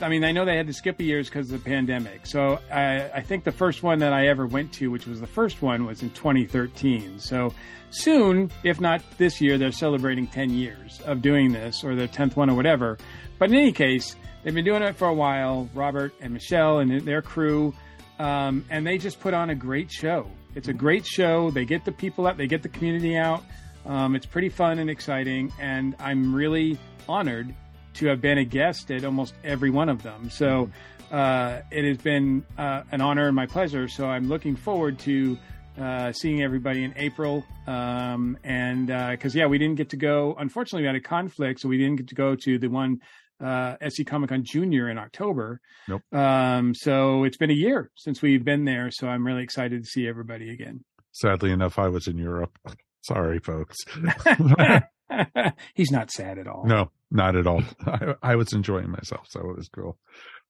I 0.00 0.08
mean, 0.08 0.24
I 0.24 0.32
know 0.32 0.44
they 0.44 0.56
had 0.56 0.66
to 0.66 0.72
skip 0.72 0.98
a 0.98 1.04
years 1.04 1.28
because 1.28 1.52
of 1.52 1.62
the 1.62 1.70
pandemic. 1.70 2.26
So 2.26 2.58
I, 2.72 3.08
I 3.14 3.20
think 3.20 3.44
the 3.44 3.52
first 3.52 3.84
one 3.84 4.00
that 4.00 4.12
I 4.12 4.26
ever 4.26 4.46
went 4.48 4.72
to, 4.74 4.90
which 4.90 5.06
was 5.06 5.20
the 5.20 5.28
first 5.28 5.62
one, 5.62 5.86
was 5.86 6.02
in 6.02 6.10
2013. 6.10 7.20
So 7.20 7.54
soon, 7.90 8.50
if 8.64 8.80
not 8.80 9.00
this 9.18 9.40
year, 9.40 9.58
they're 9.58 9.70
celebrating 9.70 10.26
10 10.26 10.50
years 10.50 11.00
of 11.02 11.22
doing 11.22 11.52
this 11.52 11.84
or 11.84 11.94
their 11.94 12.08
10th 12.08 12.34
one 12.34 12.50
or 12.50 12.56
whatever. 12.56 12.98
But 13.38 13.50
in 13.50 13.56
any 13.56 13.70
case, 13.70 14.16
they've 14.42 14.54
been 14.54 14.64
doing 14.64 14.82
it 14.82 14.96
for 14.96 15.06
a 15.06 15.14
while. 15.14 15.68
Robert 15.72 16.12
and 16.20 16.32
Michelle 16.32 16.80
and 16.80 17.00
their 17.02 17.22
crew, 17.22 17.72
um, 18.18 18.64
and 18.70 18.84
they 18.84 18.98
just 18.98 19.20
put 19.20 19.34
on 19.34 19.50
a 19.50 19.54
great 19.54 19.90
show. 19.90 20.26
It's 20.56 20.68
a 20.68 20.72
great 20.72 21.06
show. 21.06 21.50
They 21.52 21.64
get 21.64 21.84
the 21.84 21.92
people 21.92 22.26
out, 22.26 22.36
they 22.36 22.46
get 22.48 22.62
the 22.62 22.68
community 22.68 23.16
out. 23.16 23.44
Um, 23.86 24.14
it's 24.14 24.26
pretty 24.26 24.48
fun 24.48 24.78
and 24.78 24.88
exciting, 24.88 25.52
and 25.58 25.96
I'm 25.98 26.34
really 26.34 26.78
honored 27.08 27.54
to 27.94 28.06
have 28.06 28.20
been 28.20 28.38
a 28.38 28.44
guest 28.44 28.90
at 28.90 29.04
almost 29.04 29.34
every 29.44 29.70
one 29.70 29.88
of 29.88 30.02
them. 30.02 30.30
So 30.30 30.70
uh, 31.10 31.60
it 31.70 31.84
has 31.84 31.98
been 31.98 32.44
uh, 32.56 32.82
an 32.90 33.00
honor 33.00 33.26
and 33.26 33.36
my 33.36 33.46
pleasure. 33.46 33.88
So 33.88 34.06
I'm 34.06 34.28
looking 34.28 34.56
forward 34.56 34.98
to 35.00 35.38
uh, 35.78 36.12
seeing 36.12 36.42
everybody 36.42 36.84
in 36.84 36.94
April. 36.96 37.44
Um, 37.66 38.38
and 38.44 38.86
because 38.86 39.34
yeah, 39.34 39.46
we 39.46 39.58
didn't 39.58 39.76
get 39.76 39.90
to 39.90 39.96
go. 39.96 40.34
Unfortunately, 40.38 40.82
we 40.82 40.86
had 40.86 40.96
a 40.96 41.00
conflict, 41.00 41.60
so 41.60 41.68
we 41.68 41.78
didn't 41.78 41.96
get 41.96 42.08
to 42.08 42.14
go 42.14 42.34
to 42.36 42.58
the 42.58 42.68
one 42.68 43.00
uh, 43.42 43.76
SC 43.88 44.06
Comic 44.06 44.30
Con 44.30 44.44
Junior 44.44 44.88
in 44.88 44.98
October. 44.98 45.60
Nope. 45.88 46.02
Um, 46.12 46.74
so 46.74 47.24
it's 47.24 47.36
been 47.36 47.50
a 47.50 47.54
year 47.54 47.90
since 47.96 48.22
we've 48.22 48.44
been 48.44 48.64
there. 48.64 48.90
So 48.90 49.08
I'm 49.08 49.26
really 49.26 49.42
excited 49.42 49.82
to 49.82 49.88
see 49.88 50.06
everybody 50.06 50.50
again. 50.50 50.84
Sadly 51.12 51.50
enough, 51.50 51.78
I 51.78 51.88
was 51.88 52.06
in 52.06 52.16
Europe. 52.16 52.56
Sorry, 53.02 53.40
folks. 53.40 53.76
He's 55.74 55.90
not 55.90 56.10
sad 56.10 56.38
at 56.38 56.46
all. 56.46 56.64
No, 56.66 56.90
not 57.10 57.36
at 57.36 57.46
all. 57.46 57.62
I, 57.86 58.14
I 58.22 58.36
was 58.36 58.52
enjoying 58.52 58.90
myself, 58.90 59.26
so 59.28 59.40
it 59.40 59.56
was 59.56 59.68
cool. 59.68 59.98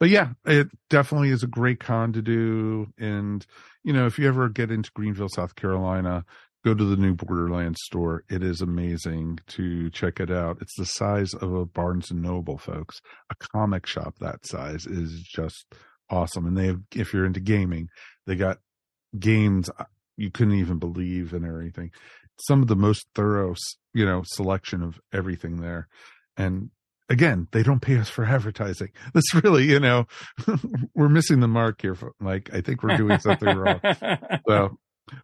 But 0.00 0.10
yeah, 0.10 0.30
it 0.44 0.68
definitely 0.90 1.30
is 1.30 1.42
a 1.42 1.48
great 1.48 1.80
con 1.80 2.12
to 2.14 2.22
do. 2.22 2.88
And, 2.98 3.46
you 3.84 3.92
know, 3.92 4.06
if 4.06 4.18
you 4.18 4.26
ever 4.28 4.48
get 4.48 4.70
into 4.70 4.90
Greenville, 4.94 5.28
South 5.28 5.54
Carolina, 5.54 6.24
go 6.64 6.74
to 6.74 6.84
the 6.84 6.96
new 6.96 7.14
Borderlands 7.14 7.80
store. 7.84 8.24
It 8.28 8.42
is 8.42 8.60
amazing 8.60 9.38
to 9.48 9.90
check 9.90 10.18
it 10.18 10.30
out. 10.30 10.58
It's 10.60 10.76
the 10.76 10.86
size 10.86 11.34
of 11.34 11.54
a 11.54 11.64
Barnes 11.64 12.10
and 12.10 12.22
Noble, 12.22 12.58
folks. 12.58 13.00
A 13.30 13.34
comic 13.52 13.86
shop 13.86 14.16
that 14.20 14.46
size 14.46 14.86
is 14.86 15.22
just 15.22 15.66
awesome. 16.10 16.46
And 16.46 16.56
they 16.56 16.66
have, 16.66 16.80
if 16.94 17.12
you're 17.12 17.26
into 17.26 17.40
gaming, 17.40 17.88
they 18.26 18.34
got 18.34 18.58
games 19.18 19.70
uh, 19.78 19.84
you 20.16 20.30
couldn't 20.30 20.54
even 20.54 20.78
believe 20.78 21.32
and 21.32 21.44
everything. 21.44 21.90
Some 22.46 22.62
of 22.62 22.68
the 22.68 22.76
most 22.76 23.06
thorough, 23.14 23.54
you 23.94 24.04
know, 24.04 24.22
selection 24.24 24.82
of 24.82 25.00
everything 25.12 25.60
there. 25.60 25.88
And 26.36 26.70
again, 27.08 27.48
they 27.52 27.62
don't 27.62 27.80
pay 27.80 27.98
us 27.98 28.08
for 28.08 28.24
advertising. 28.24 28.88
That's 29.14 29.34
really, 29.34 29.64
you 29.64 29.80
know, 29.80 30.06
we're 30.94 31.08
missing 31.08 31.40
the 31.40 31.48
mark 31.48 31.82
here. 31.82 31.96
Like, 32.20 32.52
I 32.52 32.60
think 32.60 32.82
we're 32.82 32.96
doing 32.96 33.18
something 33.20 33.56
wrong. 33.56 33.80
So, 34.48 34.78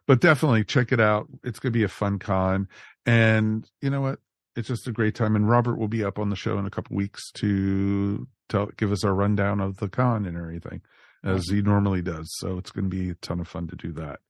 but 0.06 0.20
definitely 0.20 0.64
check 0.64 0.92
it 0.92 1.00
out. 1.00 1.28
It's 1.44 1.58
going 1.58 1.72
to 1.72 1.78
be 1.78 1.84
a 1.84 1.88
fun 1.88 2.18
con. 2.18 2.68
And 3.06 3.68
you 3.80 3.90
know 3.90 4.00
what? 4.00 4.18
It's 4.56 4.68
just 4.68 4.88
a 4.88 4.92
great 4.92 5.14
time. 5.14 5.36
And 5.36 5.48
Robert 5.48 5.78
will 5.78 5.88
be 5.88 6.04
up 6.04 6.18
on 6.18 6.30
the 6.30 6.36
show 6.36 6.58
in 6.58 6.66
a 6.66 6.70
couple 6.70 6.96
weeks 6.96 7.30
to 7.36 8.26
tell, 8.48 8.66
give 8.76 8.92
us 8.92 9.04
our 9.04 9.14
rundown 9.14 9.60
of 9.60 9.78
the 9.78 9.88
con 9.88 10.26
and 10.26 10.36
everything 10.36 10.82
as 11.24 11.48
he 11.48 11.62
normally 11.62 12.02
does. 12.02 12.28
So 12.38 12.58
it's 12.58 12.70
going 12.70 12.90
to 12.90 12.96
be 12.96 13.10
a 13.10 13.14
ton 13.14 13.40
of 13.40 13.48
fun 13.48 13.68
to 13.68 13.76
do 13.76 13.92
that. 13.92 14.20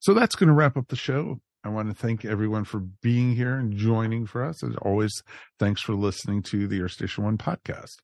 So 0.00 0.14
that's 0.14 0.34
going 0.34 0.48
to 0.48 0.54
wrap 0.54 0.76
up 0.76 0.88
the 0.88 0.96
show. 0.96 1.40
I 1.64 1.68
want 1.68 1.88
to 1.88 1.94
thank 1.94 2.24
everyone 2.24 2.64
for 2.64 2.80
being 2.80 3.36
here 3.36 3.54
and 3.54 3.76
joining 3.76 4.26
for 4.26 4.44
us. 4.44 4.64
As 4.64 4.74
always, 4.82 5.22
thanks 5.60 5.80
for 5.80 5.94
listening 5.94 6.42
to 6.44 6.66
the 6.66 6.82
Earth 6.82 6.92
Station 6.92 7.22
One 7.22 7.38
podcast. 7.38 7.98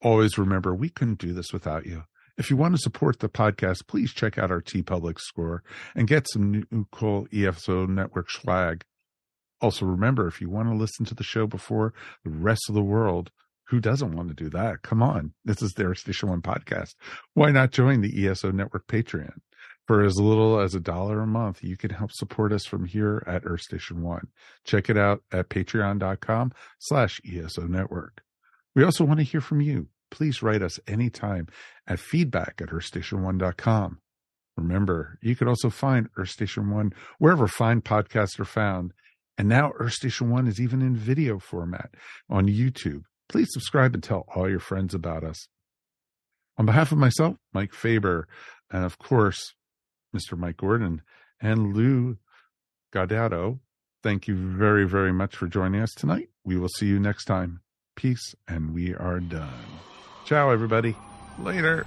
Always 0.00 0.38
remember, 0.38 0.74
we 0.74 0.90
couldn't 0.90 1.18
do 1.18 1.32
this 1.32 1.52
without 1.52 1.86
you. 1.86 2.04
If 2.38 2.50
you 2.50 2.56
want 2.56 2.76
to 2.76 2.80
support 2.80 3.18
the 3.18 3.28
podcast, 3.28 3.88
please 3.88 4.12
check 4.12 4.38
out 4.38 4.52
our 4.52 4.62
TeePublic 4.62 5.18
score 5.18 5.64
and 5.96 6.06
get 6.06 6.28
some 6.28 6.52
new 6.52 6.86
cool 6.92 7.26
ESO 7.32 7.86
network 7.86 8.30
swag. 8.30 8.84
Also, 9.60 9.86
remember, 9.86 10.28
if 10.28 10.40
you 10.40 10.48
want 10.48 10.68
to 10.68 10.76
listen 10.76 11.04
to 11.06 11.14
the 11.14 11.24
show 11.24 11.48
before 11.48 11.92
the 12.24 12.30
rest 12.30 12.62
of 12.68 12.76
the 12.76 12.82
world, 12.82 13.32
who 13.64 13.80
doesn't 13.80 14.14
want 14.14 14.28
to 14.28 14.34
do 14.34 14.48
that? 14.50 14.82
Come 14.82 15.02
on. 15.02 15.32
This 15.44 15.62
is 15.62 15.72
the 15.72 15.84
Earth 15.84 15.98
Station 15.98 16.28
One 16.28 16.42
podcast. 16.42 16.94
Why 17.34 17.50
not 17.50 17.72
join 17.72 18.02
the 18.02 18.26
ESO 18.26 18.52
Network 18.52 18.86
Patreon? 18.86 19.38
For 19.90 20.04
as 20.04 20.20
little 20.20 20.60
as 20.60 20.76
a 20.76 20.78
dollar 20.78 21.20
a 21.20 21.26
month, 21.26 21.64
you 21.64 21.76
can 21.76 21.90
help 21.90 22.12
support 22.12 22.52
us 22.52 22.64
from 22.64 22.84
here 22.84 23.24
at 23.26 23.42
Earth 23.44 23.62
Station 23.62 24.02
One. 24.02 24.28
Check 24.62 24.88
it 24.88 24.96
out 24.96 25.24
at 25.32 25.48
patreon.com 25.48 26.52
slash 26.78 27.20
ESO 27.28 27.62
Network. 27.62 28.22
We 28.76 28.84
also 28.84 29.02
want 29.02 29.18
to 29.18 29.24
hear 29.24 29.40
from 29.40 29.60
you. 29.60 29.88
Please 30.08 30.44
write 30.44 30.62
us 30.62 30.78
anytime 30.86 31.48
at 31.88 31.98
feedback 31.98 32.60
at 32.62 32.68
earthstation1.com. 32.68 33.98
Remember, 34.56 35.18
you 35.22 35.34
can 35.34 35.48
also 35.48 35.70
find 35.70 36.08
Earth 36.16 36.30
Station 36.30 36.70
One 36.70 36.92
wherever 37.18 37.48
fine 37.48 37.80
podcasts 37.80 38.38
are 38.38 38.44
found. 38.44 38.92
And 39.36 39.48
now 39.48 39.72
Earth 39.80 39.94
Station 39.94 40.30
One 40.30 40.46
is 40.46 40.60
even 40.60 40.82
in 40.82 40.94
video 40.94 41.40
format 41.40 41.96
on 42.28 42.46
YouTube. 42.46 43.02
Please 43.28 43.48
subscribe 43.50 43.94
and 43.94 44.04
tell 44.04 44.24
all 44.36 44.48
your 44.48 44.60
friends 44.60 44.94
about 44.94 45.24
us. 45.24 45.48
On 46.58 46.64
behalf 46.64 46.92
of 46.92 46.98
myself, 46.98 47.38
Mike 47.52 47.74
Faber, 47.74 48.28
and 48.70 48.84
of 48.84 48.96
course, 48.96 49.54
Mr. 50.14 50.36
Mike 50.36 50.56
Gordon, 50.56 51.02
and 51.40 51.74
Lou 51.74 52.16
Gaudato. 52.92 53.60
Thank 54.02 54.28
you 54.28 54.34
very, 54.34 54.86
very 54.86 55.12
much 55.12 55.36
for 55.36 55.46
joining 55.46 55.80
us 55.82 55.92
tonight. 55.92 56.28
We 56.44 56.56
will 56.56 56.68
see 56.68 56.86
you 56.86 56.98
next 56.98 57.26
time. 57.26 57.60
Peace, 57.96 58.34
and 58.48 58.72
we 58.74 58.94
are 58.94 59.20
done. 59.20 59.52
Ciao, 60.24 60.50
everybody. 60.50 60.96
Later. 61.38 61.86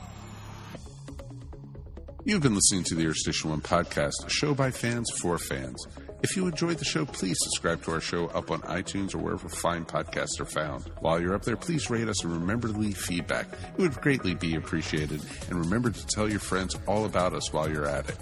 You've 2.26 2.42
been 2.42 2.56
listening 2.56 2.84
to 2.86 2.96
the 2.96 3.08
Earth 3.08 3.18
Station 3.18 3.50
One 3.50 3.62
podcast, 3.62 4.14
a 4.26 4.30
show 4.30 4.54
by 4.54 4.72
fans 4.72 5.10
for 5.20 5.38
fans. 5.38 5.86
If 6.24 6.38
you 6.38 6.48
enjoyed 6.48 6.78
the 6.78 6.86
show, 6.86 7.06
please 7.06 7.36
subscribe 7.42 7.84
to 7.84 7.92
our 7.92 8.00
show 8.00 8.28
up 8.28 8.50
on 8.50 8.62
iTunes 8.62 9.14
or 9.14 9.18
wherever 9.18 9.50
fine 9.50 9.84
podcasts 9.84 10.40
are 10.40 10.46
found. 10.46 10.90
While 11.02 11.22
you're 11.22 11.36
up 11.36 11.44
there, 11.44 11.58
please 11.58 11.90
rate 11.90 12.08
us 12.08 12.24
and 12.24 12.32
remember 12.32 12.70
to 12.70 12.74
leave 12.74 12.96
feedback. 12.96 13.48
It 13.78 13.82
would 13.82 13.96
greatly 13.96 14.34
be 14.34 14.56
appreciated. 14.56 15.22
And 15.50 15.60
remember 15.60 15.90
to 15.90 16.08
tell 16.08 16.30
your 16.30 16.40
friends 16.40 16.78
all 16.88 17.04
about 17.04 17.34
us 17.34 17.52
while 17.52 17.70
you're 17.70 17.88
at 17.88 18.08
it. 18.08 18.18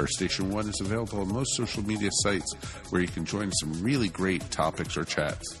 Earth 0.00 0.10
Station 0.10 0.50
One 0.50 0.68
is 0.68 0.80
available 0.80 1.20
on 1.20 1.32
most 1.32 1.54
social 1.54 1.84
media 1.84 2.10
sites 2.12 2.54
where 2.90 3.00
you 3.00 3.08
can 3.08 3.24
join 3.24 3.52
some 3.52 3.80
really 3.84 4.08
great 4.08 4.50
topics 4.50 4.96
or 4.96 5.04
chats. 5.04 5.60